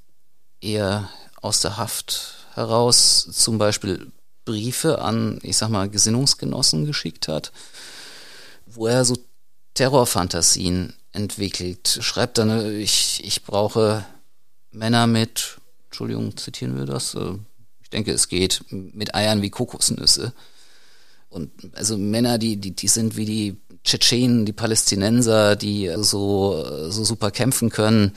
er 0.61 1.09
aus 1.41 1.61
der 1.61 1.77
Haft 1.77 2.45
heraus 2.53 3.27
zum 3.31 3.57
Beispiel 3.57 4.11
Briefe 4.45 4.99
an, 4.99 5.39
ich 5.43 5.57
sag 5.57 5.69
mal, 5.69 5.89
Gesinnungsgenossen 5.89 6.85
geschickt 6.85 7.27
hat, 7.27 7.51
wo 8.65 8.87
er 8.87 9.05
so 9.05 9.17
Terrorfantasien 9.73 10.93
entwickelt. 11.11 11.99
Schreibt 12.01 12.37
dann, 12.37 12.49
äh, 12.49 12.77
ich, 12.77 13.21
ich 13.23 13.43
brauche 13.43 14.05
Männer 14.71 15.07
mit, 15.07 15.57
Entschuldigung, 15.85 16.35
zitieren 16.37 16.77
wir 16.77 16.85
das? 16.85 17.15
Äh, 17.15 17.35
ich 17.81 17.89
denke, 17.89 18.11
es 18.11 18.27
geht 18.27 18.63
mit 18.69 19.15
Eiern 19.15 19.41
wie 19.41 19.49
Kokosnüsse. 19.49 20.33
Und 21.29 21.51
also 21.73 21.97
Männer, 21.97 22.37
die, 22.37 22.57
die, 22.57 22.75
die 22.75 22.87
sind 22.87 23.15
wie 23.15 23.25
die 23.25 23.57
Tschetschenen, 23.83 24.45
die 24.45 24.53
Palästinenser, 24.53 25.55
die 25.55 25.91
so, 25.97 26.89
so 26.89 27.03
super 27.03 27.31
kämpfen 27.31 27.69
können. 27.69 28.15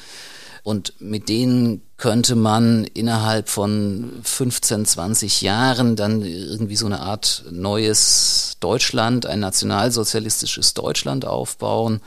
Und 0.63 0.95
mit 1.01 1.29
denen 1.29 1.83
könnte 1.97 2.35
man 2.35 2.85
innerhalb 2.85 3.49
von 3.49 4.21
15, 4.23 4.85
20 4.85 5.43
Jahren 5.43 5.97
dann 5.97 6.23
irgendwie 6.23 6.77
so 6.77 6.87
eine 6.87 7.01
Art 7.01 7.45
neues 7.51 8.57
Deutschland, 8.61 9.27
ein 9.27 9.41
nationalsozialistisches 9.41 10.75
Deutschland 10.75 11.25
aufbauen. 11.25 12.01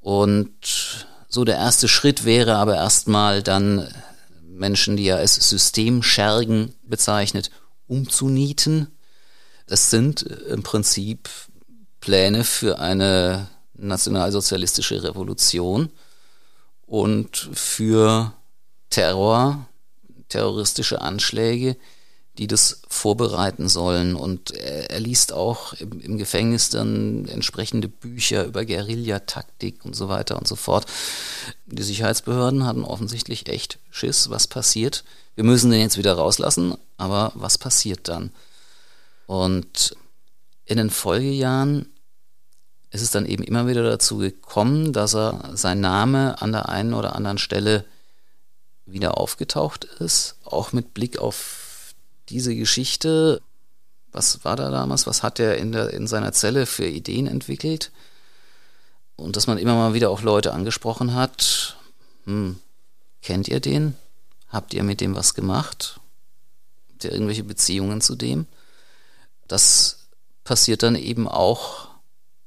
Und 0.00 1.06
so 1.28 1.44
der 1.44 1.56
erste 1.56 1.88
Schritt 1.88 2.24
wäre 2.24 2.56
aber 2.56 2.76
erstmal 2.76 3.42
dann 3.42 3.86
Menschen, 4.42 4.96
die 4.96 5.06
er 5.08 5.18
als 5.18 5.34
Systemschergen 5.34 6.74
bezeichnet, 6.82 7.50
umzunieten. 7.86 8.88
Das 9.66 9.90
sind 9.90 10.22
im 10.22 10.62
Prinzip 10.62 11.28
Pläne 12.00 12.44
für 12.44 12.78
eine 12.78 13.48
nationalsozialistische 13.74 15.02
Revolution 15.02 15.90
und 16.86 17.50
für 17.52 18.32
Terror, 18.90 19.66
terroristische 20.28 21.00
Anschläge, 21.00 21.76
die 22.38 22.46
das 22.46 22.82
vorbereiten 22.88 23.68
sollen. 23.68 24.14
Und 24.14 24.52
er, 24.52 24.90
er 24.90 25.00
liest 25.00 25.32
auch 25.32 25.72
im, 25.74 26.00
im, 26.00 26.18
Gefängnis 26.18 26.70
dann 26.70 27.26
entsprechende 27.28 27.88
Bücher 27.88 28.44
über 28.44 28.64
Guerillataktik 28.64 29.84
und 29.84 29.94
so 29.94 30.08
weiter 30.08 30.38
und 30.38 30.46
so 30.46 30.56
fort. 30.56 30.86
Die 31.66 31.82
Sicherheitsbehörden 31.82 32.64
hatten 32.64 32.84
offensichtlich 32.84 33.48
echt 33.48 33.78
Schiss, 33.90 34.30
was 34.30 34.46
passiert. 34.46 35.04
Wir 35.34 35.44
müssen 35.44 35.70
den 35.70 35.80
jetzt 35.80 35.98
wieder 35.98 36.14
rauslassen, 36.14 36.76
aber 36.96 37.32
was 37.34 37.58
passiert 37.58 38.08
dann? 38.08 38.30
Und 39.26 39.96
in 40.64 40.76
den 40.76 40.90
Folgejahren 40.90 41.86
ist 42.90 43.02
es 43.02 43.10
dann 43.10 43.26
eben 43.26 43.42
immer 43.42 43.66
wieder 43.66 43.82
dazu 43.82 44.18
gekommen, 44.18 44.92
dass 44.92 45.14
er 45.14 45.52
sein 45.54 45.80
Name 45.80 46.40
an 46.42 46.52
der 46.52 46.68
einen 46.68 46.94
oder 46.94 47.14
anderen 47.14 47.38
Stelle 47.38 47.84
wieder 48.86 49.18
aufgetaucht 49.18 49.84
ist, 49.84 50.36
auch 50.44 50.72
mit 50.72 50.94
Blick 50.94 51.18
auf 51.18 51.94
diese 52.28 52.54
Geschichte. 52.54 53.42
Was 54.12 54.44
war 54.44 54.56
da 54.56 54.70
damals? 54.70 55.06
Was 55.06 55.22
hat 55.22 55.38
er 55.38 55.58
in, 55.58 55.72
der, 55.72 55.90
in 55.90 56.06
seiner 56.06 56.32
Zelle 56.32 56.66
für 56.66 56.86
Ideen 56.86 57.26
entwickelt? 57.26 57.92
Und 59.16 59.36
dass 59.36 59.46
man 59.46 59.58
immer 59.58 59.74
mal 59.74 59.94
wieder 59.94 60.10
auch 60.10 60.22
Leute 60.22 60.52
angesprochen 60.52 61.14
hat. 61.14 61.76
Hm, 62.24 62.58
kennt 63.22 63.48
ihr 63.48 63.60
den? 63.60 63.96
Habt 64.48 64.74
ihr 64.74 64.82
mit 64.82 65.00
dem 65.00 65.14
was 65.14 65.34
gemacht? 65.34 66.00
Habt 66.88 67.04
ihr 67.04 67.12
irgendwelche 67.12 67.44
Beziehungen 67.44 68.00
zu 68.00 68.16
dem? 68.16 68.46
Das 69.46 70.08
passiert 70.44 70.82
dann 70.82 70.96
eben 70.96 71.28
auch 71.28 71.88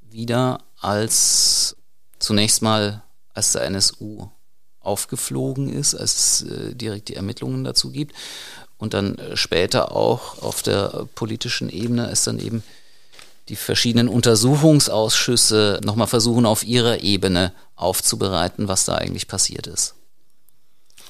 wieder 0.02 0.60
als 0.80 1.76
zunächst 2.20 2.62
mal 2.62 3.04
als 3.34 3.54
der 3.54 3.64
NSU 3.64 4.30
aufgeflogen 4.84 5.72
ist, 5.72 5.96
als 5.96 6.42
es 6.44 6.50
äh, 6.50 6.76
direkt 6.76 7.10
die 7.10 7.16
Ermittlungen 7.16 7.64
dazu 7.64 7.92
gibt 7.92 8.14
und 8.78 8.94
dann 8.94 9.18
äh, 9.18 9.38
später 9.38 9.96
auch 9.96 10.42
auf 10.42 10.62
der 10.62 11.08
politischen 11.16 11.70
Ebene 11.70 12.10
ist 12.10 12.28
dann 12.28 12.40
eben 12.40 12.64
die 13.50 13.56
verschiedenen 13.56 14.08
Untersuchungsausschüsse 14.08 15.82
nochmal 15.84 16.08
versuchen, 16.08 16.46
auf 16.46 16.64
ihrer 16.64 17.02
Ebene 17.02 17.54
aufzubereiten, 17.76 18.68
was 18.68 18.86
da 18.86 18.96
eigentlich 18.96 19.28
passiert 19.28 19.68
ist. 19.68 19.96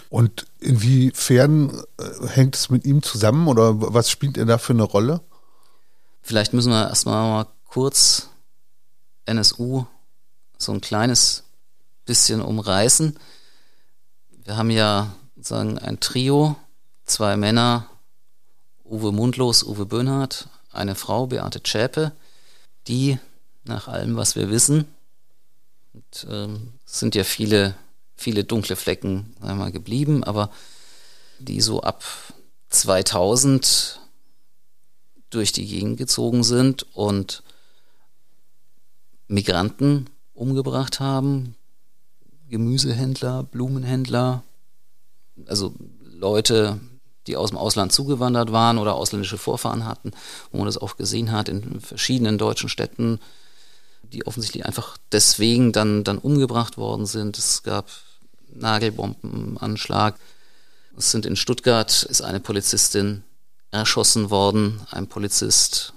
Und 0.09 0.45
inwiefern 0.59 1.83
äh, 1.99 2.27
hängt 2.27 2.55
es 2.55 2.69
mit 2.69 2.85
ihm 2.85 3.01
zusammen 3.01 3.47
oder 3.47 3.73
was 3.75 4.09
spielt 4.09 4.37
er 4.37 4.45
da 4.45 4.57
für 4.57 4.73
eine 4.73 4.83
Rolle? 4.83 5.21
Vielleicht 6.21 6.53
müssen 6.53 6.71
wir 6.71 6.87
erstmal 6.87 7.29
mal 7.29 7.47
kurz 7.65 8.29
NSU 9.25 9.85
so 10.57 10.71
ein 10.71 10.81
kleines 10.81 11.43
bisschen 12.05 12.41
umreißen. 12.41 13.17
Wir 14.45 14.57
haben 14.57 14.71
ja 14.71 15.15
sozusagen 15.35 15.79
ein 15.79 16.01
Trio, 16.01 16.57
zwei 17.05 17.37
Männer, 17.37 17.87
Uwe 18.83 19.13
Mundlos, 19.13 19.63
Uwe 19.63 19.85
Böhnhardt, 19.85 20.49
eine 20.71 20.95
Frau, 20.95 21.27
Beate 21.27 21.63
Zschäpe, 21.63 22.11
die 22.87 23.17
nach 23.63 23.87
allem, 23.87 24.17
was 24.17 24.35
wir 24.35 24.49
wissen, 24.49 24.85
und, 25.93 26.27
ähm, 26.29 26.73
sind 26.85 27.15
ja 27.15 27.23
viele, 27.23 27.75
viele 28.17 28.43
dunkle 28.43 28.75
Flecken 28.75 29.33
einmal 29.39 29.71
geblieben, 29.71 30.25
aber 30.25 30.49
die 31.39 31.61
so 31.61 31.81
ab 31.81 32.03
2000 32.69 33.99
durch 35.29 35.53
die 35.53 35.67
Gegend 35.67 35.97
gezogen 35.97 36.43
sind 36.43 36.83
und 36.93 37.43
Migranten 39.27 40.09
umgebracht 40.33 40.99
haben, 40.99 41.55
Gemüsehändler, 42.53 43.41
Blumenhändler, 43.41 44.43
also 45.47 45.73
Leute, 46.03 46.79
die 47.25 47.35
aus 47.35 47.49
dem 47.49 47.57
Ausland 47.57 47.91
zugewandert 47.91 48.51
waren 48.51 48.77
oder 48.77 48.93
ausländische 48.93 49.39
Vorfahren 49.39 49.85
hatten, 49.85 50.11
wo 50.51 50.59
man 50.59 50.67
das 50.67 50.77
auch 50.77 50.95
gesehen 50.95 51.31
hat 51.31 51.49
in 51.49 51.81
verschiedenen 51.81 52.37
deutschen 52.37 52.69
Städten, 52.69 53.19
die 54.03 54.27
offensichtlich 54.27 54.67
einfach 54.67 54.97
deswegen 55.11 55.71
dann, 55.71 56.03
dann 56.03 56.19
umgebracht 56.19 56.77
worden 56.77 57.07
sind. 57.07 57.39
Es 57.39 57.63
gab 57.63 57.89
Nagelbombenanschlag. 58.53 60.19
Es 60.95 61.09
sind 61.09 61.25
in 61.25 61.35
Stuttgart 61.35 62.03
ist 62.03 62.21
eine 62.21 62.39
Polizistin 62.39 63.23
erschossen 63.71 64.29
worden, 64.29 64.81
ein 64.91 65.07
Polizist 65.07 65.93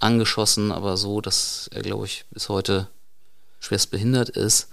angeschossen, 0.00 0.72
aber 0.72 0.96
so, 0.96 1.20
dass 1.20 1.68
er, 1.74 1.82
glaube 1.82 2.06
ich, 2.06 2.24
bis 2.30 2.48
heute 2.48 2.88
schwerst 3.60 3.90
behindert 3.90 4.30
ist. 4.30 4.68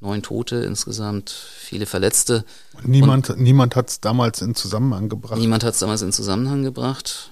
Neun 0.00 0.22
Tote 0.22 0.56
insgesamt, 0.56 1.30
viele 1.30 1.86
Verletzte. 1.86 2.44
Niemand, 2.82 3.38
niemand 3.38 3.76
hat 3.76 3.88
es 3.88 4.00
damals 4.00 4.42
in 4.42 4.54
Zusammenhang 4.54 5.08
gebracht. 5.08 5.38
Niemand 5.38 5.64
hat 5.64 5.74
es 5.74 5.80
damals 5.80 6.02
in 6.02 6.12
Zusammenhang 6.12 6.62
gebracht. 6.62 7.30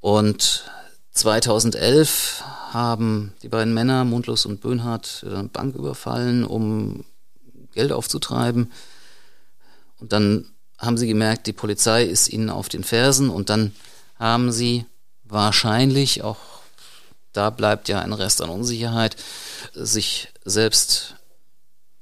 Und 0.00 0.70
2011 1.10 2.44
haben 2.72 3.32
die 3.42 3.48
beiden 3.48 3.74
Männer, 3.74 4.04
Mundlos 4.04 4.46
und 4.46 4.60
Böhnhardt, 4.60 5.24
eine 5.26 5.44
Bank 5.44 5.74
überfallen, 5.74 6.44
um 6.44 7.04
Geld 7.72 7.90
aufzutreiben. 7.90 8.70
Und 9.98 10.12
dann 10.12 10.46
haben 10.78 10.98
sie 10.98 11.08
gemerkt, 11.08 11.46
die 11.48 11.52
Polizei 11.52 12.04
ist 12.04 12.28
ihnen 12.28 12.50
auf 12.50 12.68
den 12.68 12.84
Fersen 12.84 13.30
und 13.30 13.50
dann 13.50 13.72
haben 14.16 14.52
sie 14.52 14.86
wahrscheinlich, 15.24 16.22
auch 16.22 16.38
da 17.32 17.50
bleibt 17.50 17.88
ja 17.88 18.00
ein 18.00 18.12
Rest 18.12 18.40
an 18.40 18.50
Unsicherheit, 18.50 19.16
sich 19.74 20.28
selbst 20.44 21.16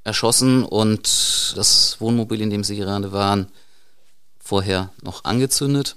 erschossen 0.06 0.64
und 0.64 1.52
das 1.56 2.00
Wohnmobil, 2.00 2.40
in 2.40 2.48
dem 2.48 2.62
sie 2.62 2.76
gerade 2.76 3.10
waren, 3.10 3.48
vorher 4.38 4.92
noch 5.02 5.24
angezündet. 5.24 5.96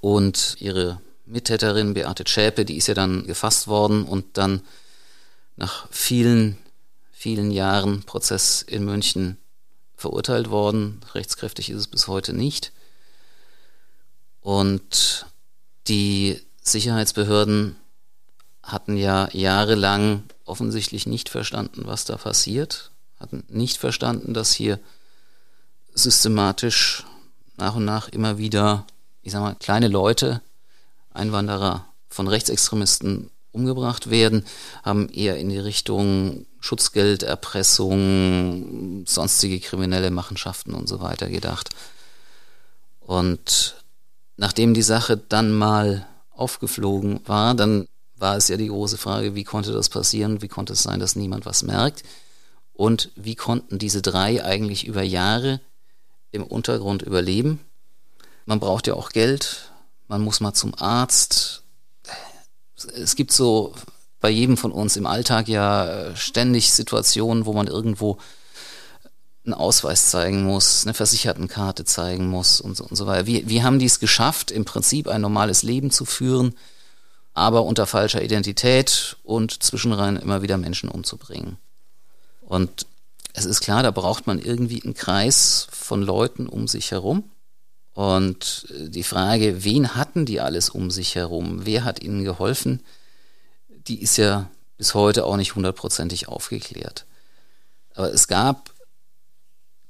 Und 0.00 0.56
ihre 0.60 1.00
Mittäterin 1.24 1.94
Beate 1.94 2.22
Schäpe, 2.28 2.64
die 2.64 2.76
ist 2.76 2.86
ja 2.86 2.94
dann 2.94 3.26
gefasst 3.26 3.66
worden 3.66 4.04
und 4.04 4.38
dann 4.38 4.62
nach 5.56 5.88
vielen, 5.90 6.58
vielen 7.10 7.50
Jahren 7.50 8.04
Prozess 8.04 8.62
in 8.62 8.84
München 8.84 9.36
verurteilt 9.96 10.50
worden. 10.50 11.00
Rechtskräftig 11.12 11.70
ist 11.70 11.78
es 11.78 11.88
bis 11.88 12.06
heute 12.06 12.34
nicht. 12.34 12.72
Und 14.42 15.26
die 15.88 16.40
Sicherheitsbehörden 16.62 17.74
hatten 18.62 18.96
ja 18.96 19.28
jahrelang 19.32 20.22
offensichtlich 20.46 21.06
nicht 21.06 21.28
verstanden, 21.28 21.82
was 21.84 22.04
da 22.04 22.16
passiert, 22.16 22.92
hatten 23.20 23.44
nicht 23.48 23.76
verstanden, 23.76 24.32
dass 24.32 24.52
hier 24.52 24.78
systematisch 25.92 27.04
nach 27.56 27.76
und 27.76 27.84
nach 27.84 28.08
immer 28.08 28.38
wieder, 28.38 28.86
ich 29.22 29.32
sag 29.32 29.40
mal, 29.40 29.56
kleine 29.56 29.88
Leute, 29.88 30.40
Einwanderer 31.12 31.84
von 32.08 32.28
Rechtsextremisten 32.28 33.30
umgebracht 33.52 34.10
werden, 34.10 34.44
haben 34.82 35.08
eher 35.08 35.38
in 35.38 35.48
die 35.48 35.58
Richtung 35.58 36.44
Schutzgelderpressung, 36.60 39.04
sonstige 39.06 39.60
kriminelle 39.60 40.10
Machenschaften 40.10 40.74
und 40.74 40.88
so 40.88 41.00
weiter 41.00 41.30
gedacht. 41.30 41.70
Und 43.00 43.82
nachdem 44.36 44.74
die 44.74 44.82
Sache 44.82 45.16
dann 45.16 45.52
mal 45.52 46.06
aufgeflogen 46.32 47.20
war, 47.24 47.54
dann 47.54 47.88
war 48.18 48.36
es 48.36 48.48
ja 48.48 48.56
die 48.56 48.68
große 48.68 48.98
Frage, 48.98 49.34
wie 49.34 49.44
konnte 49.44 49.72
das 49.72 49.88
passieren, 49.88 50.42
wie 50.42 50.48
konnte 50.48 50.72
es 50.72 50.82
sein, 50.82 51.00
dass 51.00 51.16
niemand 51.16 51.46
was 51.46 51.62
merkt 51.62 52.02
und 52.72 53.10
wie 53.16 53.34
konnten 53.34 53.78
diese 53.78 54.02
drei 54.02 54.44
eigentlich 54.44 54.86
über 54.86 55.02
Jahre 55.02 55.60
im 56.30 56.42
Untergrund 56.42 57.02
überleben. 57.02 57.60
Man 58.44 58.60
braucht 58.60 58.86
ja 58.86 58.94
auch 58.94 59.10
Geld, 59.10 59.70
man 60.08 60.22
muss 60.22 60.40
mal 60.40 60.54
zum 60.54 60.74
Arzt. 60.74 61.62
Es 62.94 63.16
gibt 63.16 63.32
so 63.32 63.74
bei 64.20 64.30
jedem 64.30 64.56
von 64.56 64.72
uns 64.72 64.96
im 64.96 65.06
Alltag 65.06 65.48
ja 65.48 66.14
ständig 66.14 66.72
Situationen, 66.72 67.46
wo 67.46 67.52
man 67.52 67.66
irgendwo 67.66 68.18
einen 69.44 69.54
Ausweis 69.54 70.10
zeigen 70.10 70.42
muss, 70.42 70.84
eine 70.84 70.94
Versichertenkarte 70.94 71.84
zeigen 71.84 72.28
muss 72.28 72.60
und 72.60 72.76
so, 72.76 72.84
und 72.84 72.96
so 72.96 73.06
weiter. 73.06 73.26
Wie, 73.26 73.48
wie 73.48 73.62
haben 73.62 73.78
die 73.78 73.86
es 73.86 74.00
geschafft, 74.00 74.50
im 74.50 74.64
Prinzip 74.64 75.06
ein 75.08 75.20
normales 75.20 75.62
Leben 75.62 75.90
zu 75.90 76.04
führen, 76.04 76.54
aber 77.36 77.64
unter 77.64 77.86
falscher 77.86 78.22
Identität 78.22 79.18
und 79.22 79.62
zwischenrein 79.62 80.16
immer 80.16 80.40
wieder 80.40 80.56
Menschen 80.56 80.88
umzubringen? 80.88 81.58
Und 82.40 82.86
es 83.34 83.44
ist 83.44 83.60
klar, 83.60 83.82
da 83.82 83.90
braucht 83.90 84.26
man 84.26 84.38
irgendwie 84.38 84.82
einen 84.82 84.94
Kreis 84.94 85.66
von 85.70 86.00
Leuten 86.00 86.46
um 86.46 86.66
sich 86.66 86.92
herum. 86.92 87.30
Und 87.92 88.66
die 88.70 89.02
Frage, 89.02 89.64
wen 89.64 89.96
hatten 89.96 90.24
die 90.24 90.40
alles 90.40 90.70
um 90.70 90.90
sich 90.90 91.14
herum? 91.14 91.66
Wer 91.66 91.84
hat 91.84 92.02
ihnen 92.02 92.24
geholfen? 92.24 92.82
Die 93.68 94.00
ist 94.00 94.16
ja 94.16 94.50
bis 94.78 94.94
heute 94.94 95.26
auch 95.26 95.36
nicht 95.36 95.54
hundertprozentig 95.54 96.28
aufgeklärt. 96.28 97.04
Aber 97.94 98.12
es 98.12 98.28
gab 98.28 98.70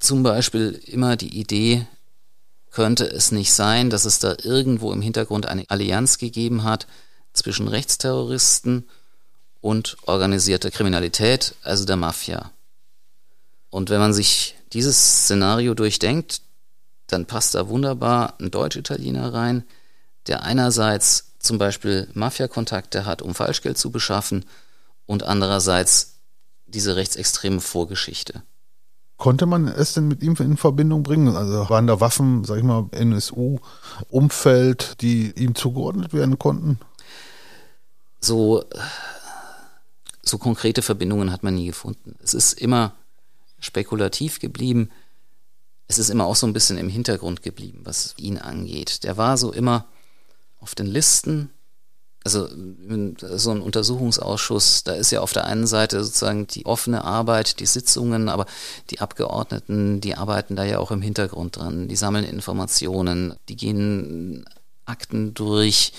zum 0.01 0.25
Beispiel 0.25 0.81
immer 0.85 1.17
die 1.17 1.39
Idee, 1.39 1.87
könnte 2.73 3.05
es 3.05 3.31
nicht 3.31 3.53
sein, 3.53 3.89
dass 3.89 4.05
es 4.05 4.19
da 4.19 4.37
irgendwo 4.43 4.93
im 4.93 5.01
Hintergrund 5.01 5.47
eine 5.47 5.65
Allianz 5.69 6.19
gegeben 6.19 6.65
hat 6.65 6.89
zwischen 7.37 7.69
Rechtsterroristen 7.69 8.89
und 9.61 9.97
organisierter 10.07 10.71
Kriminalität, 10.71 11.55
also 11.63 11.85
der 11.85 11.97
Mafia. 11.97 12.51
Und 13.71 13.91
wenn 13.91 14.01
man 14.01 14.13
sich 14.15 14.55
dieses 14.73 15.25
Szenario 15.25 15.75
durchdenkt, 15.75 16.41
dann 17.07 17.27
passt 17.27 17.55
da 17.55 17.69
wunderbar 17.69 18.35
ein 18.41 18.51
Deutsch-Italiener 18.51 19.33
rein, 19.33 19.65
der 20.27 20.43
einerseits 20.43 21.33
zum 21.39 21.59
Beispiel 21.59 22.09
Mafia-Kontakte 22.15 23.07
hat, 23.07 23.23
um 23.23 23.35
Falschgeld 23.35 23.79
zu 23.79 23.91
beschaffen, 23.91 24.45
und 25.07 25.23
andererseits 25.23 26.17
diese 26.67 26.97
rechtsextreme 26.97 27.61
Vorgeschichte. 27.61 28.43
Konnte 29.17 29.47
man 29.47 29.67
es 29.69 29.95
denn 29.95 30.09
mit 30.09 30.23
ihm 30.23 30.35
in 30.39 30.57
Verbindung 30.59 31.03
bringen? 31.03 31.35
Also 31.35 31.71
waren 31.71 31.87
da 31.87 32.01
Waffen, 32.01 32.45
sag 32.45 32.59
ich 32.59 32.65
mal, 32.65 32.87
NSU-Umfeld, 32.91 33.71
die 35.01 35.31
ihm 35.31 35.55
zugeordnet 35.55 36.13
werden 36.13 36.39
konnten? 36.39 36.79
So, 38.27 38.65
so 40.23 40.39
konkrete 40.39 40.83
Verbindungen 40.83 41.33
hat 41.33 41.43
man 41.43 41.55
nie 41.55 41.67
gefunden. 41.67 42.17
Es 42.23 42.35
ist 42.35 42.55
immer 42.55 42.95
spekulativ 43.61 44.39
geblieben. 44.41 44.91
Es 45.89 45.99
ist 45.99 46.11
immer 46.11 46.27
auch 46.27 46.37
so 46.37 46.47
ein 46.47 46.53
bisschen 46.53 46.79
im 46.79 46.89
Hintergrund 46.89 47.43
geblieben, 47.43 47.81
was 47.85 48.15
ihn 48.19 48.39
angeht. 48.39 49.05
Der 49.05 49.17
war 49.17 49.37
so 49.39 49.53
immer 49.53 49.87
auf 50.61 50.75
den 50.75 50.87
Listen 50.87 51.51
also 52.27 52.49
so 53.37 53.53
ein 53.53 53.61
Untersuchungsausschuss, 53.63 54.83
da 54.83 54.95
ist 54.95 55.13
ja 55.13 55.21
auf 55.21 55.33
der 55.33 55.45
einen 55.45 55.69
Seite 55.69 56.03
sozusagen 56.03 56.49
die 56.49 56.67
offene 56.67 57.05
Arbeit, 57.05 57.61
die 57.61 57.67
Sitzungen, 57.67 58.29
aber 58.29 58.47
die 58.91 58.99
Abgeordneten, 59.01 60.01
die 60.01 60.17
arbeiten 60.17 60.57
da 60.57 60.65
ja 60.65 60.81
auch 60.81 60.91
im 60.91 61.03
Hintergrund 61.03 61.57
dran, 61.57 61.87
die 61.87 61.95
sammeln 61.95 62.25
Informationen, 62.25 63.35
die 63.49 63.55
gehen 63.55 64.45
Akten 64.87 65.35
durch, 65.35 65.93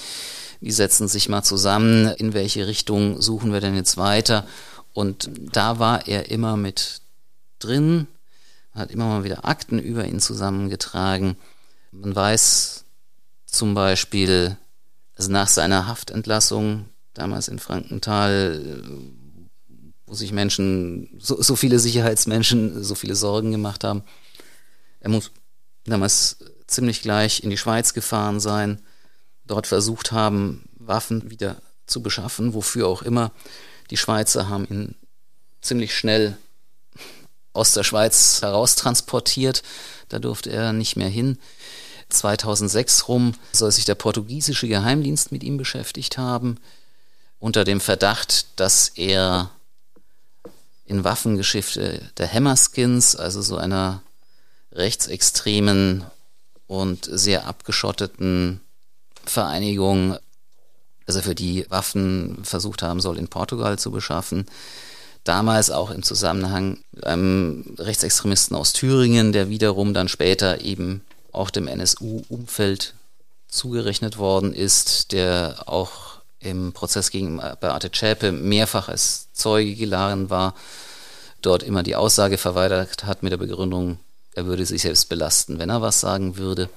die 0.61 0.71
setzen 0.71 1.07
sich 1.07 1.29
mal 1.29 1.43
zusammen, 1.43 2.07
in 2.17 2.33
welche 2.33 2.67
Richtung 2.67 3.21
suchen 3.21 3.53
wir 3.53 3.61
denn 3.61 3.75
jetzt 3.75 3.97
weiter. 3.97 4.47
Und 4.93 5.29
da 5.53 5.79
war 5.79 6.07
er 6.07 6.31
immer 6.31 6.57
mit 6.57 7.01
drin, 7.59 8.07
hat 8.73 8.91
immer 8.91 9.05
mal 9.05 9.23
wieder 9.23 9.45
Akten 9.45 9.79
über 9.79 10.05
ihn 10.05 10.19
zusammengetragen. 10.19 11.37
Man 11.91 12.15
weiß 12.15 12.85
zum 13.45 13.73
Beispiel, 13.73 14.57
also 15.15 15.31
nach 15.31 15.47
seiner 15.47 15.87
Haftentlassung 15.87 16.85
damals 17.13 17.47
in 17.47 17.59
Frankenthal, 17.59 18.83
wo 20.05 20.13
sich 20.13 20.31
Menschen, 20.31 21.09
so, 21.19 21.41
so 21.41 21.55
viele 21.55 21.79
Sicherheitsmenschen, 21.79 22.83
so 22.83 22.95
viele 22.95 23.15
Sorgen 23.15 23.51
gemacht 23.51 23.83
haben. 23.83 24.03
Er 24.99 25.09
muss 25.09 25.31
damals 25.85 26.37
ziemlich 26.67 27.01
gleich 27.01 27.43
in 27.43 27.49
die 27.49 27.57
Schweiz 27.57 27.93
gefahren 27.93 28.39
sein, 28.39 28.81
dort 29.47 29.67
versucht 29.67 30.11
haben, 30.11 30.69
Waffen 30.77 31.31
wieder 31.31 31.57
zu 31.85 32.01
beschaffen, 32.01 32.53
wofür 32.53 32.87
auch 32.87 33.01
immer. 33.01 33.31
Die 33.89 33.97
Schweizer 33.97 34.49
haben 34.49 34.67
ihn 34.69 34.95
ziemlich 35.61 35.95
schnell 35.95 36.37
aus 37.53 37.73
der 37.73 37.83
Schweiz 37.83 38.41
heraustransportiert. 38.41 39.63
Da 40.09 40.19
durfte 40.19 40.51
er 40.51 40.73
nicht 40.73 40.95
mehr 40.95 41.09
hin. 41.09 41.39
2006 42.09 43.07
rum 43.07 43.33
soll 43.51 43.71
sich 43.71 43.85
der 43.85 43.95
portugiesische 43.95 44.67
Geheimdienst 44.67 45.31
mit 45.31 45.43
ihm 45.43 45.57
beschäftigt 45.57 46.17
haben, 46.17 46.57
unter 47.39 47.63
dem 47.63 47.81
Verdacht, 47.81 48.47
dass 48.59 48.89
er 48.89 49.49
in 50.85 51.03
Waffengeschäfte 51.03 52.09
der 52.17 52.31
Hammerskins, 52.31 53.15
also 53.15 53.41
so 53.41 53.57
einer 53.57 54.01
rechtsextremen 54.71 56.05
und 56.67 57.09
sehr 57.11 57.45
abgeschotteten 57.45 58.61
Vereinigung, 59.27 60.17
also 61.05 61.21
für 61.21 61.35
die 61.35 61.65
Waffen 61.69 62.39
versucht 62.43 62.81
haben 62.81 62.99
soll, 62.99 63.17
in 63.17 63.27
Portugal 63.27 63.79
zu 63.79 63.91
beschaffen. 63.91 64.45
Damals 65.23 65.71
auch 65.71 65.91
im 65.91 66.03
Zusammenhang 66.03 66.79
mit 66.91 67.05
einem 67.05 67.75
Rechtsextremisten 67.77 68.55
aus 68.55 68.73
Thüringen, 68.73 69.33
der 69.33 69.49
wiederum 69.49 69.93
dann 69.93 70.07
später 70.07 70.61
eben 70.61 71.03
auch 71.31 71.49
dem 71.49 71.67
NSU-Umfeld 71.67 72.93
zugerechnet 73.47 74.17
worden 74.17 74.53
ist, 74.53 75.11
der 75.11 75.63
auch 75.65 76.21
im 76.39 76.73
Prozess 76.73 77.11
gegen 77.11 77.41
Beate 77.59 77.91
Zschäpe 77.91 78.31
mehrfach 78.31 78.89
als 78.89 79.31
Zeuge 79.33 79.75
geladen 79.75 80.29
war, 80.29 80.53
dort 81.41 81.63
immer 81.63 81.83
die 81.83 81.95
Aussage 81.95 82.37
verweigert 82.37 83.03
hat 83.05 83.23
mit 83.23 83.31
der 83.31 83.37
Begründung, 83.37 83.99
er 84.33 84.45
würde 84.45 84.65
sich 84.65 84.83
selbst 84.83 85.09
belasten, 85.09 85.59
wenn 85.59 85.69
er 85.69 85.81
was 85.81 85.99
sagen 85.99 86.37
würde. 86.37 86.69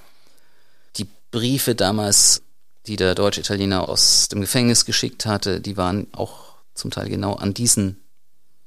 Briefe 1.31 1.75
damals, 1.75 2.43
die 2.87 2.97
der 2.97 3.15
Deutsch-Italiener 3.15 3.89
aus 3.89 4.29
dem 4.29 4.41
Gefängnis 4.41 4.85
geschickt 4.85 5.27
hatte, 5.27 5.61
die 5.61 5.77
waren 5.77 6.07
auch 6.13 6.55
zum 6.75 6.91
Teil 6.91 7.09
genau 7.09 7.35
an 7.35 7.55
diesen 7.55 8.01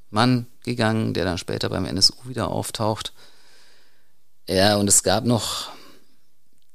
Mann 0.09 0.47
gegangen, 0.63 1.13
der 1.13 1.25
dann 1.25 1.37
später 1.37 1.69
beim 1.69 1.85
NSU 1.85 2.13
wieder 2.25 2.49
auftaucht. 2.49 3.13
Ja, 4.47 4.77
und 4.77 4.87
es 4.87 5.03
gab 5.03 5.25
noch 5.25 5.69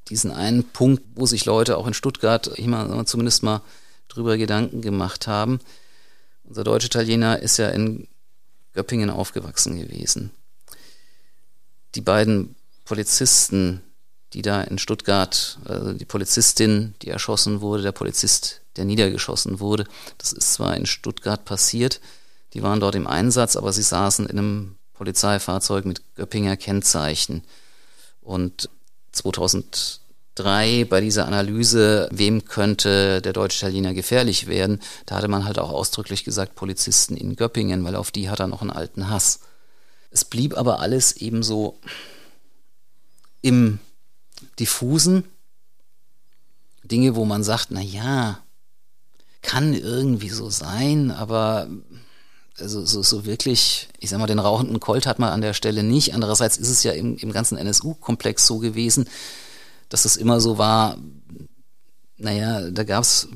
diesen 0.09 0.31
einen 0.31 0.65
Punkt, 0.65 1.03
wo 1.15 1.27
sich 1.27 1.45
Leute 1.45 1.77
auch 1.77 1.87
in 1.87 1.95
Stuttgart 1.95 2.47
immer 2.47 3.05
zumindest 3.07 3.43
mal 3.43 3.63
drüber 4.09 4.37
Gedanken 4.37 4.81
gemacht 4.81 5.27
haben. 5.27 5.61
Unser 6.45 6.65
Deutsch-Italiener 6.65 7.41
ist 7.41 7.59
ja 7.59 7.69
in 7.69 8.09
Göppingen 8.73 9.11
aufgewachsen 9.11 9.79
gewesen. 9.79 10.31
Die 11.95 12.01
beiden 12.01 12.57
Polizisten, 12.85 13.83
die 14.35 14.43
da 14.43 14.63
in 14.63 14.79
Stuttgart, 14.79 15.59
also 15.65 15.93
die 15.93 16.05
Polizistin, 16.05 16.95
die 17.03 17.09
erschossen 17.09 17.61
wurde, 17.61 17.83
der 17.83 17.93
Polizist, 17.93 18.61
der 18.77 18.85
niedergeschossen 18.85 19.61
wurde, 19.61 19.85
das 20.19 20.33
ist 20.33 20.55
zwar 20.55 20.77
in 20.77 20.87
Stuttgart 20.87 21.45
passiert, 21.45 22.01
die 22.55 22.63
waren 22.63 22.81
dort 22.81 22.95
im 22.95 23.07
Einsatz, 23.07 23.57
aber 23.57 23.73
sie 23.73 23.83
saßen 23.83 24.27
in 24.27 24.39
einem 24.39 24.77
Polizeifahrzeug 24.95 25.85
mit 25.85 26.03
Göppinger 26.17 26.57
Kennzeichen. 26.57 27.45
Und 28.21 28.69
2003 29.13 30.85
bei 30.85 31.01
dieser 31.01 31.27
Analyse, 31.27 32.09
wem 32.11 32.45
könnte 32.45 33.23
der 33.23 33.33
Deutsch-Italiener 33.33 33.95
gefährlich 33.95 34.47
werden, 34.47 34.81
da 35.07 35.17
hatte 35.17 35.29
man 35.29 35.45
halt 35.45 35.59
auch 35.59 35.71
ausdrücklich 35.71 36.25
gesagt, 36.25 36.55
Polizisten 36.55 37.17
in 37.17 37.37
Göppingen, 37.37 37.85
weil 37.85 37.97
auf 37.97 38.11
die 38.11 38.29
hat 38.29 38.41
er 38.41 38.49
noch 38.49 38.63
einen 38.63 38.71
alten 38.71 39.09
Hass. 39.09 39.41
Es 40.11 40.25
blieb 40.25 40.57
aber 40.57 40.81
alles 40.81 41.13
ebenso 41.13 41.79
im 43.41 43.79
diffusen. 44.59 45.25
Dinge, 46.85 47.17
wo 47.17 47.25
man 47.25 47.45
sagt, 47.45 47.71
na 47.71 47.81
ja, 47.81 48.39
kann 49.43 49.75
irgendwie 49.75 50.31
so 50.31 50.51
sein, 50.51 51.11
aber 51.11 51.69
also 52.59 52.85
so, 52.85 53.03
so 53.03 53.25
wirklich, 53.25 53.89
ich 53.99 54.11
sag 54.11 54.19
mal, 54.19 54.27
den 54.27 54.39
rauchenden 54.39 54.81
Colt 54.81 55.07
hat 55.07 55.19
man 55.19 55.31
an 55.31 55.41
der 55.41 55.55
Stelle 55.55 55.83
nicht. 55.83 56.15
Andererseits 56.15 56.57
ist 56.57 56.71
es 56.71 56.83
ja 56.83 56.93
im, 56.93 57.17
im 57.17 57.33
ganzen 57.33 57.57
NSU-Komplex 57.57 58.47
so 58.47 58.59
gewesen, 58.59 59.09
dass 59.89 60.05
es 60.05 60.17
immer 60.17 60.41
so 60.41 60.59
war, 60.59 60.99
naja, 62.17 62.71
da 62.71 62.85
gab 62.85 63.05
es 63.05 63.29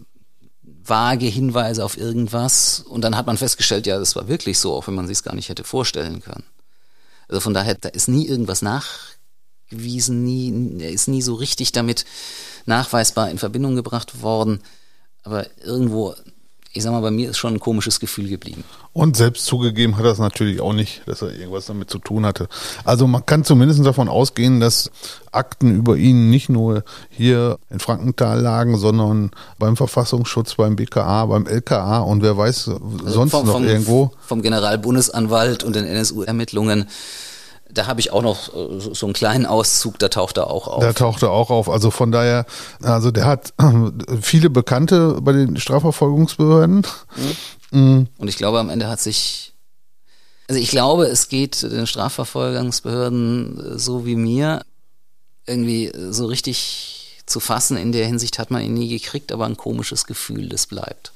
vage 0.62 1.26
Hinweise 1.26 1.84
auf 1.84 1.96
irgendwas 1.96 2.80
und 2.80 3.02
dann 3.02 3.16
hat 3.16 3.26
man 3.26 3.36
festgestellt, 3.36 3.86
ja, 3.86 3.98
das 3.98 4.16
war 4.16 4.26
wirklich 4.26 4.58
so, 4.58 4.74
auch 4.74 4.88
wenn 4.88 4.94
man 4.94 5.06
sich 5.06 5.18
es 5.18 5.22
gar 5.22 5.34
nicht 5.34 5.48
hätte 5.48 5.64
vorstellen 5.64 6.20
können. 6.20 6.44
Also 7.28 7.40
von 7.40 7.54
daher, 7.54 7.76
da 7.76 7.88
ist 7.88 8.08
nie 8.08 8.26
irgendwas 8.26 8.62
nachgewiesen, 9.72 10.24
nie, 10.24 10.80
er 10.80 10.90
ist 10.90 11.08
nie 11.08 11.22
so 11.22 11.34
richtig 11.34 11.72
damit 11.72 12.04
nachweisbar 12.66 13.30
in 13.30 13.38
Verbindung 13.38 13.74
gebracht 13.74 14.22
worden. 14.22 14.60
Aber 15.24 15.46
irgendwo 15.64 16.14
ich 16.74 16.82
sag 16.82 16.92
mal, 16.92 17.02
bei 17.02 17.10
mir 17.10 17.28
ist 17.28 17.36
schon 17.36 17.54
ein 17.54 17.60
komisches 17.60 18.00
Gefühl 18.00 18.28
geblieben. 18.28 18.64
Und 18.94 19.14
selbst 19.14 19.44
zugegeben 19.44 19.98
hat 19.98 20.06
er 20.06 20.12
es 20.12 20.18
natürlich 20.18 20.62
auch 20.62 20.72
nicht, 20.72 21.02
dass 21.06 21.20
er 21.20 21.30
irgendwas 21.30 21.66
damit 21.66 21.90
zu 21.90 21.98
tun 21.98 22.24
hatte. 22.24 22.48
Also 22.84 23.06
man 23.06 23.26
kann 23.26 23.44
zumindest 23.44 23.84
davon 23.84 24.08
ausgehen, 24.08 24.58
dass 24.58 24.90
Akten 25.32 25.76
über 25.76 25.96
ihn 25.96 26.30
nicht 26.30 26.48
nur 26.48 26.84
hier 27.10 27.58
in 27.68 27.78
Frankenthal 27.78 28.40
lagen, 28.40 28.78
sondern 28.78 29.32
beim 29.58 29.76
Verfassungsschutz, 29.76 30.54
beim 30.54 30.76
BKA, 30.76 31.26
beim 31.26 31.46
LKA 31.46 31.98
und 31.98 32.22
wer 32.22 32.38
weiß 32.38 32.68
also 32.68 32.80
sonst 33.06 33.32
vom, 33.32 33.46
noch 33.46 33.52
vom, 33.52 33.64
irgendwo. 33.64 34.12
Vom 34.26 34.40
Generalbundesanwalt 34.40 35.64
und 35.64 35.76
den 35.76 35.84
NSU-Ermittlungen 35.84 36.88
da 37.72 37.86
habe 37.86 38.00
ich 38.00 38.12
auch 38.12 38.22
noch 38.22 38.54
äh, 38.54 38.80
so 38.80 39.06
einen 39.06 39.12
kleinen 39.12 39.46
Auszug, 39.46 39.98
da 39.98 40.08
taucht 40.08 40.36
er 40.36 40.48
auch 40.48 40.68
auf. 40.68 40.80
Da 40.80 40.92
taucht 40.92 41.22
er 41.22 41.30
auch 41.30 41.50
auf. 41.50 41.68
Also 41.68 41.90
von 41.90 42.12
daher, 42.12 42.46
also 42.82 43.10
der 43.10 43.24
hat 43.24 43.54
viele 44.20 44.50
Bekannte 44.50 45.18
bei 45.20 45.32
den 45.32 45.56
Strafverfolgungsbehörden. 45.56 46.86
Mhm. 47.70 47.78
Mhm. 47.78 48.06
Und 48.18 48.28
ich 48.28 48.36
glaube, 48.36 48.60
am 48.60 48.68
Ende 48.68 48.88
hat 48.88 49.00
sich, 49.00 49.54
also 50.48 50.60
ich 50.60 50.70
glaube, 50.70 51.06
es 51.06 51.28
geht 51.28 51.62
den 51.62 51.86
Strafverfolgungsbehörden 51.86 53.74
äh, 53.74 53.78
so 53.78 54.04
wie 54.04 54.16
mir 54.16 54.64
irgendwie 55.46 55.92
so 56.10 56.26
richtig 56.26 57.22
zu 57.26 57.40
fassen. 57.40 57.76
In 57.76 57.92
der 57.92 58.06
Hinsicht 58.06 58.38
hat 58.38 58.50
man 58.50 58.62
ihn 58.62 58.74
nie 58.74 58.88
gekriegt, 58.88 59.32
aber 59.32 59.46
ein 59.46 59.56
komisches 59.56 60.06
Gefühl, 60.06 60.48
das 60.48 60.66
bleibt. 60.66 61.12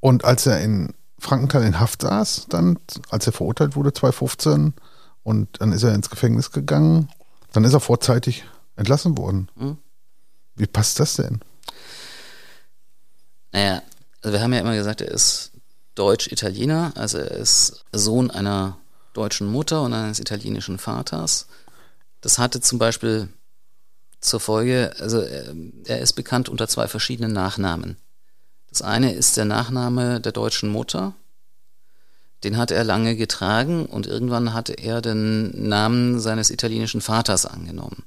Und 0.00 0.24
als 0.24 0.46
er 0.46 0.60
in 0.60 0.94
Frankenthal 1.22 1.62
in 1.62 1.78
Haft 1.78 2.02
saß, 2.02 2.46
dann, 2.48 2.78
als 3.10 3.26
er 3.26 3.32
verurteilt 3.32 3.76
wurde, 3.76 3.92
2015, 3.92 4.74
und 5.22 5.60
dann 5.60 5.72
ist 5.72 5.84
er 5.84 5.94
ins 5.94 6.10
Gefängnis 6.10 6.50
gegangen. 6.50 7.08
Dann 7.52 7.62
ist 7.62 7.74
er 7.74 7.80
vorzeitig 7.80 8.44
entlassen 8.74 9.16
worden. 9.16 9.48
Mhm. 9.54 9.78
Wie 10.56 10.66
passt 10.66 10.98
das 10.98 11.14
denn? 11.14 11.40
Naja, 13.52 13.82
also 14.20 14.32
wir 14.32 14.42
haben 14.42 14.52
ja 14.52 14.60
immer 14.60 14.74
gesagt, 14.74 15.00
er 15.00 15.12
ist 15.12 15.52
Deutsch-Italiener, 15.94 16.92
also 16.96 17.18
er 17.18 17.30
ist 17.30 17.84
Sohn 17.92 18.30
einer 18.30 18.78
deutschen 19.12 19.46
Mutter 19.46 19.82
und 19.82 19.92
eines 19.92 20.18
italienischen 20.18 20.78
Vaters. 20.78 21.46
Das 22.20 22.38
hatte 22.38 22.60
zum 22.60 22.78
Beispiel 22.78 23.28
zur 24.20 24.40
Folge, 24.40 24.92
also 24.98 25.20
er 25.20 26.00
ist 26.00 26.14
bekannt 26.14 26.48
unter 26.48 26.66
zwei 26.66 26.88
verschiedenen 26.88 27.32
Nachnamen. 27.32 27.96
Das 28.72 28.80
eine 28.80 29.12
ist 29.12 29.36
der 29.36 29.44
Nachname 29.44 30.18
der 30.18 30.32
deutschen 30.32 30.70
Mutter. 30.70 31.12
Den 32.42 32.56
hat 32.56 32.70
er 32.70 32.84
lange 32.84 33.16
getragen 33.16 33.84
und 33.84 34.06
irgendwann 34.06 34.54
hatte 34.54 34.72
er 34.72 35.02
den 35.02 35.68
Namen 35.68 36.18
seines 36.20 36.48
italienischen 36.48 37.02
Vaters 37.02 37.44
angenommen. 37.44 38.02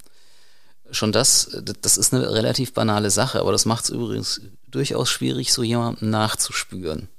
Schon 0.89 1.11
das, 1.11 1.61
das 1.81 1.97
ist 1.97 2.15
eine 2.15 2.31
relativ 2.31 2.73
banale 2.73 3.11
Sache, 3.11 3.39
aber 3.39 3.51
das 3.51 3.65
macht 3.65 3.83
es 3.83 3.91
übrigens 3.91 4.41
durchaus 4.67 5.11
schwierig, 5.11 5.53
so 5.53 5.61
jemandem 5.61 6.09
nachzuspüren. 6.09 7.09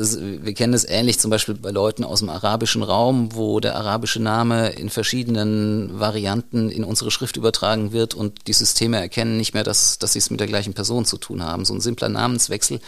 Wir 0.00 0.54
kennen 0.54 0.72
es 0.72 0.84
ähnlich 0.88 1.20
zum 1.20 1.30
Beispiel 1.30 1.54
bei 1.54 1.70
Leuten 1.70 2.04
aus 2.04 2.20
dem 2.20 2.30
arabischen 2.30 2.82
Raum, 2.82 3.34
wo 3.34 3.60
der 3.60 3.76
arabische 3.76 4.20
Name 4.20 4.70
in 4.70 4.88
verschiedenen 4.88 6.00
Varianten 6.00 6.70
in 6.70 6.84
unsere 6.84 7.10
Schrift 7.10 7.36
übertragen 7.36 7.92
wird 7.92 8.14
und 8.14 8.46
die 8.46 8.54
Systeme 8.54 8.98
erkennen 8.98 9.36
nicht 9.36 9.52
mehr, 9.52 9.64
dass, 9.64 9.98
dass 9.98 10.14
sie 10.14 10.18
es 10.18 10.30
mit 10.30 10.40
der 10.40 10.46
gleichen 10.46 10.72
Person 10.72 11.04
zu 11.04 11.18
tun 11.18 11.42
haben. 11.42 11.64
So 11.64 11.74
ein 11.74 11.82
simpler 11.82 12.08
Namenswechsel 12.08 12.80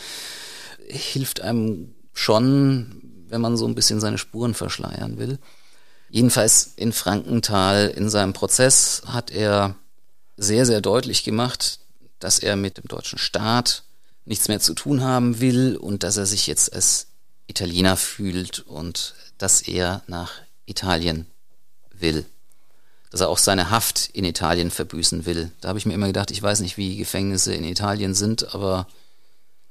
hilft 0.88 1.42
einem 1.42 1.94
schon, 2.14 3.02
wenn 3.28 3.40
man 3.40 3.56
so 3.56 3.66
ein 3.66 3.74
bisschen 3.74 4.00
seine 4.00 4.18
Spuren 4.18 4.54
verschleiern 4.54 5.18
will. 5.18 5.38
Jedenfalls 6.10 6.72
in 6.76 6.92
Frankenthal 6.92 7.92
in 7.94 8.08
seinem 8.10 8.32
Prozess 8.32 9.02
hat 9.06 9.30
er 9.30 9.76
sehr, 10.36 10.66
sehr 10.66 10.80
deutlich 10.80 11.24
gemacht, 11.24 11.78
dass 12.18 12.38
er 12.38 12.56
mit 12.56 12.78
dem 12.78 12.88
deutschen 12.88 13.18
Staat 13.18 13.84
nichts 14.24 14.48
mehr 14.48 14.60
zu 14.60 14.74
tun 14.74 15.02
haben 15.02 15.40
will 15.40 15.76
und 15.76 16.02
dass 16.02 16.16
er 16.16 16.26
sich 16.26 16.46
jetzt 16.46 16.72
als 16.72 17.08
Italiener 17.46 17.96
fühlt 17.96 18.60
und 18.60 19.14
dass 19.38 19.62
er 19.62 20.02
nach 20.06 20.32
Italien 20.66 21.26
will. 21.92 22.24
Dass 23.10 23.20
er 23.20 23.28
auch 23.28 23.38
seine 23.38 23.70
Haft 23.70 24.10
in 24.12 24.24
Italien 24.24 24.70
verbüßen 24.70 25.26
will. 25.26 25.50
Da 25.60 25.68
habe 25.68 25.78
ich 25.78 25.86
mir 25.86 25.94
immer 25.94 26.06
gedacht, 26.06 26.30
ich 26.30 26.42
weiß 26.42 26.60
nicht, 26.60 26.76
wie 26.76 26.96
Gefängnisse 26.96 27.52
in 27.54 27.64
Italien 27.64 28.14
sind, 28.14 28.54
aber 28.54 28.86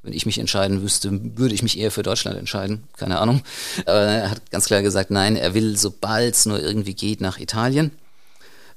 wenn 0.04 0.14
ich 0.14 0.26
mich 0.26 0.40
entscheiden 0.40 0.82
wüsste, 0.82 1.38
würde 1.38 1.54
ich 1.54 1.64
mich 1.64 1.78
eher 1.78 1.92
für 1.92 2.04
Deutschland 2.04 2.38
entscheiden. 2.38 2.84
Keine 2.98 3.20
Ahnung. 3.20 3.44
Aber 3.86 4.00
er 4.00 4.32
hat 4.32 4.52
ganz 4.52 4.66
klar 4.66 4.82
gesagt, 4.82 5.12
nein, 5.12 5.36
er 5.36 5.54
will, 5.54 5.78
sobald 5.78 6.36
es 6.36 6.46
nur 6.46 6.60
irgendwie 6.60 6.96
geht, 6.96 7.22
nach 7.22 7.38
Italien. 7.38 7.92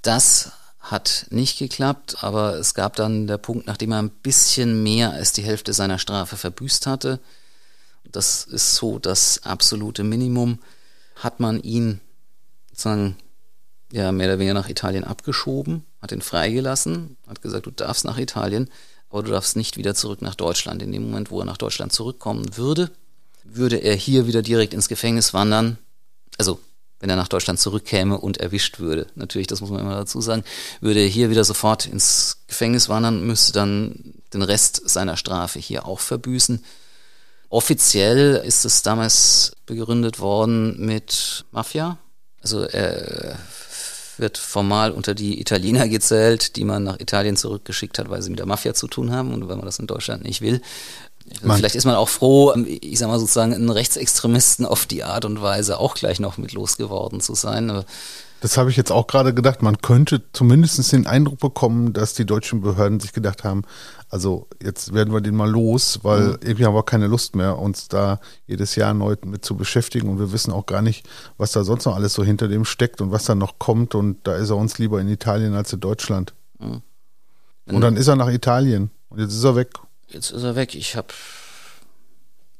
Das 0.02 0.52
hat 0.84 1.26
nicht 1.30 1.58
geklappt, 1.58 2.22
aber 2.22 2.56
es 2.56 2.74
gab 2.74 2.94
dann 2.96 3.26
der 3.26 3.38
Punkt, 3.38 3.66
nachdem 3.66 3.92
er 3.92 4.02
ein 4.02 4.10
bisschen 4.10 4.82
mehr 4.82 5.12
als 5.12 5.32
die 5.32 5.42
Hälfte 5.42 5.72
seiner 5.72 5.98
Strafe 5.98 6.36
verbüßt 6.36 6.86
hatte. 6.86 7.20
Das 8.04 8.44
ist 8.44 8.76
so 8.76 8.98
das 8.98 9.42
absolute 9.44 10.04
Minimum. 10.04 10.58
Hat 11.16 11.40
man 11.40 11.62
ihn 11.62 12.00
sozusagen 12.68 13.16
ja 13.92 14.12
mehr 14.12 14.26
oder 14.26 14.38
weniger 14.38 14.54
nach 14.54 14.68
Italien 14.68 15.04
abgeschoben, 15.04 15.84
hat 16.02 16.12
ihn 16.12 16.20
freigelassen, 16.20 17.16
hat 17.26 17.40
gesagt, 17.40 17.64
du 17.64 17.70
darfst 17.70 18.04
nach 18.04 18.18
Italien, 18.18 18.68
aber 19.08 19.22
du 19.22 19.30
darfst 19.30 19.56
nicht 19.56 19.78
wieder 19.78 19.94
zurück 19.94 20.20
nach 20.20 20.34
Deutschland. 20.34 20.82
In 20.82 20.92
dem 20.92 21.04
Moment, 21.04 21.30
wo 21.30 21.38
er 21.38 21.46
nach 21.46 21.56
Deutschland 21.56 21.92
zurückkommen 21.92 22.58
würde, 22.58 22.90
würde 23.42 23.76
er 23.76 23.94
hier 23.94 24.26
wieder 24.26 24.42
direkt 24.42 24.74
ins 24.74 24.88
Gefängnis 24.88 25.32
wandern. 25.32 25.78
Also 26.36 26.60
wenn 27.04 27.10
er 27.10 27.16
nach 27.16 27.28
Deutschland 27.28 27.60
zurückkäme 27.60 28.16
und 28.16 28.38
erwischt 28.38 28.78
würde. 28.78 29.08
Natürlich, 29.14 29.46
das 29.46 29.60
muss 29.60 29.68
man 29.68 29.80
immer 29.80 29.94
dazu 29.94 30.22
sagen, 30.22 30.42
würde 30.80 31.00
er 31.00 31.06
hier 31.06 31.28
wieder 31.28 31.44
sofort 31.44 31.84
ins 31.84 32.38
Gefängnis 32.48 32.88
wandern, 32.88 33.26
müsste 33.26 33.52
dann 33.52 34.14
den 34.32 34.40
Rest 34.40 34.88
seiner 34.88 35.18
Strafe 35.18 35.58
hier 35.58 35.84
auch 35.84 36.00
verbüßen. 36.00 36.64
Offiziell 37.50 38.42
ist 38.46 38.64
es 38.64 38.80
damals 38.80 39.52
begründet 39.66 40.18
worden 40.18 40.80
mit 40.80 41.44
Mafia. 41.50 41.98
Also 42.40 42.62
er 42.62 43.38
wird 44.16 44.38
formal 44.38 44.90
unter 44.90 45.14
die 45.14 45.42
Italiener 45.42 45.88
gezählt, 45.88 46.56
die 46.56 46.64
man 46.64 46.84
nach 46.84 47.00
Italien 47.00 47.36
zurückgeschickt 47.36 47.98
hat, 47.98 48.08
weil 48.08 48.22
sie 48.22 48.30
mit 48.30 48.38
der 48.38 48.46
Mafia 48.46 48.72
zu 48.72 48.88
tun 48.88 49.12
haben 49.12 49.34
und 49.34 49.46
weil 49.46 49.56
man 49.56 49.66
das 49.66 49.78
in 49.78 49.86
Deutschland 49.86 50.24
nicht 50.24 50.40
will. 50.40 50.62
Man 51.42 51.56
Vielleicht 51.56 51.74
ist 51.74 51.84
man 51.84 51.94
auch 51.94 52.08
froh, 52.08 52.52
ähm, 52.54 52.66
ich 52.68 52.98
sag 52.98 53.08
mal 53.08 53.18
sozusagen, 53.18 53.54
einen 53.54 53.70
Rechtsextremisten 53.70 54.66
auf 54.66 54.86
die 54.86 55.04
Art 55.04 55.24
und 55.24 55.40
Weise 55.40 55.78
auch 55.78 55.94
gleich 55.94 56.20
noch 56.20 56.36
mit 56.36 56.52
losgeworden 56.52 57.20
zu 57.20 57.34
sein. 57.34 57.84
Das 58.40 58.58
habe 58.58 58.68
ich 58.68 58.76
jetzt 58.76 58.92
auch 58.92 59.06
gerade 59.06 59.32
gedacht. 59.32 59.62
Man 59.62 59.78
könnte 59.78 60.22
zumindest 60.34 60.92
den 60.92 61.06
Eindruck 61.06 61.38
bekommen, 61.38 61.94
dass 61.94 62.12
die 62.12 62.26
deutschen 62.26 62.60
Behörden 62.60 63.00
sich 63.00 63.14
gedacht 63.14 63.42
haben, 63.42 63.62
also 64.10 64.46
jetzt 64.62 64.92
werden 64.92 65.12
wir 65.14 65.20
den 65.20 65.34
mal 65.34 65.50
los, 65.50 66.00
weil 66.02 66.20
mhm. 66.20 66.38
irgendwie 66.42 66.66
haben 66.66 66.74
wir 66.74 66.84
keine 66.84 67.06
Lust 67.06 67.34
mehr, 67.34 67.58
uns 67.58 67.88
da 67.88 68.20
jedes 68.46 68.76
Jahr 68.76 68.92
neu 68.94 69.16
mit 69.24 69.44
zu 69.44 69.56
beschäftigen 69.56 70.08
und 70.08 70.18
wir 70.18 70.30
wissen 70.30 70.52
auch 70.52 70.66
gar 70.66 70.82
nicht, 70.82 71.08
was 71.38 71.52
da 71.52 71.64
sonst 71.64 71.86
noch 71.86 71.96
alles 71.96 72.12
so 72.12 72.22
hinter 72.22 72.48
dem 72.48 72.64
steckt 72.64 73.00
und 73.00 73.10
was 73.10 73.24
da 73.24 73.34
noch 73.34 73.58
kommt 73.58 73.94
und 73.94 74.18
da 74.24 74.36
ist 74.36 74.50
er 74.50 74.56
uns 74.56 74.78
lieber 74.78 75.00
in 75.00 75.08
Italien 75.08 75.54
als 75.54 75.72
in 75.72 75.80
Deutschland. 75.80 76.34
Mhm. 76.60 76.82
Und 77.66 77.80
dann 77.80 77.96
ist 77.96 78.08
er 78.08 78.16
nach 78.16 78.28
Italien 78.28 78.90
und 79.08 79.20
jetzt 79.20 79.32
ist 79.32 79.42
er 79.42 79.56
weg. 79.56 79.70
Jetzt 80.14 80.30
ist 80.30 80.44
er 80.44 80.54
weg. 80.54 80.76
Ich 80.76 80.94
habe 80.94 81.08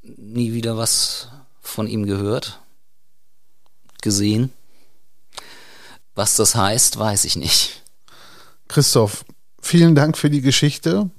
nie 0.03 0.53
wieder 0.55 0.77
was 0.77 1.29
von 1.61 1.87
ihm 1.87 2.05
gehört, 2.05 2.61
gesehen. 4.03 4.53
Was 6.17 6.35
das 6.35 6.57
heißt, 6.57 6.99
weiß 6.99 7.25
ich 7.25 7.37
nicht. 7.37 7.85
Christoph, 8.67 9.25
vielen 9.61 9.95
Dank 9.95 10.19
für 10.19 10.31
die 10.31 10.41
Geschichte. 10.41 11.11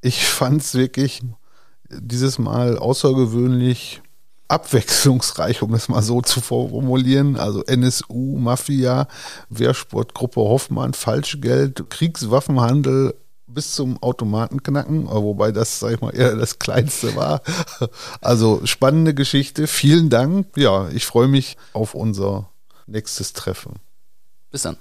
Ich 0.00 0.24
fand 0.24 0.62
es 0.62 0.72
wirklich 0.74 1.20
dieses 1.90 2.38
Mal 2.38 2.78
außergewöhnlich 2.78 4.00
abwechslungsreich, 4.48 5.60
um 5.60 5.74
es 5.74 5.90
mal 5.90 6.02
so 6.02 6.22
zu 6.22 6.40
formulieren. 6.40 7.36
Also 7.36 7.62
NSU, 7.64 8.38
Mafia, 8.38 9.08
Wehrsportgruppe 9.50 10.40
Hoffmann, 10.40 10.94
Falschgeld, 10.94 11.90
Kriegswaffenhandel, 11.90 13.14
bis 13.56 13.72
zum 13.72 14.00
Automatenknacken, 14.02 15.08
wobei 15.08 15.50
das, 15.50 15.80
sag 15.80 15.94
ich 15.94 16.00
mal, 16.02 16.14
eher 16.14 16.36
das 16.36 16.58
Kleinste 16.58 17.16
war. 17.16 17.40
Also 18.20 18.60
spannende 18.66 19.14
Geschichte. 19.14 19.66
Vielen 19.66 20.10
Dank. 20.10 20.46
Ja, 20.56 20.90
ich 20.90 21.06
freue 21.06 21.26
mich 21.26 21.56
auf 21.72 21.94
unser 21.94 22.50
nächstes 22.86 23.32
Treffen. 23.32 23.76
Bis 24.50 24.62
dann. 24.62 24.76